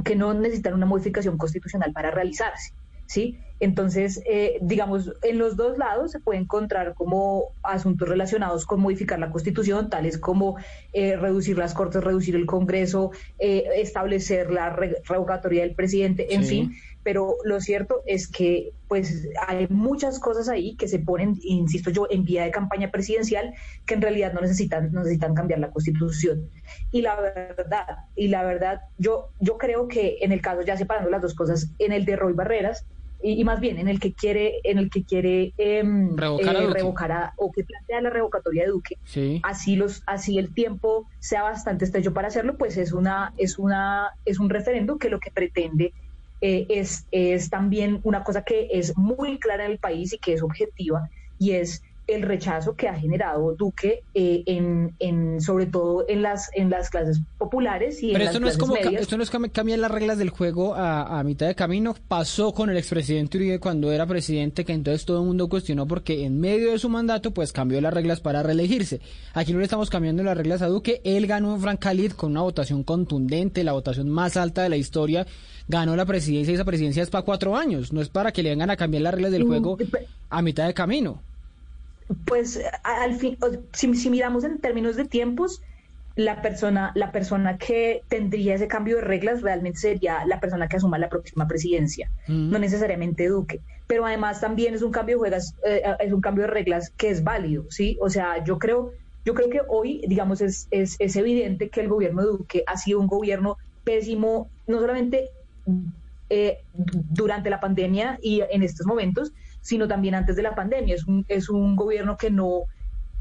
que 0.05 0.16
no 0.16 0.35
necesitan 0.35 0.74
una 0.74 0.87
modificación 0.87 1.37
constitucional 1.37 1.93
para 1.93 2.11
realizarse. 2.11 2.72
¿sí? 3.09 3.39
Entonces, 3.59 4.22
eh, 4.26 4.59
digamos, 4.61 5.12
en 5.22 5.39
los 5.39 5.57
dos 5.57 5.79
lados 5.79 6.12
se 6.12 6.20
puede 6.20 6.39
encontrar 6.39 6.95
como 6.95 7.47
asuntos 7.64 8.09
relacionados 8.09 8.64
con 8.66 8.81
modificar 8.81 9.18
la 9.18 9.31
Constitución, 9.33 9.91
tales 9.91 10.18
como 10.18 10.57
eh, 10.93 11.16
reducir 11.16 11.59
las 11.59 11.74
Cortes, 11.74 12.05
reducir 12.05 12.37
el 12.37 12.47
Congreso, 12.47 13.11
eh, 13.41 13.64
establecer 13.76 14.53
la 14.53 14.70
revocatoria 14.70 15.62
del 15.62 15.74
presidente, 15.74 16.35
en 16.35 16.45
fin. 16.45 16.76
Pero 17.09 17.39
lo 17.43 17.59
cierto 17.63 18.03
es 18.05 18.29
que, 18.29 18.75
pues, 18.87 19.31
hay 19.47 19.67
muchas 19.71 20.21
cosas 20.21 20.51
ahí 20.51 20.77
que 20.77 20.89
se 20.89 20.99
ponen, 20.99 21.39
insisto 21.43 21.89
yo, 21.89 22.07
en 22.11 22.27
vía 22.27 22.45
de 22.45 22.51
campaña 22.51 22.91
presidencial 22.91 23.55
que 23.87 23.95
en 23.95 24.03
realidad 24.03 24.35
no 24.35 24.43
necesitan, 24.43 24.93
no 24.93 25.01
necesitan 25.01 25.35
cambiar 25.35 25.59
la 25.59 25.71
Constitución. 25.71 26.51
Y 26.93 27.01
la 27.01 27.19
verdad, 27.19 27.87
y 28.15 28.29
la 28.29 28.45
verdad, 28.45 28.83
yo, 28.99 29.31
yo 29.41 29.57
creo 29.57 29.89
que 29.89 30.19
en 30.21 30.33
el 30.33 30.43
caso, 30.43 30.61
ya 30.61 30.77
separando 30.77 31.09
las 31.09 31.23
dos 31.23 31.33
cosas, 31.33 31.71
en 31.79 31.93
el 31.93 32.05
de 32.05 32.17
Roy 32.17 32.35
Barreras, 32.35 32.85
y, 33.23 33.43
más 33.43 33.59
bien 33.59 33.79
en 33.79 33.89
el 33.89 33.99
que 34.01 34.13
quiere 34.13 34.61
en 34.63 34.79
el 34.79 34.91
que 34.91 35.03
quiere 35.03 35.53
em, 35.57 36.17
revocar, 36.17 37.11
a 37.11 37.25
eh, 37.25 37.33
o 37.37 37.51
que 37.51 37.65
plantea 37.65 38.01
la 38.01 38.11
revocatoria 38.11 38.63
de 38.63 38.69
Duque 38.69 38.97
así 39.43 39.75
los 39.75 40.05
así 40.07 40.39
el 40.39 40.55
tiempo 40.55 41.09
sea 41.19 41.43
bastante 41.43 41.85
estrecho 41.85 42.15
para 42.15 42.29
hacerlo 42.29 42.57
pues 42.57 42.77
es 42.77 42.93
una 42.93 43.35
es 43.37 43.59
una 43.59 44.11
es 44.25 44.39
un 44.39 44.49
referendo 44.49 44.99
que 44.99 45.09
lo 45.09 45.19
que 45.19 45.33
pretende 45.33 45.93
eh, 46.41 46.66
es 46.68 47.07
es 47.11 47.51
también 47.51 48.01
una 48.05 48.22
cosa 48.22 48.43
que 48.43 48.68
es 48.72 48.97
muy 48.97 49.39
clara 49.39 49.64
en 49.64 49.72
el 49.72 49.78
país 49.78 50.12
y 50.12 50.18
que 50.18 50.34
es 50.34 50.43
objetiva 50.43 51.11
y 51.39 51.53
es 51.53 51.82
el 52.09 52.23
rechazo 52.23 52.75
que 52.75 52.89
ha 52.89 52.95
generado 52.95 53.55
Duque 53.55 54.03
eh, 54.15 54.43
en, 54.47 54.95
en, 54.99 55.41
sobre 55.41 55.67
todo 55.67 56.07
en 56.09 56.23
las 56.23 56.51
en 56.55 56.71
las 56.71 56.89
clases 56.89 57.21
populares 57.37 58.03
y 58.03 58.13
Pero 58.13 58.25
en 58.25 58.29
esto 58.29 58.41
no 58.41 58.49
es 58.49 58.57
como 58.57 58.77
esto 58.77 59.17
no 59.17 59.23
es 59.23 59.31
cambiar 59.31 59.79
las 59.79 59.91
reglas 59.91 60.19
del 60.19 60.31
juego 60.31 60.75
a, 60.75 61.19
a, 61.19 61.23
mitad 61.23 61.47
de 61.47 61.55
camino. 61.55 61.95
Pasó 62.09 62.53
con 62.53 62.71
el 62.71 62.79
expresidente 62.79 63.37
Uribe 63.37 63.61
cuando 63.61 63.93
era 63.93 64.07
presidente 64.07 64.65
que 64.65 64.73
entonces 64.73 65.05
todo 65.05 65.21
el 65.21 65.27
mundo 65.27 65.49
cuestionó 65.49 65.87
porque 65.87 66.25
en 66.25 66.41
medio 66.41 66.73
de 66.73 66.79
su 66.79 66.89
mandato 66.89 67.33
pues 67.33 67.53
cambió 67.53 67.81
las 67.81 67.93
reglas 67.93 68.21
para 68.21 68.43
reelegirse. 68.43 69.01
Aquí 69.35 69.53
no 69.53 69.59
le 69.59 69.65
estamos 69.65 69.91
cambiando 69.91 70.23
las 70.23 70.37
reglas 70.37 70.63
a 70.63 70.67
Duque. 70.67 71.03
Él 71.05 71.27
ganó 71.27 71.55
en 71.55 71.61
Francalid 71.61 72.13
con 72.13 72.31
una 72.31 72.41
votación 72.41 72.85
contundente 72.85 73.63
la 73.65 73.73
votación 73.73 74.09
más 74.09 74.39
alta 74.39 74.63
de 74.63 74.71
la 74.71 74.77
historia. 74.77 75.27
Ganó 75.69 75.95
la 75.95 76.07
presidencia 76.07 76.53
y 76.53 76.55
esa 76.55 76.65
presidencia 76.65 77.03
es 77.03 77.11
para 77.11 77.27
cuatro 77.27 77.55
años. 77.55 77.93
No 77.93 78.01
es 78.01 78.09
para 78.09 78.33
que 78.33 78.43
le 78.43 78.49
vengan 78.49 78.71
a 78.71 78.77
cambiar 78.77 79.03
las 79.03 79.13
reglas 79.13 79.33
del 79.33 79.45
juego 79.45 79.77
a 80.31 80.41
mitad 80.41 80.67
de 80.67 80.73
camino 80.73 81.23
pues 82.25 82.61
al 82.83 83.15
fin, 83.15 83.37
si, 83.73 84.11
miramos 84.11 84.45
en 84.45 84.59
términos 84.59 84.97
de 84.97 85.05
tiempos, 85.05 85.63
la 86.17 86.43
persona, 86.43 86.91
la 86.95 87.13
persona 87.13 87.59
que 87.59 88.03
tendría 88.09 88.55
ese 88.55 88.67
cambio 88.67 88.97
de 88.97 89.03
reglas 89.03 89.43
realmente 89.43 89.79
sería 89.79 90.25
la 90.27 90.41
persona 90.41 90.69
que 90.69 90.77
asuma 90.77 90.99
la 90.99 91.09
próxima 91.09 91.47
presidencia, 91.47 92.11
mm. 92.27 92.51
no 92.51 92.59
necesariamente 92.59 93.29
Duque. 93.29 93.61
Pero 93.87 94.05
además 94.05 94.41
también 94.41 94.75
es 94.75 94.83
un 94.83 94.91
cambio 94.91 95.17
de 95.17 95.19
juegas, 95.21 95.55
eh, 95.65 95.83
es 96.01 96.13
un 96.13 96.21
cambio 96.21 96.45
de 96.45 96.51
reglas 96.51 96.91
que 96.97 97.11
es 97.11 97.23
válido, 97.23 97.67
¿sí? 97.71 97.97
O 98.01 98.11
sea, 98.11 98.43
yo 98.45 98.59
creo, 98.59 98.93
yo 99.25 99.35
creo 99.35 99.49
que 99.49 99.61
hoy, 99.69 100.03
digamos, 100.09 100.41
es, 100.41 100.67
es, 100.71 100.97
es 100.99 101.17
evidente 101.17 101.69
que 101.69 101.81
el 101.81 101.89
gobierno 101.89 102.23
de 102.23 102.29
Duque 102.29 102.65
ha 102.67 102.77
sido 102.77 103.01
un 103.01 103.07
gobierno 103.07 103.57
pésimo, 103.85 104.51
no 104.67 104.81
solamente 104.81 105.31
eh, 106.31 106.59
durante 106.75 107.49
la 107.49 107.59
pandemia 107.59 108.19
y 108.21 108.43
en 108.51 108.63
estos 108.63 108.87
momentos, 108.87 109.33
sino 109.61 109.89
también 109.89 110.15
antes 110.15 110.37
de 110.37 110.43
la 110.43 110.55
pandemia. 110.55 110.95
Es 110.95 111.07
un, 111.07 111.25
es 111.29 111.49
un 111.49 111.77
gobierno 111.77 112.17
que 112.17 112.31
no 112.31 112.65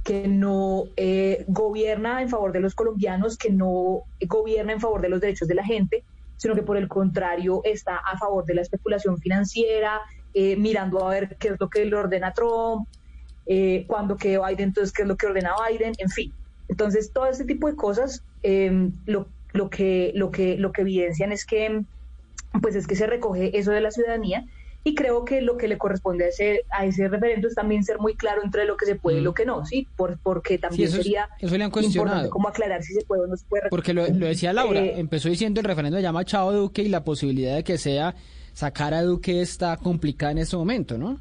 que 0.08 0.26
no 0.26 0.86
eh, 0.96 1.44
gobierna 1.50 2.22
en 2.22 2.30
favor 2.30 2.54
de 2.54 2.62
los 2.62 2.74
colombianos, 2.74 3.38
que 3.38 3.50
no 3.50 4.04
gobierna 4.26 4.72
en 4.72 4.80
favor 4.80 5.02
de 5.02 5.10
los 5.10 5.20
derechos 5.20 5.50
de 5.50 5.56
la 5.56 5.66
gente, 5.66 6.06
sino 6.38 6.56
que 6.56 6.62
por 6.62 6.78
el 6.78 6.88
contrario 6.88 7.60
está 7.66 7.98
a 7.98 8.18
favor 8.18 8.46
de 8.46 8.54
la 8.54 8.62
especulación 8.62 9.18
financiera, 9.18 10.00
eh, 10.34 10.56
mirando 10.56 11.06
a 11.06 11.10
ver 11.10 11.36
qué 11.38 11.50
es 11.50 11.60
lo 11.60 11.70
que 11.70 11.84
le 11.84 11.94
ordena 11.94 12.32
Trump, 12.32 12.88
eh, 13.48 13.84
cuando 13.88 14.16
quede 14.16 14.40
Biden, 14.40 14.70
entonces 14.70 14.94
qué 14.94 15.02
es 15.02 15.08
lo 15.10 15.18
que 15.18 15.28
ordena 15.28 15.52
Biden, 15.68 15.94
en 15.98 16.10
fin. 16.10 16.34
Entonces, 16.70 17.12
todo 17.12 17.28
este 17.28 17.44
tipo 17.44 17.68
de 17.68 17.76
cosas 17.76 18.24
em, 18.44 18.94
lo, 19.06 19.28
lo, 19.52 19.70
que, 19.70 20.14
lo, 20.16 20.32
que, 20.32 20.58
lo 20.58 20.72
que 20.72 20.82
evidencian 20.82 21.34
es 21.34 21.46
que, 21.46 21.82
pues 22.62 22.76
es 22.76 22.88
que 22.88 22.96
se 22.96 23.08
recoge 23.08 23.58
eso 23.58 23.72
de 23.72 23.82
la 23.82 23.92
ciudadanía 23.92 24.46
y 24.88 24.96
creo 24.96 25.26
que 25.26 25.42
lo 25.42 25.58
que 25.58 25.68
le 25.68 25.78
corresponde 25.78 26.24
a 26.24 26.28
ese, 26.30 26.64
a 26.70 26.86
ese 26.86 27.10
referendo 27.10 27.50
es 27.50 27.56
también 27.56 27.84
ser 27.84 28.00
muy 28.00 28.16
claro 28.16 28.42
entre 28.42 28.64
lo 28.64 28.78
que 28.78 28.86
se 28.86 28.96
puede 28.96 29.18
y 29.18 29.22
lo 29.22 29.32
mm. 29.32 29.34
que 29.34 29.46
no, 29.46 29.66
¿sí? 29.66 29.86
Por, 29.98 30.18
porque 30.18 30.58
también 30.58 30.90
sería 30.90 31.28
eso 31.40 31.58
le 31.58 31.66
han 31.66 31.72
cuestionado. 31.72 32.30
cómo 32.30 32.48
aclarar 32.48 32.82
si 32.84 32.94
se 32.94 33.04
puede 33.04 33.24
o 33.24 33.28
no 33.28 33.36
se 33.36 33.46
puede. 33.46 33.70
Porque 33.70 33.94
lo, 33.94 34.08
decía 34.08 34.54
Laura, 34.54 34.80
eh, 34.80 34.94
empezó 34.98 35.28
diciendo 35.28 35.60
el 35.60 35.66
referendo 35.66 36.00
llama 36.00 36.24
Chao 36.24 36.54
Duque 36.54 36.84
y 36.84 36.88
la 36.88 37.04
posibilidad 37.04 37.58
de 37.58 37.66
que 37.66 37.78
sea 37.78 38.16
sacar 38.54 38.94
a 38.94 39.02
Duque 39.02 39.42
está 39.42 39.76
complicada 39.76 40.32
en 40.32 40.38
ese 40.38 40.56
momento, 40.56 40.98
¿no? 40.98 41.20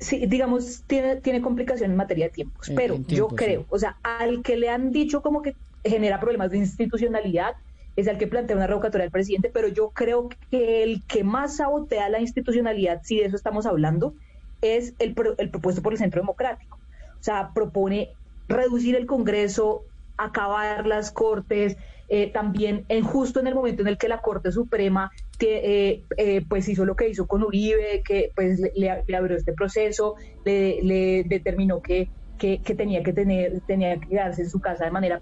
Sí, 0.00 0.24
digamos, 0.26 0.82
tiene, 0.86 1.16
tiene 1.16 1.42
complicaciones 1.42 1.90
en 1.90 1.96
materia 1.96 2.26
de 2.26 2.30
tiempos, 2.30 2.72
pero 2.74 2.98
yo 3.06 3.28
creo, 3.28 3.66
o 3.68 3.78
sea, 3.78 3.98
al 4.02 4.42
que 4.42 4.56
le 4.56 4.70
han 4.70 4.92
dicho 4.92 5.20
como 5.20 5.42
que 5.42 5.54
genera 5.84 6.20
problemas 6.20 6.50
de 6.52 6.56
institucionalidad, 6.56 7.54
es 7.96 8.06
el 8.06 8.18
que 8.18 8.26
plantea 8.26 8.56
una 8.56 8.66
revocatoria 8.66 9.04
del 9.04 9.12
presidente, 9.12 9.50
pero 9.52 9.68
yo 9.68 9.90
creo 9.90 10.28
que 10.50 10.82
el 10.82 11.02
que 11.06 11.24
más 11.24 11.56
sabotea 11.56 12.08
la 12.08 12.20
institucionalidad, 12.20 13.02
si 13.02 13.18
de 13.18 13.26
eso 13.26 13.36
estamos 13.36 13.66
hablando, 13.66 14.14
es 14.62 14.94
el, 14.98 15.14
el 15.38 15.50
propuesto 15.50 15.82
por 15.82 15.92
el 15.92 15.98
Centro 15.98 16.20
Democrático. 16.20 16.78
O 17.20 17.22
sea, 17.22 17.50
propone 17.54 18.10
reducir 18.48 18.96
el 18.96 19.06
Congreso, 19.06 19.84
acabar 20.16 20.86
las 20.86 21.10
cortes, 21.10 21.76
eh, 22.08 22.30
también 22.30 22.84
en 22.88 23.02
justo 23.02 23.40
en 23.40 23.46
el 23.46 23.54
momento 23.54 23.82
en 23.82 23.88
el 23.88 23.96
que 23.96 24.08
la 24.08 24.20
Corte 24.20 24.52
Suprema 24.52 25.10
eh, 25.40 26.02
eh, 26.18 26.44
pues 26.48 26.68
hizo 26.68 26.84
lo 26.84 26.96
que 26.96 27.08
hizo 27.08 27.26
con 27.26 27.42
Uribe, 27.42 28.02
que 28.04 28.30
pues 28.34 28.60
le, 28.74 28.90
abrió 28.90 29.36
este 29.36 29.52
proceso, 29.54 30.16
le, 30.44 31.24
determinó 31.26 31.80
que, 31.80 32.08
que, 32.38 32.58
tenía 32.58 33.02
que 33.02 33.12
tener, 33.12 33.60
tenía 33.62 33.98
que 33.98 34.08
quedarse 34.08 34.42
en 34.42 34.50
su 34.50 34.60
casa 34.60 34.84
de 34.84 34.90
manera 34.90 35.20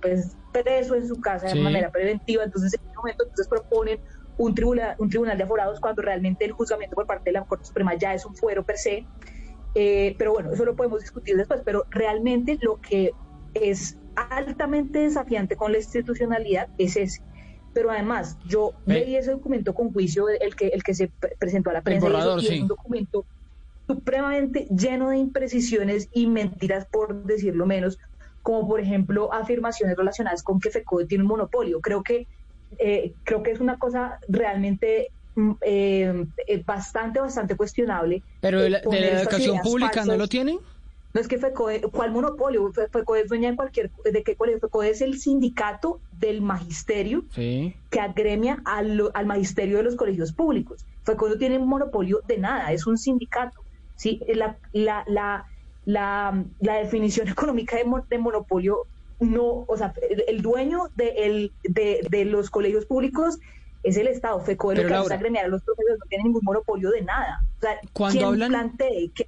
pues 0.00 0.36
preso 0.52 0.94
en 0.94 1.06
su 1.06 1.20
casa 1.20 1.48
de 1.48 1.60
manera 1.60 1.90
preventiva, 1.90 2.44
entonces 2.44 2.74
en 2.74 2.80
ese 2.86 2.96
momento 2.96 3.24
entonces 3.24 3.48
proponen 3.48 4.00
un 4.38 4.54
tribunal, 4.54 4.94
un 4.98 5.10
tribunal 5.10 5.36
de 5.36 5.44
aforados 5.44 5.80
cuando 5.80 6.00
realmente 6.02 6.44
el 6.44 6.52
juzgamiento 6.52 6.94
por 6.94 7.06
parte 7.06 7.30
de 7.30 7.32
la 7.32 7.44
Corte 7.44 7.66
Suprema 7.66 7.94
ya 7.94 8.14
es 8.14 8.24
un 8.24 8.36
fuero 8.36 8.64
per 8.64 8.78
se. 8.78 9.04
pero 9.74 10.32
bueno, 10.32 10.52
eso 10.52 10.64
lo 10.64 10.76
podemos 10.76 11.00
discutir 11.00 11.36
después, 11.36 11.60
pero 11.64 11.84
realmente 11.90 12.58
lo 12.62 12.80
que 12.80 13.10
es 13.54 13.98
altamente 14.16 15.00
desafiante 15.00 15.56
con 15.56 15.72
la 15.72 15.78
institucionalidad 15.78 16.68
es 16.78 16.96
ese. 16.96 17.22
Pero 17.74 17.90
además, 17.90 18.38
yo 18.46 18.72
leí 18.86 19.16
ese 19.16 19.32
documento 19.32 19.74
con 19.74 19.92
juicio, 19.92 20.28
el 20.28 20.56
que, 20.56 20.68
el 20.68 20.82
que 20.82 20.94
se 20.94 21.10
presentó 21.38 21.70
a 21.70 21.74
la 21.74 21.82
prensa, 21.82 22.08
y 22.40 22.46
es 22.46 22.62
un 22.62 22.68
documento 22.68 23.26
supremamente 23.88 24.68
lleno 24.70 25.08
de 25.08 25.16
imprecisiones 25.16 26.08
y 26.12 26.26
mentiras, 26.26 26.86
por 26.86 27.24
decirlo 27.24 27.66
menos, 27.66 27.98
como 28.42 28.68
por 28.68 28.80
ejemplo 28.80 29.32
afirmaciones 29.32 29.96
relacionadas 29.96 30.42
con 30.42 30.60
que 30.60 30.70
FECODE 30.70 31.06
tiene 31.06 31.24
un 31.24 31.28
monopolio. 31.28 31.80
Creo 31.80 32.02
que, 32.02 32.26
eh, 32.78 33.14
creo 33.24 33.42
que 33.42 33.50
es 33.50 33.60
una 33.60 33.78
cosa 33.78 34.20
realmente 34.28 35.08
mm, 35.34 35.52
eh, 35.62 36.26
eh, 36.46 36.62
bastante, 36.64 37.18
bastante 37.18 37.56
cuestionable. 37.56 38.22
¿Pero 38.40 38.60
de 38.60 38.70
la, 38.70 38.78
educación 38.78 39.58
pública 39.62 40.04
no 40.04 40.16
lo 40.16 40.28
tienen? 40.28 40.58
No 41.14 41.22
es 41.22 41.26
que 41.26 41.38
FECODE, 41.38 41.80
¿cuál 41.90 42.12
monopolio? 42.12 42.70
FECODE 42.70 43.22
es 43.22 43.28
dueña 43.28 43.50
de 43.50 43.56
cualquier, 43.56 43.90
¿de 44.04 44.22
qué 44.22 44.36
colegio? 44.36 44.60
FECODE 44.60 44.90
es 44.90 45.00
el 45.00 45.18
sindicato 45.18 46.00
del 46.12 46.42
magisterio 46.42 47.24
que 47.34 48.00
agremia 48.00 48.60
al, 48.66 49.10
al, 49.14 49.24
magisterio 49.24 49.78
de 49.78 49.84
los 49.84 49.96
colegios 49.96 50.32
públicos. 50.32 50.84
FECODE 51.04 51.30
no 51.30 51.38
tiene 51.38 51.58
monopolio 51.58 52.20
de 52.28 52.36
nada, 52.36 52.70
es 52.72 52.86
un 52.86 52.98
sindicato. 52.98 53.62
¿Sí? 53.98 54.22
La, 54.28 54.56
la, 54.72 55.04
la, 55.06 55.46
la, 55.84 56.44
la 56.60 56.74
definición 56.76 57.28
económica 57.36 57.76
de, 57.76 57.84
de, 58.08 58.18
monopolio 58.18 58.84
no, 59.20 59.64
o 59.66 59.76
sea, 59.76 59.92
el, 60.28 60.40
dueño 60.42 60.84
de, 60.94 61.50
de, 61.64 62.06
de, 62.08 62.24
los 62.24 62.50
colegios 62.50 62.86
públicos 62.86 63.38
es 63.82 63.96
el 63.96 64.06
Estado. 64.06 64.40
FECODE 64.40 64.82
lo 64.82 64.88
que 64.88 64.94
hace 64.94 65.06
es 65.06 65.12
agremiar 65.12 65.44
a 65.46 65.48
los 65.48 65.62
profesores, 65.62 65.98
no 65.98 66.06
tiene 66.08 66.24
ningún 66.24 66.42
monopolio 66.44 66.90
de 66.90 67.02
nada. 67.02 67.42
O 67.58 67.60
sea, 67.60 67.80
Cuando 67.92 68.28
hablan... 68.28 68.50
plantee 68.50 69.10
que 69.12 69.26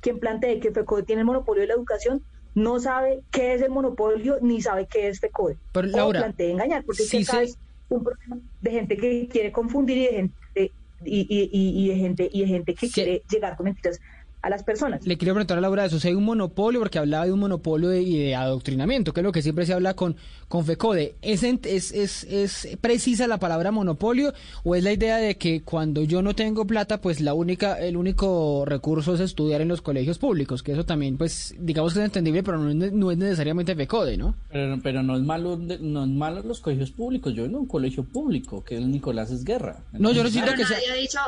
quien 0.00 0.20
plantee 0.20 0.60
que 0.60 0.70
FECODE 0.70 1.02
tiene 1.02 1.20
el 1.22 1.26
monopolio 1.26 1.62
de 1.62 1.68
la 1.68 1.74
educación 1.74 2.22
no 2.54 2.78
sabe 2.78 3.22
qué 3.32 3.54
es 3.54 3.62
el 3.62 3.70
monopolio 3.70 4.38
ni 4.42 4.60
sabe 4.60 4.86
qué 4.86 5.08
es 5.08 5.18
FECODE. 5.18 5.56
Pero 5.72 5.88
Laura, 5.88 6.20
o 6.20 6.22
plantee 6.22 6.52
engañar, 6.52 6.84
porque 6.84 7.02
sí, 7.02 7.18
es 7.18 7.58
un 7.88 8.04
problema 8.04 8.38
de 8.60 8.70
gente 8.70 8.96
que 8.96 9.28
quiere 9.28 9.50
confundir 9.50 9.96
y 9.96 10.06
de 10.06 10.12
gente 10.12 10.72
y, 11.04 11.20
y, 11.28 11.84
y, 11.84 11.88
de 11.88 11.96
gente 11.96 12.30
y 12.32 12.40
de 12.42 12.46
gente 12.46 12.74
que 12.74 12.88
quiere 12.88 13.22
llegar 13.28 13.56
con 13.56 13.64
mentiras 13.64 14.00
a 14.42 14.50
las 14.50 14.64
personas. 14.64 15.06
Le 15.06 15.16
quiero 15.16 15.34
preguntar 15.34 15.56
a 15.58 15.60
Laura 15.60 15.84
eso, 15.84 16.00
si 16.00 16.08
hay 16.08 16.14
un 16.14 16.24
monopolio, 16.24 16.80
porque 16.80 16.98
hablaba 16.98 17.26
de 17.26 17.32
un 17.32 17.40
monopolio 17.40 17.88
de, 17.88 18.02
y 18.02 18.18
de 18.18 18.34
adoctrinamiento, 18.34 19.12
que 19.12 19.20
es 19.20 19.24
lo 19.24 19.32
que 19.32 19.40
siempre 19.40 19.66
se 19.66 19.72
habla 19.72 19.94
con, 19.94 20.16
con 20.48 20.64
FECODE. 20.64 21.14
¿Es, 21.22 21.42
es, 21.42 21.92
es, 21.92 22.24
¿Es 22.24 22.76
precisa 22.80 23.26
la 23.28 23.38
palabra 23.38 23.70
monopolio 23.70 24.32
o 24.64 24.74
es 24.74 24.82
la 24.82 24.92
idea 24.92 25.16
de 25.16 25.36
que 25.36 25.62
cuando 25.62 26.02
yo 26.02 26.22
no 26.22 26.34
tengo 26.34 26.66
plata, 26.66 27.00
pues 27.00 27.20
la 27.20 27.34
única, 27.34 27.78
el 27.78 27.96
único 27.96 28.64
recurso 28.66 29.14
es 29.14 29.20
estudiar 29.20 29.60
en 29.60 29.68
los 29.68 29.80
colegios 29.80 30.18
públicos? 30.18 30.62
Que 30.62 30.72
eso 30.72 30.84
también, 30.84 31.16
pues, 31.16 31.54
digamos 31.58 31.94
que 31.94 32.00
es 32.00 32.04
entendible, 32.04 32.42
pero 32.42 32.58
no 32.58 32.84
es, 32.84 32.92
no 32.92 33.10
es 33.10 33.18
necesariamente 33.18 33.76
FECODE, 33.76 34.16
¿no? 34.16 34.34
Pero, 34.50 34.78
pero 34.82 35.02
no 35.02 35.16
es 35.16 35.22
malo 35.22 35.56
no 35.56 36.02
es 36.04 36.10
malo 36.10 36.42
los 36.42 36.60
colegios 36.60 36.90
públicos. 36.90 37.32
Yo 37.34 37.44
en 37.44 37.54
un 37.54 37.66
colegio 37.66 38.04
público, 38.04 38.64
que 38.64 38.76
el 38.76 38.90
Nicolás 38.90 39.30
es 39.30 39.44
guerra. 39.44 39.84
No, 39.92 40.12
yo 40.12 40.24
no 40.24 40.30
siento 40.30 40.52
que 40.54 40.64
sea... 40.64 40.78
dicho 41.00 41.18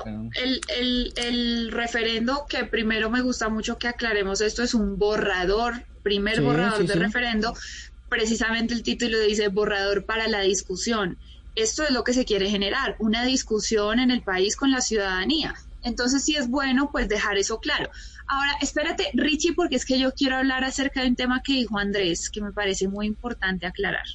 el, 0.42 0.60
el, 0.78 1.12
el 1.16 1.70
referendo 1.70 2.46
que 2.48 2.64
primero 2.64 3.03
me 3.10 3.22
gusta 3.22 3.48
mucho 3.48 3.78
que 3.78 3.88
aclaremos 3.88 4.40
esto, 4.40 4.62
es 4.62 4.74
un 4.74 4.98
borrador, 4.98 5.84
primer 6.02 6.42
borrador 6.42 6.86
de 6.86 6.94
referendo, 6.94 7.54
precisamente 8.08 8.74
el 8.74 8.82
título 8.82 9.18
dice 9.20 9.48
borrador 9.48 10.04
para 10.04 10.28
la 10.28 10.40
discusión. 10.40 11.18
Esto 11.56 11.84
es 11.84 11.90
lo 11.90 12.04
que 12.04 12.12
se 12.12 12.24
quiere 12.24 12.50
generar, 12.50 12.96
una 12.98 13.24
discusión 13.24 14.00
en 14.00 14.10
el 14.10 14.22
país 14.22 14.56
con 14.56 14.70
la 14.70 14.80
ciudadanía. 14.80 15.54
Entonces 15.82 16.24
sí 16.24 16.36
es 16.36 16.48
bueno 16.48 16.90
pues 16.90 17.08
dejar 17.08 17.38
eso 17.38 17.58
claro. 17.58 17.90
Ahora, 18.26 18.52
espérate, 18.60 19.10
Richie, 19.12 19.52
porque 19.52 19.76
es 19.76 19.84
que 19.84 19.98
yo 19.98 20.12
quiero 20.12 20.36
hablar 20.36 20.64
acerca 20.64 21.02
de 21.02 21.08
un 21.08 21.16
tema 21.16 21.42
que 21.42 21.52
dijo 21.52 21.78
Andrés, 21.78 22.30
que 22.30 22.40
me 22.40 22.52
parece 22.52 22.88
muy 22.88 23.06
importante 23.06 23.66
aclarar. 23.66 24.06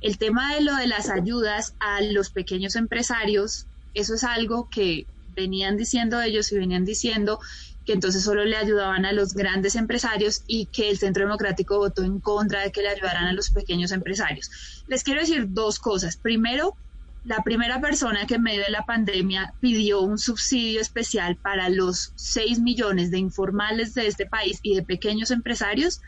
El 0.00 0.18
tema 0.18 0.54
de 0.54 0.62
lo 0.62 0.74
de 0.76 0.86
las 0.86 1.10
ayudas 1.10 1.74
a 1.78 2.00
los 2.00 2.30
pequeños 2.30 2.74
empresarios, 2.74 3.66
eso 3.92 4.14
es 4.14 4.24
algo 4.24 4.68
que 4.70 5.06
venían 5.34 5.76
diciendo 5.76 6.20
ellos 6.20 6.50
y 6.52 6.58
venían 6.58 6.84
diciendo 6.84 7.38
que 7.84 7.92
entonces 7.92 8.24
solo 8.24 8.44
le 8.44 8.56
ayudaban 8.56 9.04
a 9.04 9.12
los 9.12 9.34
grandes 9.34 9.76
empresarios 9.76 10.42
y 10.46 10.66
que 10.66 10.90
el 10.90 10.98
Centro 10.98 11.24
Democrático 11.24 11.78
votó 11.78 12.02
en 12.02 12.20
contra 12.20 12.62
de 12.62 12.72
que 12.72 12.82
le 12.82 12.88
ayudaran 12.88 13.24
a 13.24 13.32
los 13.32 13.50
pequeños 13.50 13.92
empresarios. 13.92 14.50
Les 14.88 15.02
quiero 15.02 15.20
decir 15.20 15.46
dos 15.48 15.78
cosas. 15.78 16.16
Primero, 16.16 16.76
la 17.24 17.42
primera 17.42 17.80
persona 17.80 18.26
que 18.26 18.34
en 18.34 18.42
medio 18.42 18.62
de 18.62 18.70
la 18.70 18.84
pandemia 18.84 19.54
pidió 19.60 20.00
un 20.02 20.18
subsidio 20.18 20.80
especial 20.80 21.36
para 21.36 21.68
los 21.68 22.12
6 22.16 22.60
millones 22.60 23.10
de 23.10 23.18
informales 23.18 23.94
de 23.94 24.06
este 24.06 24.26
país 24.26 24.58
y 24.62 24.76
de 24.76 24.82
pequeños 24.82 25.30
empresarios 25.30 26.00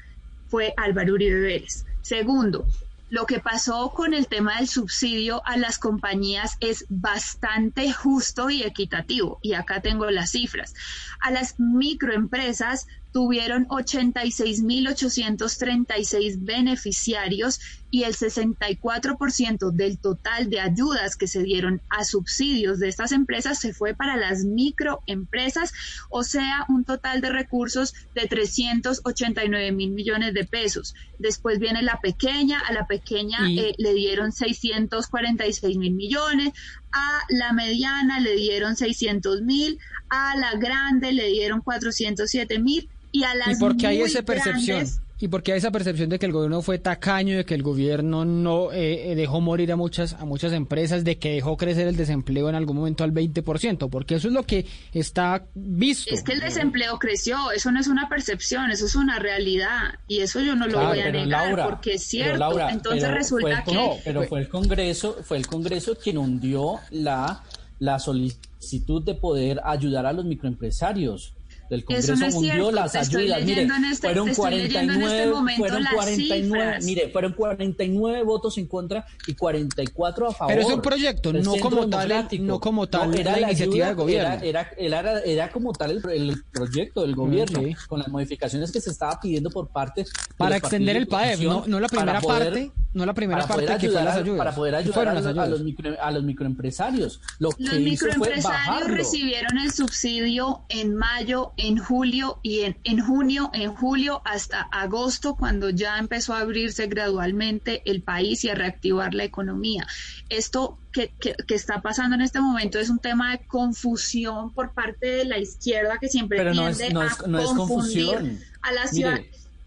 fue 0.49 0.75
Álvaro 0.77 1.15
Uribe 1.15 1.41
Vélez. 1.41 1.85
Segundo, 2.03 2.67
lo 3.09 3.25
que 3.27 3.39
pasó 3.39 3.93
con 3.95 4.15
el 4.15 4.27
tema 4.27 4.57
del 4.57 4.67
subsidio 4.69 5.41
a 5.47 5.57
las 5.57 5.79
compañías 5.79 6.57
es 6.61 6.87
bastante 6.89 7.93
justo 7.93 8.51
y 8.51 8.63
equitativo. 8.63 9.39
Y 9.43 9.53
acá 9.55 9.81
tengo 9.81 10.11
las 10.11 10.33
cifras. 10.33 10.75
A 11.21 11.31
las 11.31 11.55
microempresas 11.59 12.89
tuvieron 13.13 13.69
86.836 13.69 16.45
beneficiarios 16.45 17.61
y 17.97 18.05
el 18.05 18.15
64% 18.15 19.71
del 19.71 19.99
total 19.99 20.51
de 20.51 20.61
ayudas 20.61 21.17
que 21.17 21.27
se 21.27 21.43
dieron 21.43 21.81
a 21.89 22.05
subsidios 22.05 22.79
de 22.79 22.89
estas 22.89 23.11
empresas 23.11 23.59
se 23.59 23.73
fue 23.73 23.95
para 23.95 24.19
las 24.19 24.45
microempresas, 24.45 25.73
o 26.11 26.23
sea, 26.23 26.67
un 26.69 26.85
total 26.85 27.23
de 27.23 27.31
recursos 27.31 27.95
de 28.15 28.27
389 28.27 29.73
mil 29.73 29.93
millones 29.93 30.35
de 30.35 30.45
pesos. 30.45 30.95
Después 31.19 31.59
viene 31.59 31.83
la 31.83 31.99
pequeña, 32.03 32.61
a 32.61 32.75
la 32.75 32.87
pequeña 32.87 33.39
eh, 33.49 33.75
le 33.79 33.95
dieron 33.95 34.31
646 34.31 35.79
mil 35.79 35.95
millones, 35.95 36.53
a 36.93 37.21
la 37.31 37.55
mediana 37.55 38.21
le 38.21 38.37
dieron 38.37 38.77
600 38.77 39.41
mil, 39.41 39.79
a 40.11 40.37
la 40.37 40.53
grande 40.57 41.13
le 41.13 41.29
dieron 41.29 41.63
407 41.63 42.59
mil 42.59 42.91
y 43.11 43.25
a 43.25 43.35
las 43.35 43.59
porque 43.59 43.87
hay 43.87 44.03
esa 44.03 44.21
percepción? 44.21 44.87
¿Y 45.19 45.29
porque 45.29 45.53
hay 45.53 45.59
esa 45.59 45.71
percepción 45.71 46.11
de 46.11 46.19
que 46.19 46.27
el 46.27 46.33
gobierno 46.33 46.61
fue 46.61 46.79
tacaño, 46.79 47.39
de 47.39 47.47
que 47.47 47.55
el 47.55 47.63
gobierno 47.63 48.27
no 48.27 48.71
eh, 48.71 49.13
eh, 49.13 49.15
dejó 49.15 49.41
morir 49.41 49.73
a 49.73 49.77
muchas, 49.77 50.13
a 50.13 50.27
muchas 50.27 50.53
empresas, 50.53 51.05
de 51.05 51.17
que 51.17 51.33
dejó 51.33 51.57
crecer 51.57 51.89
el 51.89 51.97
desempleo 51.97 52.51
en 52.51 52.55
algún 52.55 52.77
momento 52.77 53.03
al 53.03 53.15
20%? 53.15 53.89
Porque 53.89 54.17
eso 54.17 54.29
es 54.29 54.35
lo 54.35 54.43
que 54.43 54.67
está 54.93 55.47
visto. 55.55 56.15
Es 56.15 56.23
que 56.23 56.35
el 56.35 56.41
desempleo 56.41 56.99
creció, 56.99 57.51
eso 57.51 57.73
no 57.73 57.81
es 57.81 57.87
una 57.87 58.11
percepción, 58.11 58.71
eso 58.71 58.85
es 58.85 58.95
una 58.95 59.19
realidad. 59.19 59.95
Y 60.07 60.21
eso 60.21 60.41
yo 60.41 60.55
no 60.55 60.67
lo 60.67 60.87
voy 60.87 61.01
a 61.01 61.11
negar 61.11 61.65
porque 61.65 61.95
es 61.95 62.03
cierto. 62.03 62.69
Entonces 62.69 63.11
resulta 63.11 63.65
que... 63.65 63.73
No, 63.73 63.93
pero 64.05 64.25
fue 64.25 64.41
el 64.41 64.51
Congreso, 64.51 65.17
fue 65.23 65.39
el 65.39 65.47
Congreso 65.47 65.97
quien 65.97 66.19
hundió 66.19 66.79
la, 66.91 67.43
la 67.79 67.99
solicitud 67.99 69.03
de 69.03 69.15
poder 69.15 69.63
ayudar 69.65 70.05
a 70.05 70.13
los 70.13 70.27
microempresarios 70.27 71.36
del 71.71 71.85
Congreso 71.85 72.15
Eso 72.15 72.27
no 72.27 72.37
hundió 72.37 72.71
las 72.73 72.95
ayudas. 72.95 73.45
Mire, 73.45 73.69
este, 73.91 74.09
fueron 74.09 74.35
49, 74.35 75.05
este 75.05 75.57
fueron 75.57 75.85
49, 75.95 76.79
mire, 76.83 77.09
fueron 77.09 77.33
49 77.33 78.23
votos 78.23 78.59
en 78.59 78.67
contra 78.67 79.07
y 79.27 79.35
44 79.35 80.29
a 80.29 80.33
favor. 80.33 80.55
Pero 80.55 80.69
es 80.69 80.75
un 80.75 80.83
proyecto, 80.83 81.33
no 81.33 81.57
como, 81.57 81.89
tal, 81.89 82.29
no 82.41 82.61
como 82.61 82.87
tal, 82.87 83.15
era 83.15 83.33
la, 83.33 83.49
iniciativa 83.49 83.87
del 83.87 83.97
gobierno. 83.97 84.39
Era, 84.43 84.71
era, 84.77 85.21
era, 85.21 85.51
como 85.51 85.73
tal 85.73 86.03
el, 86.11 86.45
proyecto 86.53 87.03
del 87.03 87.15
gobierno, 87.15 87.61
con 87.89 87.99
las 87.99 88.09
modificaciones 88.09 88.73
que 88.73 88.81
se 88.81 88.91
estaba 88.91 89.19
pidiendo 89.21 89.51
por 89.51 89.69
parte 89.69 90.05
para 90.37 90.57
extender 90.57 90.97
el 90.97 91.07
PAEF, 91.07 91.41
no, 91.41 91.65
no 91.67 91.81
la 91.81 91.89
primera 91.89 92.21
parte, 92.21 92.71
no 92.95 93.07
la 93.07 93.15
primera 93.15 93.47
parte 93.47 93.77
que 93.79 93.91
fue 93.91 94.03
las 94.03 94.17
ayudas. 94.17 94.39
Para 94.39 94.55
poder 94.55 94.75
ayudar 94.75 95.09
a 95.09 95.15
los, 95.15 95.27
a, 95.27 95.47
los 95.47 95.63
micro, 95.63 95.95
a 96.01 96.11
los 96.11 96.23
microempresarios. 96.23 97.21
Lo 97.39 97.51
los 97.59 97.79
microempresarios 97.79 98.91
recibieron 98.91 99.59
el 99.59 99.73
subsidio 99.73 100.63
en 100.69 100.95
mayo 100.95 101.53
en 101.57 101.79
julio 101.79 102.39
y 102.43 102.61
en, 102.61 102.77
en 102.85 103.01
junio, 103.01 103.51
en 103.53 103.75
julio 103.75 104.23
hasta 104.25 104.61
agosto, 104.61 105.37
cuando 105.37 105.71
ya 105.71 105.99
empezó 105.99 106.35
a 106.35 106.41
abrirse 106.41 106.87
gradualmente 106.87 107.83
el 107.85 108.03
país 108.03 108.45
y 108.45 108.51
a 108.51 108.55
reactivar 108.55 109.15
la 109.15 109.25
economía. 109.25 109.87
Esto 110.29 110.79
que, 110.93 111.13
que, 111.19 111.55
está 111.55 111.83
pasando 111.83 112.15
en 112.17 112.23
este 112.23 112.41
momento 112.41 112.79
es 112.79 112.91
un 112.91 112.99
tema 112.99 113.33
de 113.33 113.47
confusión 113.47 114.53
por 114.53 114.73
parte 114.73 115.07
de 115.07 115.25
la 115.25 115.39
izquierda 115.39 115.99
que 116.01 116.09
siempre 116.09 116.51
tiende 116.51 116.93
a 116.97 117.17
confundir 117.55 118.41
a 118.63 118.73
la 118.73 118.87
ciudad. 118.87 119.21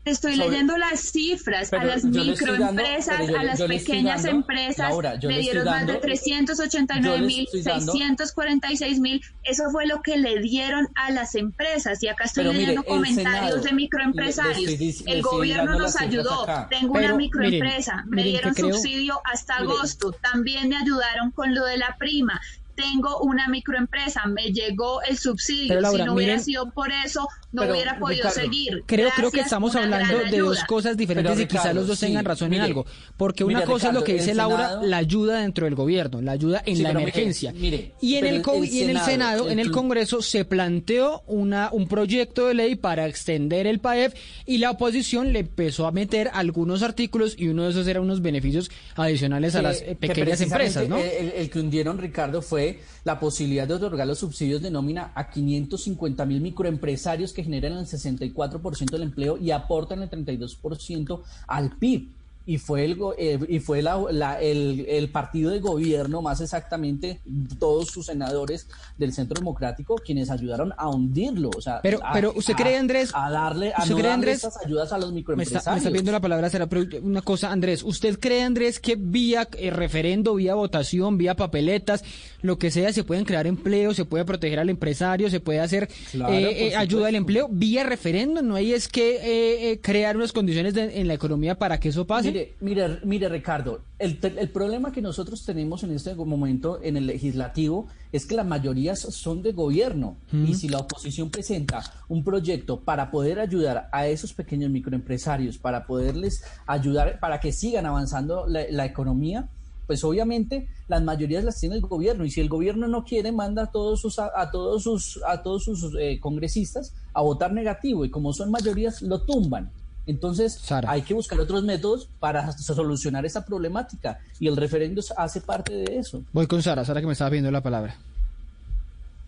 Estoy 0.06 0.36
leyendo 0.38 0.78
las 0.78 1.02
cifras 1.02 1.72
a 1.74 1.84
las 1.84 2.04
microempresas, 2.04 3.20
a 3.20 3.44
las 3.44 3.62
pequeñas 3.62 4.26
empresas, 4.26 4.94
le 5.22 5.40
dieron 5.40 5.66
más 5.66 5.86
de 5.86 5.96
389 5.96 7.22
mil, 7.22 7.48
646 7.52 9.00
mil. 9.00 9.22
Eso 9.44 9.70
fue 9.72 9.86
lo 9.86 10.02
que 10.02 10.18
le 10.18 10.40
dieron 10.40 10.88
a 10.96 11.12
las 11.12 11.36
empresas. 11.36 12.02
Y 12.02 12.08
acá 12.08 12.24
estoy 12.26 12.46
leyendo 12.46 12.84
comentarios 12.84 13.64
de 13.64 13.74
microempresarios. 13.74 15.04
el 15.06 15.22
gobierno 15.22 15.78
nos 15.78 15.96
ayudó. 15.98 16.46
Tengo 16.70 16.94
una 16.94 17.16
microempresa, 17.16 18.04
me 18.08 18.24
dieron 18.24 18.56
subsidio 18.56 19.22
hasta 19.26 19.58
agosto. 19.58 20.12
También 20.12 20.70
me 20.70 20.78
ayudaron 20.78 21.32
con 21.32 21.54
lo 21.54 21.66
de 21.66 21.78
la 21.78 21.98
prima 21.98 22.42
tengo 22.80 23.20
una 23.20 23.50
microempresa, 23.50 24.26
me 24.28 24.54
llegó 24.54 25.02
el 25.02 25.18
subsidio, 25.18 25.82
si 25.92 25.98
no 25.98 26.14
hubiera 26.14 26.40
sido 26.40 26.72
por 26.72 26.92
eso, 26.92 27.28
no 27.52 27.64
hubiera 27.64 28.00
podido 28.00 28.30
seguir. 28.30 28.84
Creo, 28.86 29.10
creo 29.16 29.32
que 29.32 29.42
estamos 29.42 29.76
hablando 29.76 30.20
de 30.20 30.38
dos 30.38 30.64
cosas 30.64 30.96
diferentes 30.96 31.40
y 31.42 31.46
quizás 31.46 31.76
los 31.76 31.88
dos 31.88 32.00
tengan 32.00 32.24
razón 32.24 32.54
en 32.54 32.62
algo, 32.62 32.86
porque 33.18 33.44
una 33.44 33.64
cosa 33.64 33.90
es 33.90 33.94
lo 33.94 34.04
que 34.04 34.14
dice 34.14 34.34
Laura, 34.34 34.80
la 34.82 34.98
ayuda 34.98 35.42
dentro 35.42 35.66
del 35.66 35.76
gobierno, 35.76 36.22
la 36.22 36.32
ayuda 36.32 36.64
en 36.66 36.82
la 36.82 36.92
emergencia. 36.92 37.54
y 37.54 38.16
en 38.16 38.26
el, 38.26 38.44
y 38.64 38.84
en 38.84 38.90
el 38.92 39.00
Senado, 39.00 39.50
en 39.50 39.60
el 39.60 39.72
Congreso 39.72 40.22
se 40.22 40.46
planteó 40.46 41.24
una 41.28 41.70
un 41.72 41.88
proyecto 41.88 42.48
de 42.48 42.54
ley 42.54 42.76
para 42.76 43.08
extender 43.08 43.68
el 43.68 43.80
PAEF 43.80 44.14
y 44.46 44.60
la 44.60 44.72
oposición 44.72 45.34
le 45.34 45.40
empezó 45.40 45.86
a 45.86 45.92
meter 45.92 46.30
algunos 46.34 46.82
artículos 46.82 47.36
y 47.38 47.50
uno 47.50 47.64
de 47.64 47.72
esos 47.72 47.88
era 47.88 48.00
unos 48.00 48.22
beneficios 48.22 48.72
adicionales 48.96 49.56
a 49.56 49.62
las 49.62 49.82
pequeñas 49.82 50.40
empresas, 50.42 50.88
¿no? 50.88 50.98
el 50.98 51.50
que 51.50 51.60
hundieron 51.60 51.98
Ricardo 51.98 52.42
fue 52.42 52.69
la 53.04 53.20
posibilidad 53.20 53.68
de 53.68 53.74
otorgar 53.74 54.08
los 54.08 54.20
subsidios 54.20 54.62
de 54.62 54.72
nómina 54.72 55.12
a 55.16 55.30
550 55.30 56.26
mil 56.26 56.42
microempresarios 56.42 57.34
que 57.34 57.44
generan 57.44 57.78
el 57.78 57.86
64% 57.86 58.90
del 58.92 59.04
empleo 59.04 59.38
y 59.38 59.52
aportan 59.52 60.02
el 60.02 60.10
32% 60.10 61.22
al 61.48 61.72
PIB 61.78 62.19
y 62.46 62.58
fue 62.58 62.86
el 62.86 62.98
eh, 63.18 63.40
y 63.48 63.60
fue 63.60 63.84
la, 63.84 64.42
el, 64.42 64.86
el, 64.90 65.10
partido 65.10 65.52
de 65.52 65.60
gobierno 65.60 66.22
más 66.24 66.42
exactamente 66.42 67.20
todos 67.60 67.90
sus 67.90 68.08
senadores 68.08 68.68
del 68.98 69.14
Centro 69.14 69.36
Democrático 69.36 69.96
quienes 70.04 70.32
ayudaron 70.32 70.74
a 70.78 70.90
hundirlo 70.90 71.52
o 71.56 71.62
sea 71.62 71.80
pero 71.84 72.00
pero 72.12 72.34
usted 72.36 72.56
cree 72.56 72.78
Andrés 72.78 73.12
a 73.14 73.30
darle 73.30 73.72
a 73.76 73.86
no 73.86 73.98
darle 74.00 74.32
estas 74.32 74.58
ayudas 74.66 74.92
a 74.92 74.98
los 74.98 75.12
microempresarios 75.12 75.68
me 75.68 75.78
está, 75.78 75.90
viendo 75.92 76.12
la 76.12 76.22
palabra 76.22 76.50
será 76.50 76.68
pero 76.68 76.86
una 77.04 77.22
cosa 77.22 77.52
Andrés 77.52 77.84
usted 77.84 78.20
cree 78.20 78.42
Andrés 78.42 78.80
que 78.80 78.96
vía 78.96 79.48
eh, 79.58 79.70
referendo 79.70 80.34
vía 80.34 80.56
votación 80.56 81.20
vía 81.20 81.36
papeletas 81.36 82.04
lo 82.42 82.58
que 82.58 82.72
sea 82.72 82.92
se 82.94 83.04
pueden 83.04 83.26
crear 83.26 83.46
empleos 83.46 83.96
se 83.96 84.06
puede 84.06 84.26
proteger 84.26 84.60
al 84.60 84.70
empresario 84.70 85.30
se 85.30 85.40
puede 85.40 85.60
hacer 85.60 85.88
eh, 86.14 86.74
ayuda 86.76 87.10
al 87.10 87.16
empleo 87.16 87.48
vía 87.52 87.84
referendo 87.84 88.42
no 88.42 88.56
hay 88.56 88.74
es 88.74 88.88
que 88.88 89.80
crear 89.84 90.18
unas 90.18 90.32
condiciones 90.32 90.76
en 90.76 91.08
la 91.08 91.14
economía 91.14 91.56
para 91.56 91.80
que 91.80 91.90
eso 91.90 92.08
pase 92.08 92.29
mire, 92.60 93.00
mire, 93.04 93.30
Ricardo, 93.30 93.82
el, 93.98 94.18
problema 94.50 94.92
que 94.92 95.02
nosotros 95.02 95.46
tenemos 95.46 95.84
en 95.84 95.92
este 95.92 96.14
momento 96.16 96.80
en 96.82 96.98
el 96.98 97.08
legislativo 97.08 97.88
es 98.12 98.26
que 98.26 98.36
las 98.36 98.46
mayorías 98.46 99.00
son 99.00 99.42
de 99.42 99.52
gobierno. 99.52 100.18
Y 100.32 100.54
si 100.56 100.70
la 100.70 100.80
oposición 100.80 101.30
presenta 101.30 101.82
un 102.08 102.24
proyecto 102.24 102.80
para 102.80 103.12
poder 103.12 103.40
ayudar 103.40 103.90
a 103.92 104.08
esos 104.08 104.34
pequeños 104.34 104.72
microempresarios, 104.72 105.58
para 105.58 105.86
poderles 105.86 106.44
ayudar, 106.66 107.20
para 107.20 107.40
que 107.40 107.52
sigan 107.52 107.86
avanzando 107.86 108.46
la, 108.48 108.86
economía, 108.86 109.48
pues 109.88 110.04
obviamente 110.04 110.68
las 110.88 111.04
mayorías 111.04 111.44
las 111.44 111.60
tiene 111.60 111.76
el 111.76 111.82
gobierno. 111.82 112.26
Y 112.26 112.32
si 112.32 112.42
el 112.42 112.50
gobierno 112.50 112.88
no 112.88 113.04
quiere 113.04 113.32
manda 113.32 113.64
a 113.64 113.72
todos 113.72 114.02
sus 114.02 114.20
a, 114.20 114.52
todos 114.52 114.84
sus 114.84 115.20
a 115.28 115.42
todos 115.42 115.64
sus 115.64 115.96
eh, 116.00 116.20
congresistas 116.20 116.94
a 117.14 117.22
votar 117.22 117.54
negativo. 117.54 118.06
Y 118.06 118.10
como 118.10 118.34
son 118.34 118.52
mayorías 118.52 119.02
lo 119.02 119.22
tumban 119.22 119.72
entonces, 120.10 120.60
hay 120.88 121.04
que 121.04 121.14
buscar 121.14 121.40
otros 121.40 121.64
métodos 121.64 122.10
para 122.20 122.52
solucionar 122.54 123.28
esa 123.28 123.46
problemática 123.46 124.20
y 124.40 124.48
el 124.48 124.58
referendo 124.58 125.02
hace 125.16 125.40
parte 125.40 125.74
de 125.74 125.98
eso. 125.98 126.24
Voy 126.34 126.48
con 126.48 126.64
Sara, 126.64 126.84
Sara 126.84 127.00
que 127.00 127.06
me 127.06 127.14
estaba 127.14 127.30
viendo 127.30 127.52
la 127.52 127.62
palabra. 127.62 127.96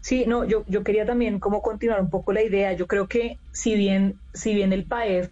Sí, 0.01 0.25
no, 0.25 0.43
yo, 0.43 0.63
yo 0.67 0.83
quería 0.83 1.05
también 1.05 1.39
como 1.39 1.61
continuar 1.61 2.01
un 2.01 2.09
poco 2.09 2.33
la 2.33 2.41
idea. 2.41 2.73
Yo 2.73 2.87
creo 2.87 3.07
que 3.07 3.37
si 3.51 3.75
bien, 3.75 4.15
si 4.33 4.55
bien 4.55 4.73
el 4.73 4.85
PAEF, 4.85 5.29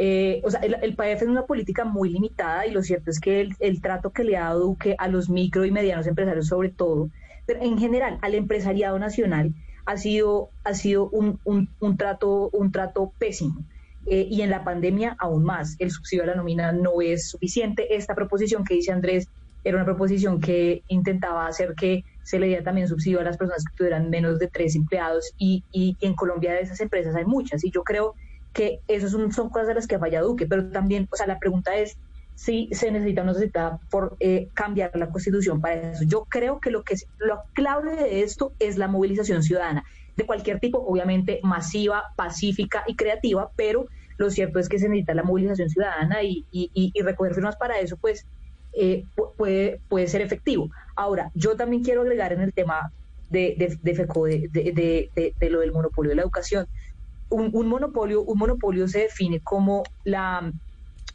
eh, 0.00 0.40
o 0.44 0.50
sea, 0.50 0.60
el, 0.60 0.96
PAEF 0.96 1.22
es 1.22 1.28
una 1.28 1.46
política 1.46 1.84
muy 1.84 2.10
limitada 2.10 2.66
y 2.66 2.72
lo 2.72 2.82
cierto 2.82 3.12
es 3.12 3.20
que 3.20 3.48
el, 3.60 3.80
trato 3.80 4.10
que 4.10 4.24
le 4.24 4.36
ha 4.36 4.46
dado 4.46 4.60
Duque 4.60 4.96
a 4.98 5.06
los 5.06 5.30
micro 5.30 5.64
y 5.64 5.70
medianos 5.70 6.08
empresarios 6.08 6.48
sobre 6.48 6.70
todo, 6.70 7.10
pero 7.46 7.62
en 7.62 7.78
general 7.78 8.18
al 8.22 8.34
empresariado 8.34 8.98
nacional 8.98 9.54
ha 9.86 9.96
sido, 9.96 10.48
ha 10.64 10.74
sido 10.74 11.08
un, 11.10 11.38
un 11.44 11.96
trato, 11.96 12.50
un 12.52 12.72
trato 12.72 13.12
pésimo. 13.20 13.64
Eh, 14.06 14.26
y 14.30 14.42
en 14.42 14.50
la 14.50 14.64
pandemia 14.64 15.16
aún 15.18 15.44
más. 15.44 15.76
El 15.78 15.90
subsidio 15.90 16.24
a 16.24 16.26
la 16.26 16.34
nómina 16.34 16.72
no 16.72 17.00
es 17.02 17.28
suficiente. 17.28 17.94
Esta 17.94 18.14
proposición 18.14 18.64
que 18.64 18.74
dice 18.74 18.92
Andrés 18.92 19.28
era 19.62 19.76
una 19.76 19.84
proposición 19.84 20.40
que 20.40 20.82
intentaba 20.88 21.46
hacer 21.46 21.74
que 21.74 22.04
se 22.22 22.38
le 22.38 22.46
diera 22.46 22.62
también 22.62 22.88
subsidio 22.88 23.20
a 23.20 23.24
las 23.24 23.36
personas 23.36 23.64
que 23.64 23.76
tuvieran 23.76 24.08
menos 24.08 24.38
de 24.38 24.48
tres 24.48 24.74
empleados 24.74 25.32
y, 25.36 25.64
y, 25.70 25.96
en 26.00 26.14
Colombia 26.14 26.52
de 26.52 26.62
esas 26.62 26.80
empresas 26.80 27.14
hay 27.14 27.24
muchas 27.24 27.62
y 27.64 27.70
yo 27.70 27.82
creo 27.82 28.14
que 28.52 28.80
eso 28.88 29.08
son, 29.08 29.30
cosas 29.50 29.68
de 29.68 29.74
las 29.74 29.86
que 29.86 29.98
falla 29.98 30.22
Duque, 30.22 30.46
pero 30.46 30.70
también, 30.70 31.08
o 31.10 31.16
sea, 31.16 31.26
la 31.26 31.38
pregunta 31.38 31.76
es 31.76 31.98
si 32.34 32.68
se 32.72 32.90
necesita 32.90 33.20
o 33.20 33.24
no 33.24 33.32
necesita 33.32 33.78
por 33.90 34.16
eh, 34.18 34.48
cambiar 34.54 34.96
la 34.96 35.10
constitución 35.10 35.60
para 35.60 35.92
eso. 35.92 36.04
Yo 36.04 36.24
creo 36.28 36.58
que 36.58 36.70
lo 36.70 36.82
que 36.82 36.96
lo 37.18 37.42
clave 37.52 37.96
de 37.96 38.22
esto 38.22 38.54
es 38.58 38.78
la 38.78 38.88
movilización 38.88 39.42
ciudadana 39.42 39.84
de 40.16 40.26
cualquier 40.26 40.60
tipo, 40.60 40.78
obviamente 40.78 41.40
masiva, 41.42 42.04
pacífica 42.16 42.84
y 42.86 42.96
creativa, 42.96 43.50
pero 43.56 43.86
lo 44.20 44.30
cierto 44.30 44.58
es 44.58 44.68
que 44.68 44.78
se 44.78 44.88
necesita 44.88 45.14
la 45.14 45.22
movilización 45.22 45.70
ciudadana 45.70 46.22
y, 46.22 46.92
recoger 47.02 47.34
firmas 47.34 47.56
para 47.56 47.78
eso, 47.78 47.96
pues 47.96 48.26
eh, 48.74 49.04
puede, 49.36 49.80
puede 49.88 50.08
ser 50.08 50.20
efectivo. 50.20 50.68
Ahora, 50.94 51.30
yo 51.34 51.56
también 51.56 51.82
quiero 51.82 52.02
agregar 52.02 52.32
en 52.32 52.42
el 52.42 52.52
tema 52.52 52.92
de, 53.30 53.78
de, 53.82 53.94
FECO, 53.94 54.26
de, 54.26 55.10
lo 55.48 55.60
del 55.60 55.72
monopolio 55.72 56.10
de 56.10 56.16
la 56.16 56.22
educación. 56.22 56.66
Un, 57.30 57.68
monopolio, 57.68 58.22
un 58.22 58.38
monopolio 58.38 58.88
se 58.88 59.00
define 59.00 59.40
como 59.40 59.84
la, 60.04 60.52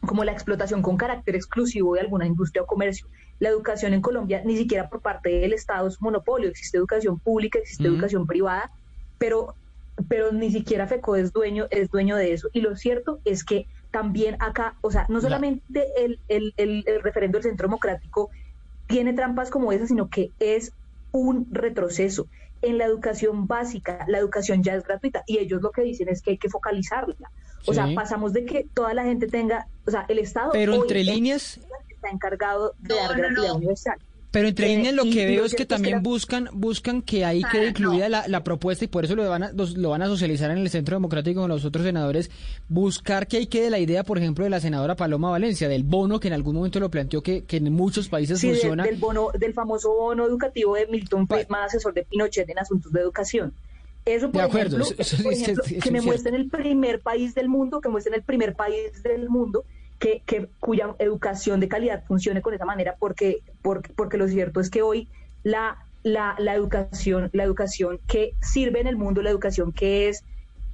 como 0.06 0.24
la 0.24 0.32
explotación 0.32 0.82
con 0.82 0.98
carácter 0.98 1.36
exclusivo 1.36 1.94
de 1.94 2.02
alguna 2.02 2.26
industria 2.26 2.64
o 2.64 2.66
comercio. 2.66 3.08
La 3.40 3.50
educación 3.50 3.94
en 3.94 4.02
Colombia, 4.02 4.42
ni 4.46 4.56
siquiera 4.56 4.90
por 4.90 5.02
parte 5.02 5.30
del 5.30 5.54
Estado, 5.54 5.88
es 5.88 6.00
un 6.00 6.06
monopolio. 6.06 6.50
Existe 6.50 6.78
educación 6.78 7.20
pública, 7.20 7.60
existe 7.60 7.86
educación 7.86 8.26
privada, 8.26 8.72
pero, 9.18 9.56
pero 10.08 10.32
ni 10.32 10.52
siquiera 10.52 10.88
FECO 10.88 11.16
es 11.16 11.34
dueño, 11.34 11.68
es 11.72 11.90
dueño 11.90 12.16
de 12.16 12.34
eso. 12.34 12.50
Y 12.54 12.62
lo 12.62 12.76
cierto 12.76 13.20
es 13.26 13.44
que 13.44 13.68
también 13.92 14.36
acá, 14.40 14.76
o 14.82 14.92
sea, 14.92 15.06
no 15.08 15.22
solamente 15.22 15.86
el, 15.98 16.20
el, 16.28 16.54
el, 16.58 16.84
referendo 17.02 17.38
del 17.38 17.44
Centro 17.44 17.68
Democrático 17.68 18.30
tiene 18.88 19.14
trampas 19.14 19.50
como 19.50 19.72
esa, 19.72 19.88
sino 19.88 20.10
que 20.10 20.32
es 20.40 20.74
un 21.12 21.48
retroceso. 21.52 22.28
En 22.62 22.78
la 22.78 22.86
educación 22.86 23.48
básica, 23.48 24.06
la 24.08 24.18
educación 24.18 24.64
ya 24.64 24.76
es 24.76 24.84
gratuita 24.84 25.24
y 25.28 25.38
ellos 25.38 25.62
lo 25.62 25.72
que 25.72 25.84
dicen 25.84 26.10
es 26.10 26.22
que 26.22 26.32
hay 26.32 26.38
que 26.38 26.50
focalizarla. 26.50 27.32
O 27.68 27.74
sea, 27.74 27.88
pasamos 27.96 28.34
de 28.34 28.46
que 28.46 28.68
toda 28.74 28.94
la 28.94 29.04
gente 29.04 29.28
tenga, 29.28 29.68
o 29.88 29.92
sea, 29.92 30.06
el 30.08 30.20
Estado... 30.20 30.52
Pero 30.52 30.76
entre 30.76 31.04
líneas... 31.04 31.60
Está 31.90 32.10
encargado 32.10 32.74
de 32.80 32.96
dar 32.96 33.18
gratuidad 33.18 33.56
universal. 33.56 33.98
Pero 34.36 34.50
entre 34.50 34.68
líneas 34.68 34.94
lo 34.94 35.06
que 35.06 35.26
veo 35.26 35.46
es 35.46 35.56
que 35.56 35.66
también 35.66 36.04
buscan 36.04 36.50
buscan 36.52 37.02
que 37.02 37.24
ahí 37.24 37.42
quede 37.54 37.70
incluida 37.70 38.10
la, 38.10 38.44
propuesta 38.44 38.84
y 38.84 38.90
por 38.90 39.06
eso 39.06 39.16
lo 39.16 39.30
van, 39.30 39.44
a, 39.44 39.52
lo 39.54 39.90
van 39.92 40.02
a 40.02 40.08
socializar 40.08 40.52
en 40.52 40.58
el 40.58 40.70
Centro 40.70 40.98
Democrático 40.98 41.40
con 41.40 41.50
los 41.50 41.64
otros 41.64 41.86
senadores, 41.86 42.30
buscar 42.68 43.28
que 43.28 43.38
ahí 43.38 43.48
quede 43.48 43.70
la 43.70 43.80
idea, 43.80 44.04
por 44.04 44.18
ejemplo, 44.18 44.44
de 44.44 44.50
la 44.50 44.60
senadora 44.60 44.98
Paloma 44.98 45.32
Valencia, 45.32 45.70
del 45.70 45.86
bono 45.86 46.20
que 46.20 46.28
en 46.28 46.34
algún 46.34 46.56
momento 46.56 46.82
lo 46.82 46.92
planteó 46.92 47.24
que, 47.24 47.46
que 47.46 47.58
en 47.58 47.72
muchos 47.72 48.10
países 48.10 48.42
funciona. 48.42 48.84
Del, 48.84 48.98
bono, 48.98 49.30
del 49.40 49.54
famoso 49.54 49.96
bono 49.96 50.28
educativo 50.28 50.76
de 50.76 50.88
Milton 50.88 51.30
Friedman, 51.30 51.64
asesor 51.64 51.94
de 51.94 52.04
Pinochet 52.04 52.50
en 52.50 52.60
asuntos 52.60 52.92
de 52.92 53.00
educación. 53.00 53.54
Eso, 54.04 54.32
por 54.32 54.42
ejemplo, 54.42 54.86
que 55.82 55.92
me 55.92 56.02
muestren 56.02 56.36
el 56.36 56.50
primer 56.50 57.00
país 57.00 57.36
del 57.36 57.48
mundo, 57.48 57.80
que 57.80 57.88
muestren 57.88 58.16
el 58.16 58.24
primer 58.24 58.54
país 58.54 59.02
del 59.02 59.30
mundo 59.30 59.64
que, 60.00 60.50
cuya 60.60 60.96
educación 61.00 61.60
de 61.60 61.68
calidad 61.68 62.04
funcione 62.06 62.42
con 62.42 62.54
esa 62.54 62.66
manera, 62.66 62.96
porque, 63.00 63.40
porque, 63.62 63.92
porque 63.94 64.18
lo 64.18 64.28
cierto 64.28 64.60
es 64.60 64.70
que 64.70 64.82
hoy 64.82 65.08
la, 65.44 65.78
la, 66.04 66.36
la, 66.38 66.54
educación, 66.54 67.30
la 67.34 67.44
educación 67.44 68.00
que 68.08 68.34
sirve 68.42 68.82
en 68.82 68.88
el 68.88 68.98
mundo, 68.98 69.22
la 69.22 69.30
educación 69.30 69.72
que 69.72 70.10
es, 70.10 70.24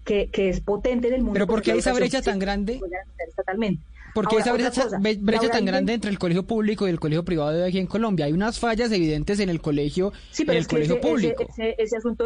que, 0.04 0.28
que 0.28 0.50
es 0.50 0.60
potente 0.60 1.08
en 1.08 1.14
el 1.14 1.22
mundo. 1.22 1.34
Pero 1.34 1.48
¿por 1.48 1.62
qué 1.62 1.72
esa 1.74 1.94
brecha 1.94 2.22
tan 2.22 2.40
grande? 2.40 2.82
Estatalmente. 3.28 3.84
¿Por 4.14 4.28
qué 4.28 4.38
esa 4.38 4.54
brecha, 4.54 4.88
brecha 5.20 5.50
tan 5.50 5.66
grande 5.66 5.94
entre 5.94 6.12
el 6.12 6.20
colegio 6.20 6.44
público 6.44 6.86
y 6.86 6.90
el 6.90 7.00
colegio 7.00 7.24
privado 7.24 7.52
de 7.52 7.66
aquí 7.66 7.80
en 7.80 7.88
Colombia? 7.88 8.26
Hay 8.26 8.34
unas 8.34 8.60
fallas 8.60 8.92
evidentes 8.92 9.40
en 9.40 9.50
el 9.50 9.62
colegio, 9.62 10.12
en 10.38 10.50
el 10.50 10.68
colegio 10.68 11.00
público. 11.00 11.46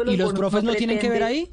¿Y 0.06 0.16
los 0.16 0.32
profes 0.32 0.64
no 0.64 0.74
tienen 0.74 0.98
que 0.98 1.08
ver 1.08 1.22
ahí? 1.22 1.48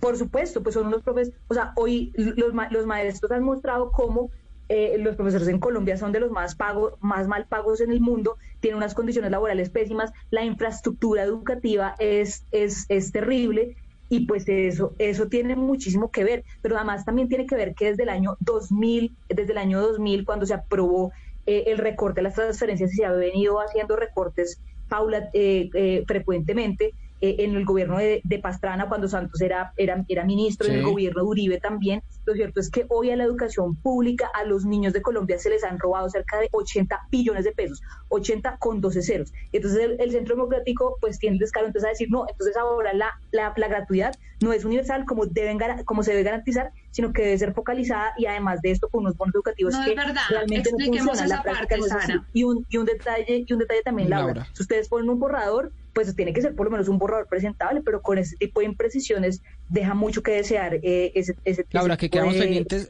Por 0.00 0.16
supuesto, 0.16 0.62
pues 0.62 0.74
son 0.74 0.86
unos 0.86 1.02
profesores, 1.02 1.38
o 1.48 1.54
sea, 1.54 1.72
hoy 1.76 2.12
los, 2.16 2.52
los 2.70 2.86
maestros 2.86 3.30
han 3.30 3.44
mostrado 3.44 3.90
cómo 3.92 4.30
eh, 4.68 4.96
los 4.98 5.16
profesores 5.16 5.48
en 5.48 5.60
Colombia 5.60 5.96
son 5.96 6.12
de 6.12 6.20
los 6.20 6.30
más 6.30 6.54
pagos, 6.54 6.94
más 7.00 7.28
mal 7.28 7.46
pagos 7.46 7.80
en 7.80 7.90
el 7.90 8.00
mundo, 8.00 8.38
tienen 8.60 8.78
unas 8.78 8.94
condiciones 8.94 9.30
laborales 9.30 9.68
pésimas, 9.70 10.10
la 10.30 10.44
infraestructura 10.44 11.22
educativa 11.22 11.94
es, 11.98 12.46
es, 12.50 12.86
es 12.88 13.12
terrible 13.12 13.76
y 14.08 14.26
pues 14.26 14.44
eso, 14.48 14.94
eso 14.98 15.28
tiene 15.28 15.56
muchísimo 15.56 16.10
que 16.10 16.24
ver, 16.24 16.44
pero 16.62 16.76
además 16.76 17.04
también 17.04 17.28
tiene 17.28 17.46
que 17.46 17.56
ver 17.56 17.74
que 17.74 17.86
desde 17.86 18.04
el 18.04 18.08
año 18.08 18.36
2000, 18.40 19.14
desde 19.28 19.52
el 19.52 19.58
año 19.58 19.80
2000, 19.80 20.24
cuando 20.24 20.46
se 20.46 20.54
aprobó 20.54 21.12
eh, 21.46 21.64
el 21.66 21.78
recorte 21.78 22.20
de 22.20 22.24
las 22.24 22.34
transferencias 22.34 22.92
y 22.92 22.96
se 22.96 23.04
ha 23.04 23.12
venido 23.12 23.60
haciendo 23.60 23.96
recortes 23.96 24.60
paula, 24.88 25.28
eh, 25.32 25.68
eh, 25.74 26.04
frecuentemente, 26.06 26.94
eh, 27.24 27.36
en 27.38 27.56
el 27.56 27.64
gobierno 27.64 27.96
de, 27.96 28.20
Pastrana, 28.42 28.86
cuando 28.86 29.08
Santos 29.08 29.40
era, 29.40 29.72
era, 29.78 30.04
era 30.08 30.24
ministro, 30.26 30.68
en 30.68 30.74
el 30.74 30.82
gobierno 30.82 31.22
de 31.22 31.26
Uribe 31.26 31.58
también. 31.58 32.02
Lo 32.26 32.34
cierto 32.34 32.60
es 32.60 32.68
que 32.68 32.84
hoy 32.90 33.08
a 33.08 33.16
la 33.16 33.24
educación 33.24 33.76
pública, 33.76 34.30
a 34.34 34.44
los 34.44 34.66
niños 34.66 34.92
de 34.92 35.00
Colombia 35.00 35.38
se 35.38 35.48
les 35.48 35.64
han 35.64 35.78
robado 35.78 36.10
cerca 36.10 36.38
de 36.38 36.50
80 36.52 37.08
billones 37.10 37.44
de 37.44 37.52
pesos, 37.52 37.80
80 38.10 38.58
con 38.58 38.82
12 38.82 39.00
ceros. 39.00 39.32
Entonces 39.52 39.96
el, 39.98 40.10
Centro 40.10 40.34
Democrático 40.34 40.98
pues 41.00 41.18
tiene 41.18 41.36
el 41.36 41.40
descaro 41.40 41.66
entonces 41.66 41.86
a 41.86 41.90
decir, 41.92 42.08
no, 42.10 42.26
entonces 42.28 42.58
ahora 42.58 42.92
la, 42.92 43.14
la, 43.32 43.54
la 43.56 43.68
gratuidad 43.68 44.14
no 44.42 44.52
es 44.52 44.66
universal 44.66 45.06
como, 45.06 45.24
deben, 45.24 45.58
como 45.86 46.02
se 46.02 46.10
debe 46.10 46.24
garantizar, 46.24 46.72
sino 46.90 47.14
que 47.14 47.22
debe 47.22 47.38
ser 47.38 47.54
focalizada 47.54 48.12
y 48.18 48.26
además 48.26 48.60
de 48.60 48.72
esto 48.72 48.90
con 48.90 49.04
unos 49.04 49.16
bonos 49.16 49.34
educativos 49.34 49.74
que 49.82 49.94
realmente 50.28 50.70
no 50.72 50.78
funcionan. 50.78 51.28
La 51.30 51.42
práctica 51.42 51.76
y, 52.34 52.44
un, 52.44 52.66
y 52.68 52.76
un 52.76 52.84
detalle, 52.84 53.44
y 53.46 53.52
un 53.52 53.58
detalle 53.60 53.82
también, 53.82 54.10
Laura, 54.10 54.46
si 54.52 54.62
ustedes 54.62 54.88
ponen 54.88 55.08
un 55.08 55.18
borrador, 55.18 55.72
pues 55.94 56.14
tiene 56.14 56.32
que 56.32 56.42
ser 56.42 56.54
por 56.54 56.66
lo 56.66 56.72
menos 56.72 56.88
un 56.88 56.98
borrador 56.98 57.26
presentable, 57.28 57.80
pero 57.82 58.02
con 58.02 58.18
ese 58.18 58.36
tipo 58.36 58.60
de 58.60 58.66
imprecisiones 58.66 59.42
deja 59.68 59.94
mucho 59.94 60.22
que 60.22 60.32
desear 60.32 60.74
eh, 60.82 61.12
ese, 61.14 61.36
ese 61.44 61.64
Laura, 61.70 61.96
que 61.96 62.10
quedamos 62.10 62.34
pendientes 62.34 62.88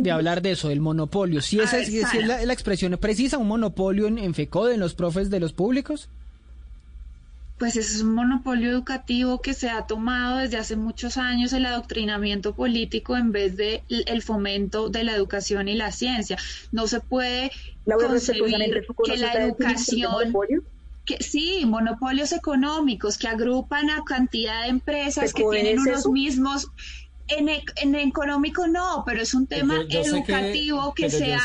de, 0.00 0.10
hablar 0.10 0.42
de 0.42 0.52
eso, 0.52 0.68
del 0.68 0.80
monopolio. 0.80 1.40
Si 1.42 1.60
esa 1.60 1.78
es, 1.78 1.92
la, 2.24 2.52
expresión 2.52 2.96
precisa, 2.98 3.38
un 3.38 3.48
monopolio 3.48 4.06
en, 4.06 4.18
en 4.18 4.34
FECODE, 4.34 4.74
en 4.74 4.80
los 4.80 4.94
profes 4.94 5.30
de 5.30 5.40
los 5.40 5.52
públicos 5.52 6.08
pues 7.58 7.76
es 7.76 8.02
un 8.02 8.14
monopolio 8.14 8.70
educativo 8.70 9.40
que 9.40 9.54
se 9.54 9.70
ha 9.70 9.86
tomado 9.86 10.38
desde 10.38 10.58
hace 10.58 10.76
muchos 10.76 11.16
años 11.16 11.52
el 11.54 11.64
adoctrinamiento 11.64 12.54
político 12.54 13.16
en 13.16 13.32
vez 13.32 13.56
de 13.56 13.82
el 13.88 14.22
fomento 14.22 14.90
de 14.90 15.04
la 15.04 15.14
educación 15.14 15.68
y 15.68 15.74
la 15.74 15.90
ciencia. 15.90 16.36
No 16.70 16.86
se 16.86 17.00
puede 17.00 17.50
concebir 17.86 18.84
que 19.04 19.16
la 19.16 19.32
educación 19.32 20.34
que 21.06 21.22
sí, 21.22 21.64
monopolios 21.64 22.32
económicos 22.32 23.16
que 23.16 23.28
agrupan 23.28 23.88
a 23.90 24.04
cantidad 24.04 24.62
de 24.62 24.68
empresas 24.68 25.32
que 25.32 25.44
tienen 25.50 25.78
unos 25.78 26.06
mismos 26.08 26.68
en, 27.28 27.48
en, 27.48 27.94
económico 27.94 28.66
no, 28.66 29.02
pero 29.06 29.22
es 29.22 29.34
un 29.34 29.46
tema 29.46 29.80
educativo 29.88 30.92
que, 30.94 31.10
sea 31.10 31.40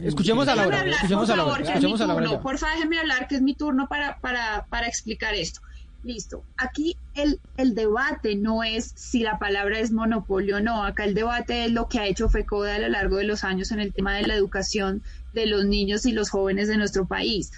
Escuchemos 0.00 0.46
a 0.46 0.54
Laura. 0.54 0.84
escuchemos 0.84 1.30
a 1.30 1.36
Laura. 1.36 1.64
Escuchemos 1.64 2.00
a 2.00 2.06
Laura. 2.06 2.40
Porfa, 2.40 2.70
déjeme 2.70 3.00
hablar, 3.00 3.26
que 3.26 3.36
es 3.36 3.42
mi 3.42 3.54
turno 3.54 3.88
para, 3.88 4.18
para, 4.20 4.66
para 4.66 4.86
explicar 4.86 5.34
esto. 5.34 5.60
Listo. 6.04 6.44
Aquí 6.56 6.96
el, 7.14 7.40
el, 7.56 7.74
debate 7.74 8.36
no 8.36 8.62
es 8.62 8.92
si 8.94 9.20
la 9.20 9.40
palabra 9.40 9.80
es 9.80 9.90
monopolio 9.90 10.58
o 10.58 10.60
no. 10.60 10.84
Acá 10.84 11.04
el 11.04 11.14
debate 11.14 11.64
es 11.64 11.72
lo 11.72 11.88
que 11.88 11.98
ha 11.98 12.06
hecho 12.06 12.28
FECODE 12.28 12.72
a 12.72 12.78
lo 12.78 12.88
largo 12.90 13.16
de 13.16 13.24
los 13.24 13.42
años 13.42 13.72
en 13.72 13.80
el 13.80 13.92
tema 13.92 14.14
de 14.14 14.22
la 14.22 14.36
educación 14.36 15.02
de 15.34 15.46
los 15.46 15.64
niños 15.64 16.06
y 16.06 16.12
los 16.12 16.30
jóvenes 16.30 16.68
de 16.68 16.76
nuestro 16.76 17.06
país. 17.06 17.50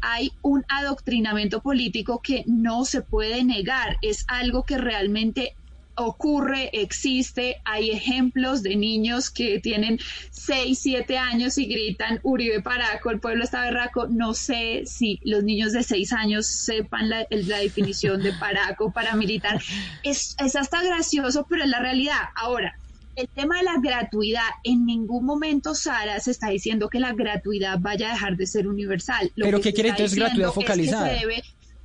Hay 0.00 0.32
un 0.42 0.64
adoctrinamiento 0.68 1.60
político 1.60 2.20
que 2.22 2.44
no 2.46 2.84
se 2.84 3.02
puede 3.02 3.44
negar. 3.44 3.96
Es 4.02 4.24
algo 4.28 4.64
que 4.64 4.78
realmente 4.78 5.54
ocurre, 5.98 6.70
existe, 6.72 7.60
hay 7.64 7.90
ejemplos 7.90 8.62
de 8.62 8.76
niños 8.76 9.30
que 9.30 9.58
tienen 9.58 9.98
6, 10.30 10.78
7 10.78 11.18
años 11.18 11.58
y 11.58 11.66
gritan 11.66 12.20
Uribe 12.22 12.62
Paraco, 12.62 13.10
el 13.10 13.20
pueblo 13.20 13.44
está 13.44 13.62
berraco. 13.64 14.06
No 14.06 14.34
sé 14.34 14.84
si 14.86 15.20
los 15.24 15.42
niños 15.42 15.72
de 15.72 15.82
6 15.82 16.12
años 16.12 16.46
sepan 16.46 17.08
la, 17.08 17.26
definición 17.28 18.22
de 18.22 18.32
Paraco, 18.32 18.92
paramilitar. 18.92 19.60
Es, 20.04 20.36
es 20.38 20.54
hasta 20.56 20.82
gracioso, 20.82 21.46
pero 21.48 21.64
es 21.64 21.68
la 21.68 21.80
realidad. 21.80 22.20
Ahora, 22.36 22.76
el 23.18 23.28
tema 23.28 23.58
de 23.58 23.64
la 23.64 23.74
gratuidad, 23.82 24.48
en 24.62 24.86
ningún 24.86 25.24
momento, 25.24 25.74
Sara, 25.74 26.20
se 26.20 26.30
está 26.30 26.50
diciendo 26.50 26.88
que 26.88 27.00
la 27.00 27.12
gratuidad 27.14 27.78
vaya 27.80 28.10
a 28.10 28.12
dejar 28.12 28.36
de 28.36 28.46
ser 28.46 28.68
universal. 28.68 29.32
¿Pero 29.34 29.60
qué 29.60 29.72
quiere 29.72 29.88
entonces 29.88 30.16
gratuidad 30.16 30.52
focalizada? 30.52 31.08
se 31.08 31.26
debe 31.26 31.42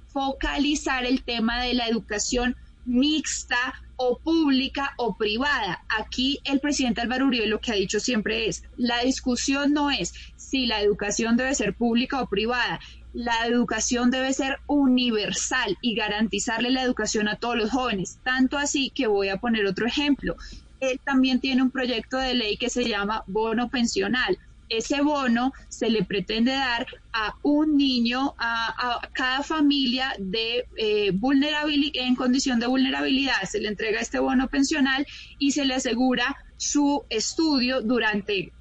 focalizar 0.10 1.06
el 1.06 1.24
tema 1.24 1.64
de 1.64 1.74
la 1.74 1.88
educación 1.88 2.56
mixta 2.86 3.74
o 3.96 4.20
pública 4.20 4.94
o 4.98 5.16
privada. 5.16 5.84
Aquí 5.98 6.40
el 6.44 6.60
presidente 6.60 7.02
Álvaro 7.02 7.26
Uribe 7.26 7.48
lo 7.48 7.60
que 7.60 7.72
ha 7.72 7.76
dicho 7.76 8.00
siempre 8.00 8.48
es, 8.48 8.64
la 8.78 9.00
discusión 9.00 9.74
no 9.74 9.90
es 9.90 10.14
si 10.36 10.68
la 10.68 10.82
educación 10.82 11.36
debe 11.36 11.56
ser 11.56 11.74
pública 11.74 12.22
o 12.22 12.28
privada, 12.28 12.80
la 13.14 13.48
educación 13.48 14.12
debe 14.12 14.34
ser 14.34 14.60
universal 14.68 15.78
y 15.82 15.96
garantizarle 15.96 16.70
la 16.70 16.84
educación 16.84 17.28
a 17.28 17.38
todos 17.38 17.56
los 17.56 17.72
jóvenes. 17.72 18.20
Tanto 18.24 18.58
así 18.58 18.92
que 18.94 19.08
voy 19.08 19.30
a 19.30 19.38
poner 19.38 19.66
otro 19.66 19.88
ejemplo. 19.88 20.36
Él 20.92 21.00
también 21.04 21.40
tiene 21.40 21.62
un 21.62 21.72
proyecto 21.72 22.18
de 22.18 22.34
ley 22.34 22.58
que 22.58 22.70
se 22.70 22.86
llama 22.86 23.24
bono 23.28 23.70
pensional. 23.70 24.38
Ese 24.70 25.02
bono 25.02 25.54
se 25.70 25.90
le 25.90 26.04
pretende 26.04 26.52
dar 26.52 26.88
a 27.12 27.36
un 27.44 27.78
niño, 27.78 28.34
a, 28.38 29.08
cada 29.14 29.44
familia 29.44 30.14
de 30.18 30.66
eh, 30.78 31.12
vulnerabilidad, 31.12 32.06
en 32.06 32.16
condición 32.16 32.60
de 32.60 32.68
vulnerabilidad, 32.68 33.42
se 33.44 33.60
le 33.60 33.68
entrega 33.68 34.00
este 34.00 34.20
bono 34.20 34.48
pensional 34.48 35.06
y 35.38 35.52
se 35.52 35.66
le 35.66 35.76
asegura 35.76 36.36
su 36.58 37.04
estudio 37.10 37.82
durante 37.82 38.52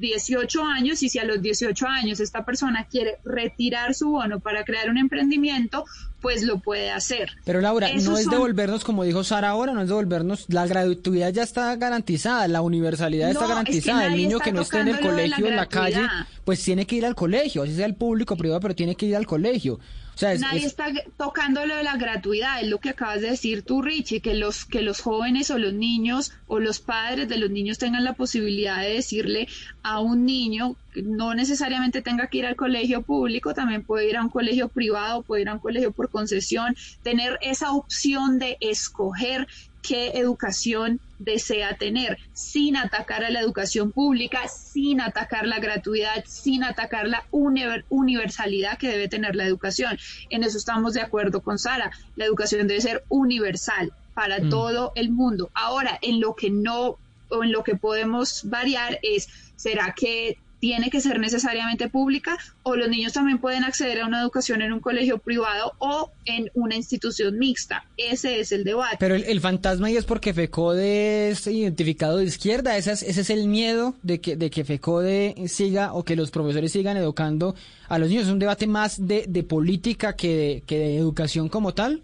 18 0.00 0.62
años 0.62 1.02
y 1.02 1.08
si 1.08 1.18
a 1.18 1.24
los 1.24 1.40
18 1.42 1.86
años 1.86 2.20
esta 2.20 2.44
persona 2.44 2.86
quiere 2.90 3.18
retirar 3.24 3.94
su 3.94 4.10
bono 4.10 4.40
para 4.40 4.64
crear 4.64 4.90
un 4.90 4.98
emprendimiento, 4.98 5.84
pues 6.20 6.42
lo 6.42 6.58
puede 6.58 6.90
hacer. 6.90 7.30
Pero 7.44 7.60
Laura, 7.60 7.88
no 7.92 8.18
es 8.18 8.28
devolvernos, 8.28 8.84
como 8.84 9.04
dijo 9.04 9.24
Sara 9.24 9.50
ahora, 9.50 9.72
no 9.72 9.82
es 9.82 9.88
devolvernos, 9.88 10.46
la 10.48 10.66
gratuidad 10.66 11.32
ya 11.32 11.42
está 11.42 11.74
garantizada, 11.76 12.48
la 12.48 12.62
universalidad 12.62 13.30
está 13.30 13.46
garantizada, 13.46 14.06
el 14.06 14.16
niño 14.16 14.38
que 14.38 14.52
no 14.52 14.62
esté 14.62 14.80
en 14.80 14.88
el 14.88 15.00
colegio, 15.00 15.46
en 15.46 15.56
la 15.56 15.66
calle, 15.66 16.02
pues 16.44 16.62
tiene 16.62 16.86
que 16.86 16.96
ir 16.96 17.06
al 17.06 17.14
colegio, 17.14 17.62
así 17.62 17.74
sea 17.74 17.86
el 17.86 17.94
público 17.94 18.36
privado, 18.36 18.60
pero 18.60 18.74
tiene 18.74 18.94
que 18.94 19.06
ir 19.06 19.16
al 19.16 19.26
colegio. 19.26 19.78
Nadie 20.22 20.64
está 20.64 20.86
tocando 21.18 21.66
lo 21.66 21.76
de 21.76 21.82
la 21.82 21.96
gratuidad, 21.96 22.62
es 22.62 22.68
lo 22.68 22.78
que 22.78 22.90
acabas 22.90 23.20
de 23.20 23.30
decir 23.30 23.62
tú, 23.62 23.82
Richie, 23.82 24.20
que 24.20 24.34
los, 24.34 24.64
que 24.64 24.80
los 24.80 25.00
jóvenes 25.00 25.50
o 25.50 25.58
los 25.58 25.74
niños 25.74 26.32
o 26.46 26.58
los 26.58 26.80
padres 26.80 27.28
de 27.28 27.36
los 27.36 27.50
niños 27.50 27.76
tengan 27.76 28.02
la 28.02 28.14
posibilidad 28.14 28.80
de 28.80 28.94
decirle 28.94 29.46
a 29.82 30.00
un 30.00 30.24
niño, 30.24 30.76
no 30.94 31.34
necesariamente 31.34 32.00
tenga 32.00 32.28
que 32.28 32.38
ir 32.38 32.46
al 32.46 32.56
colegio 32.56 33.02
público, 33.02 33.52
también 33.52 33.84
puede 33.84 34.08
ir 34.08 34.16
a 34.16 34.22
un 34.22 34.30
colegio 34.30 34.68
privado, 34.68 35.22
puede 35.22 35.42
ir 35.42 35.48
a 35.50 35.54
un 35.54 35.60
colegio 35.60 35.92
por 35.92 36.08
concesión, 36.08 36.74
tener 37.02 37.38
esa 37.42 37.72
opción 37.72 38.38
de 38.38 38.56
escoger 38.60 39.46
qué 39.86 40.12
educación 40.14 41.00
desea 41.18 41.76
tener, 41.76 42.18
sin 42.32 42.76
atacar 42.76 43.24
a 43.24 43.30
la 43.30 43.40
educación 43.40 43.92
pública, 43.92 44.48
sin 44.48 45.00
atacar 45.00 45.46
la 45.46 45.60
gratuidad, 45.60 46.24
sin 46.26 46.64
atacar 46.64 47.06
la 47.06 47.24
universalidad 47.30 48.78
que 48.78 48.88
debe 48.88 49.08
tener 49.08 49.36
la 49.36 49.46
educación. 49.46 49.96
En 50.30 50.42
eso 50.42 50.58
estamos 50.58 50.94
de 50.94 51.02
acuerdo 51.02 51.40
con 51.40 51.58
Sara. 51.58 51.90
La 52.16 52.24
educación 52.24 52.66
debe 52.66 52.80
ser 52.80 53.04
universal 53.08 53.92
para 54.14 54.40
mm. 54.40 54.50
todo 54.50 54.92
el 54.96 55.10
mundo. 55.10 55.50
Ahora, 55.54 55.98
en 56.02 56.20
lo 56.20 56.34
que 56.34 56.50
no 56.50 56.98
o 57.28 57.44
en 57.44 57.52
lo 57.52 57.62
que 57.62 57.76
podemos 57.76 58.42
variar 58.44 58.98
es, 59.02 59.28
¿será 59.56 59.94
que 59.96 60.38
tiene 60.60 60.90
que 60.90 61.00
ser 61.00 61.18
necesariamente 61.18 61.88
pública 61.88 62.38
o 62.62 62.76
los 62.76 62.88
niños 62.88 63.12
también 63.12 63.38
pueden 63.38 63.64
acceder 63.64 64.00
a 64.00 64.06
una 64.06 64.20
educación 64.20 64.62
en 64.62 64.72
un 64.72 64.80
colegio 64.80 65.18
privado 65.18 65.72
o 65.78 66.10
en 66.24 66.50
una 66.54 66.76
institución 66.76 67.38
mixta. 67.38 67.84
Ese 67.96 68.40
es 68.40 68.52
el 68.52 68.64
debate. 68.64 68.96
Pero 68.98 69.14
el, 69.14 69.40
fantasma 69.40 69.88
ahí 69.88 69.96
es 69.96 70.04
porque 70.04 70.34
FECODE 70.34 71.30
es 71.30 71.46
identificado 71.46 72.18
de 72.18 72.24
izquierda. 72.24 72.76
Ese 72.76 72.92
es, 72.92 73.02
ese 73.02 73.20
es 73.20 73.30
el 73.30 73.48
miedo 73.48 73.94
de 74.02 74.20
que, 74.20 74.36
de 74.36 74.50
que 74.50 74.64
FECODE 74.64 75.48
siga 75.48 75.92
o 75.92 76.04
que 76.04 76.16
los 76.16 76.30
profesores 76.30 76.72
sigan 76.72 76.96
educando 76.96 77.54
a 77.88 77.98
los 77.98 78.08
niños. 78.08 78.24
Es 78.24 78.32
un 78.32 78.38
debate 78.38 78.66
más 78.66 79.06
de, 79.06 79.26
de 79.28 79.42
política 79.42 80.16
que 80.16 80.62
que 80.66 80.78
de 80.78 80.96
educación 80.96 81.48
como 81.48 81.72
tal. 81.74 82.02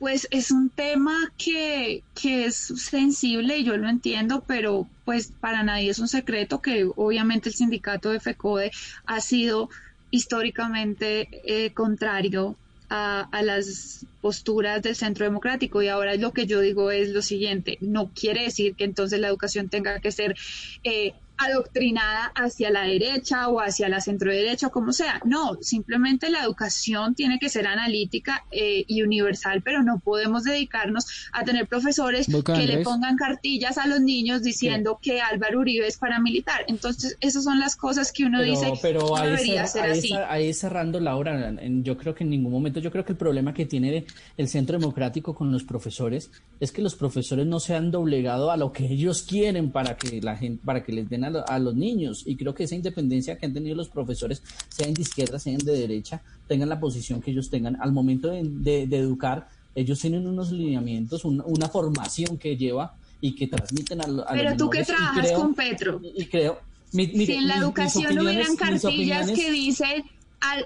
Pues 0.00 0.26
es 0.32 0.50
un 0.50 0.70
tema 0.70 1.14
que, 1.38 2.02
que 2.20 2.46
es 2.46 2.56
sensible 2.56 3.62
yo 3.62 3.76
lo 3.76 3.88
entiendo, 3.88 4.42
pero 4.46 4.88
pues 5.04 5.30
para 5.40 5.62
nadie 5.62 5.90
es 5.90 6.00
un 6.00 6.08
secreto 6.08 6.60
que 6.60 6.90
obviamente 6.96 7.50
el 7.50 7.54
sindicato 7.54 8.10
de 8.10 8.18
FECODE 8.18 8.72
ha 9.06 9.20
sido 9.20 9.70
históricamente 10.10 11.28
eh, 11.44 11.72
contrario 11.72 12.56
a, 12.88 13.28
las 13.42 14.04
posturas 14.20 14.82
del 14.82 14.96
centro 14.96 15.24
democrático. 15.24 15.82
Y 15.82 15.88
ahora 15.88 16.14
lo 16.16 16.32
que 16.32 16.46
yo 16.46 16.60
digo 16.60 16.90
es 16.90 17.10
lo 17.10 17.22
siguiente, 17.22 17.78
no 17.80 18.10
quiere 18.12 18.44
decir 18.44 18.74
que 18.74 18.84
entonces 18.84 19.20
la 19.20 19.28
educación 19.28 19.68
tenga 19.68 20.00
que 20.00 20.10
ser 20.10 20.36
eh, 20.82 21.14
adoctrinada 21.40 22.32
hacia 22.34 22.70
la 22.70 22.82
derecha 22.82 23.48
o 23.48 23.60
hacia 23.60 23.88
la 23.88 24.00
centro 24.00 24.30
derecha 24.30 24.68
o 24.68 24.70
como 24.70 24.92
sea. 24.92 25.20
No, 25.24 25.58
simplemente 25.60 26.30
la 26.30 26.42
educación 26.42 27.14
tiene 27.14 27.38
que 27.38 27.48
ser 27.48 27.66
analítica 27.66 28.44
eh, 28.50 28.84
y 28.86 29.02
universal, 29.02 29.62
pero 29.62 29.82
no 29.82 29.98
podemos 30.00 30.44
dedicarnos 30.44 31.06
a 31.32 31.44
tener 31.44 31.66
profesores 31.66 32.26
que 32.26 32.66
le 32.66 32.84
pongan 32.84 33.16
cartillas 33.16 33.78
a 33.78 33.86
los 33.86 34.00
niños 34.00 34.42
diciendo 34.42 34.98
que 35.00 35.20
Álvaro 35.20 35.60
Uribe 35.60 35.86
es 35.86 35.96
paramilitar. 35.96 36.64
Entonces, 36.68 37.16
esas 37.20 37.44
son 37.44 37.58
las 37.58 37.76
cosas 37.76 38.12
que 38.12 38.24
uno 38.24 38.42
dice 38.42 38.72
pero 38.82 39.00
no 39.00 39.22
debería 39.22 39.66
ser 39.66 39.84
ahí, 39.84 39.98
así. 39.98 40.12
Ahí 40.28 40.54
cerrando, 40.54 41.00
Laura, 41.00 41.54
yo 41.82 41.96
creo 41.96 42.14
que 42.14 42.24
en 42.24 42.30
ningún 42.30 42.52
momento, 42.52 42.80
yo 42.80 42.90
creo 42.90 43.04
que 43.04 43.12
el 43.12 43.18
problema 43.18 43.54
que 43.54 43.66
tiene 43.66 44.04
el 44.36 44.48
Centro 44.48 44.78
Democrático 44.78 45.34
con 45.34 45.50
los 45.52 45.64
profesores 45.64 46.30
es 46.60 46.72
que 46.72 46.82
los 46.82 46.94
profesores 46.94 47.46
no 47.46 47.60
se 47.60 47.74
han 47.74 47.90
doblegado 47.90 48.50
a 48.50 48.56
lo 48.56 48.72
que 48.72 48.86
ellos 48.86 49.22
quieren 49.22 49.70
para 49.70 49.96
que 49.96 50.20
la 50.20 50.36
gente, 50.36 50.62
para 50.64 50.84
que 50.84 50.92
les 50.92 51.08
den 51.08 51.24
a, 51.24 51.29
a 51.36 51.58
los 51.58 51.74
niños. 51.74 52.22
Y 52.26 52.36
creo 52.36 52.54
que 52.54 52.64
esa 52.64 52.74
independencia 52.74 53.36
que 53.36 53.46
han 53.46 53.52
tenido 53.52 53.76
los 53.76 53.88
profesores, 53.88 54.42
sean 54.68 54.94
de 54.94 55.02
izquierda, 55.02 55.38
sean 55.38 55.58
de 55.58 55.72
derecha, 55.72 56.22
tengan 56.46 56.68
la 56.68 56.80
posición 56.80 57.20
que 57.20 57.30
ellos 57.30 57.50
tengan, 57.50 57.76
al 57.80 57.92
momento 57.92 58.28
de, 58.28 58.82
educar, 58.82 59.48
ellos 59.74 60.00
tienen 60.00 60.26
unos 60.26 60.50
lineamientos, 60.50 61.24
una 61.24 61.68
formación 61.68 62.38
que 62.38 62.56
lleva 62.56 62.94
y 63.20 63.34
que 63.34 63.46
transmiten 63.46 64.00
a, 64.00 64.04
a 64.04 64.32
Pero 64.32 64.56
tú 64.56 64.70
que 64.70 64.84
trabajas 64.84 65.32
con 65.32 65.54
Petro. 65.54 66.00
Y 66.02 66.24
creo, 66.26 66.58
si 66.90 67.32
en 67.32 67.48
la 67.48 67.56
educación 67.56 68.18
hubieran 68.18 68.56
cartillas 68.56 69.30
que 69.30 69.50
dicen 69.50 70.04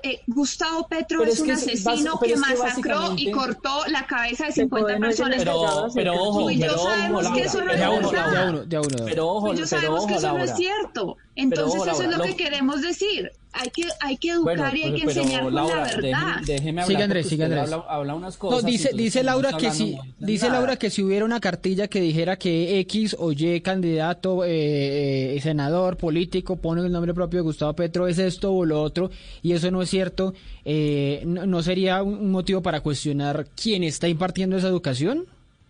eh, 0.02 0.20
Gustavo 0.26 0.86
Petro 0.88 1.24
es, 1.24 1.40
un 1.40 1.50
asesino 1.50 2.18
que, 2.20 2.36
masacró 2.36 3.14
y 3.16 3.30
cortó 3.30 3.84
la 3.88 4.06
cabeza 4.06 4.46
de 4.46 4.52
50 4.52 4.98
personas. 4.98 5.38
Pero, 5.38 5.88
pero 5.94 6.14
ojo, 6.14 6.50
y 6.50 6.58
yo 6.58 6.78
sabemos 6.78 7.28
que 7.30 7.40
eso 7.42 7.64
no 7.64 7.72
es 7.72 7.80
verdad. 7.80 8.64
Pero 9.04 9.28
ojo, 9.28 9.54
yo 9.54 9.66
sabemos 9.66 10.06
que 10.06 10.14
eso 10.14 10.32
no 10.32 10.44
es 10.44 10.54
cierto. 10.56 11.16
Entonces 11.36 11.82
eso 11.86 12.02
es 12.02 12.16
lo 12.16 12.22
que 12.22 12.36
queremos 12.36 12.82
decir 12.82 13.30
hay 13.54 13.70
que, 13.70 13.88
hay 14.00 14.16
que 14.16 14.30
educar 14.30 14.76
y 14.76 14.82
hay 14.82 14.94
que 14.94 15.02
enseñar 15.02 15.44
con 15.44 15.54
la 15.54 15.64
verdad. 15.64 16.40
déjeme 16.44 16.82
hablar 16.82 16.86
sigue 16.86 17.02
Andrés, 17.04 17.28
sigue 17.28 17.44
Andrés. 17.44 17.70
Habla, 17.88 18.14
unas 18.14 18.36
cosas. 18.36 18.62
No, 18.62 18.68
dice, 18.68 18.90
dice 18.94 19.22
Laura 19.22 19.56
que 19.56 19.70
si, 19.70 19.96
dice 20.18 20.50
Laura 20.50 20.76
que 20.76 20.90
si 20.90 21.02
hubiera 21.02 21.24
una 21.24 21.38
cartilla 21.38 21.86
que 21.86 22.00
dijera 22.00 22.36
que 22.36 22.80
X 22.80 23.16
o 23.18 23.30
Y 23.30 23.60
candidato, 23.60 24.44
eh, 24.44 25.36
eh, 25.36 25.40
senador, 25.40 25.96
político, 25.96 26.56
pone 26.56 26.82
el 26.82 26.90
nombre 26.90 27.14
propio 27.14 27.38
de 27.38 27.44
Gustavo 27.44 27.74
Petro, 27.74 28.08
es 28.08 28.18
esto 28.18 28.52
o 28.52 28.64
lo 28.64 28.82
otro, 28.82 29.10
y 29.42 29.52
eso 29.52 29.70
no 29.70 29.82
es 29.82 29.90
cierto, 29.90 30.34
eh, 30.64 31.22
no, 31.24 31.62
sería 31.62 32.02
un 32.02 32.32
motivo 32.32 32.60
para 32.60 32.80
cuestionar 32.80 33.46
quién 33.54 33.84
está 33.84 34.08
impartiendo 34.08 34.56
esa 34.56 34.68
educación? 34.68 35.26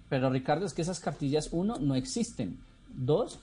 Pero 0.08 0.30
Ricardo, 0.30 0.64
es 0.64 0.72
que 0.72 0.82
esas 0.82 1.00
cartillas, 1.00 1.50
uno, 1.52 1.76
no 1.78 1.94
existen. 1.96 2.58
Dos, 2.96 3.38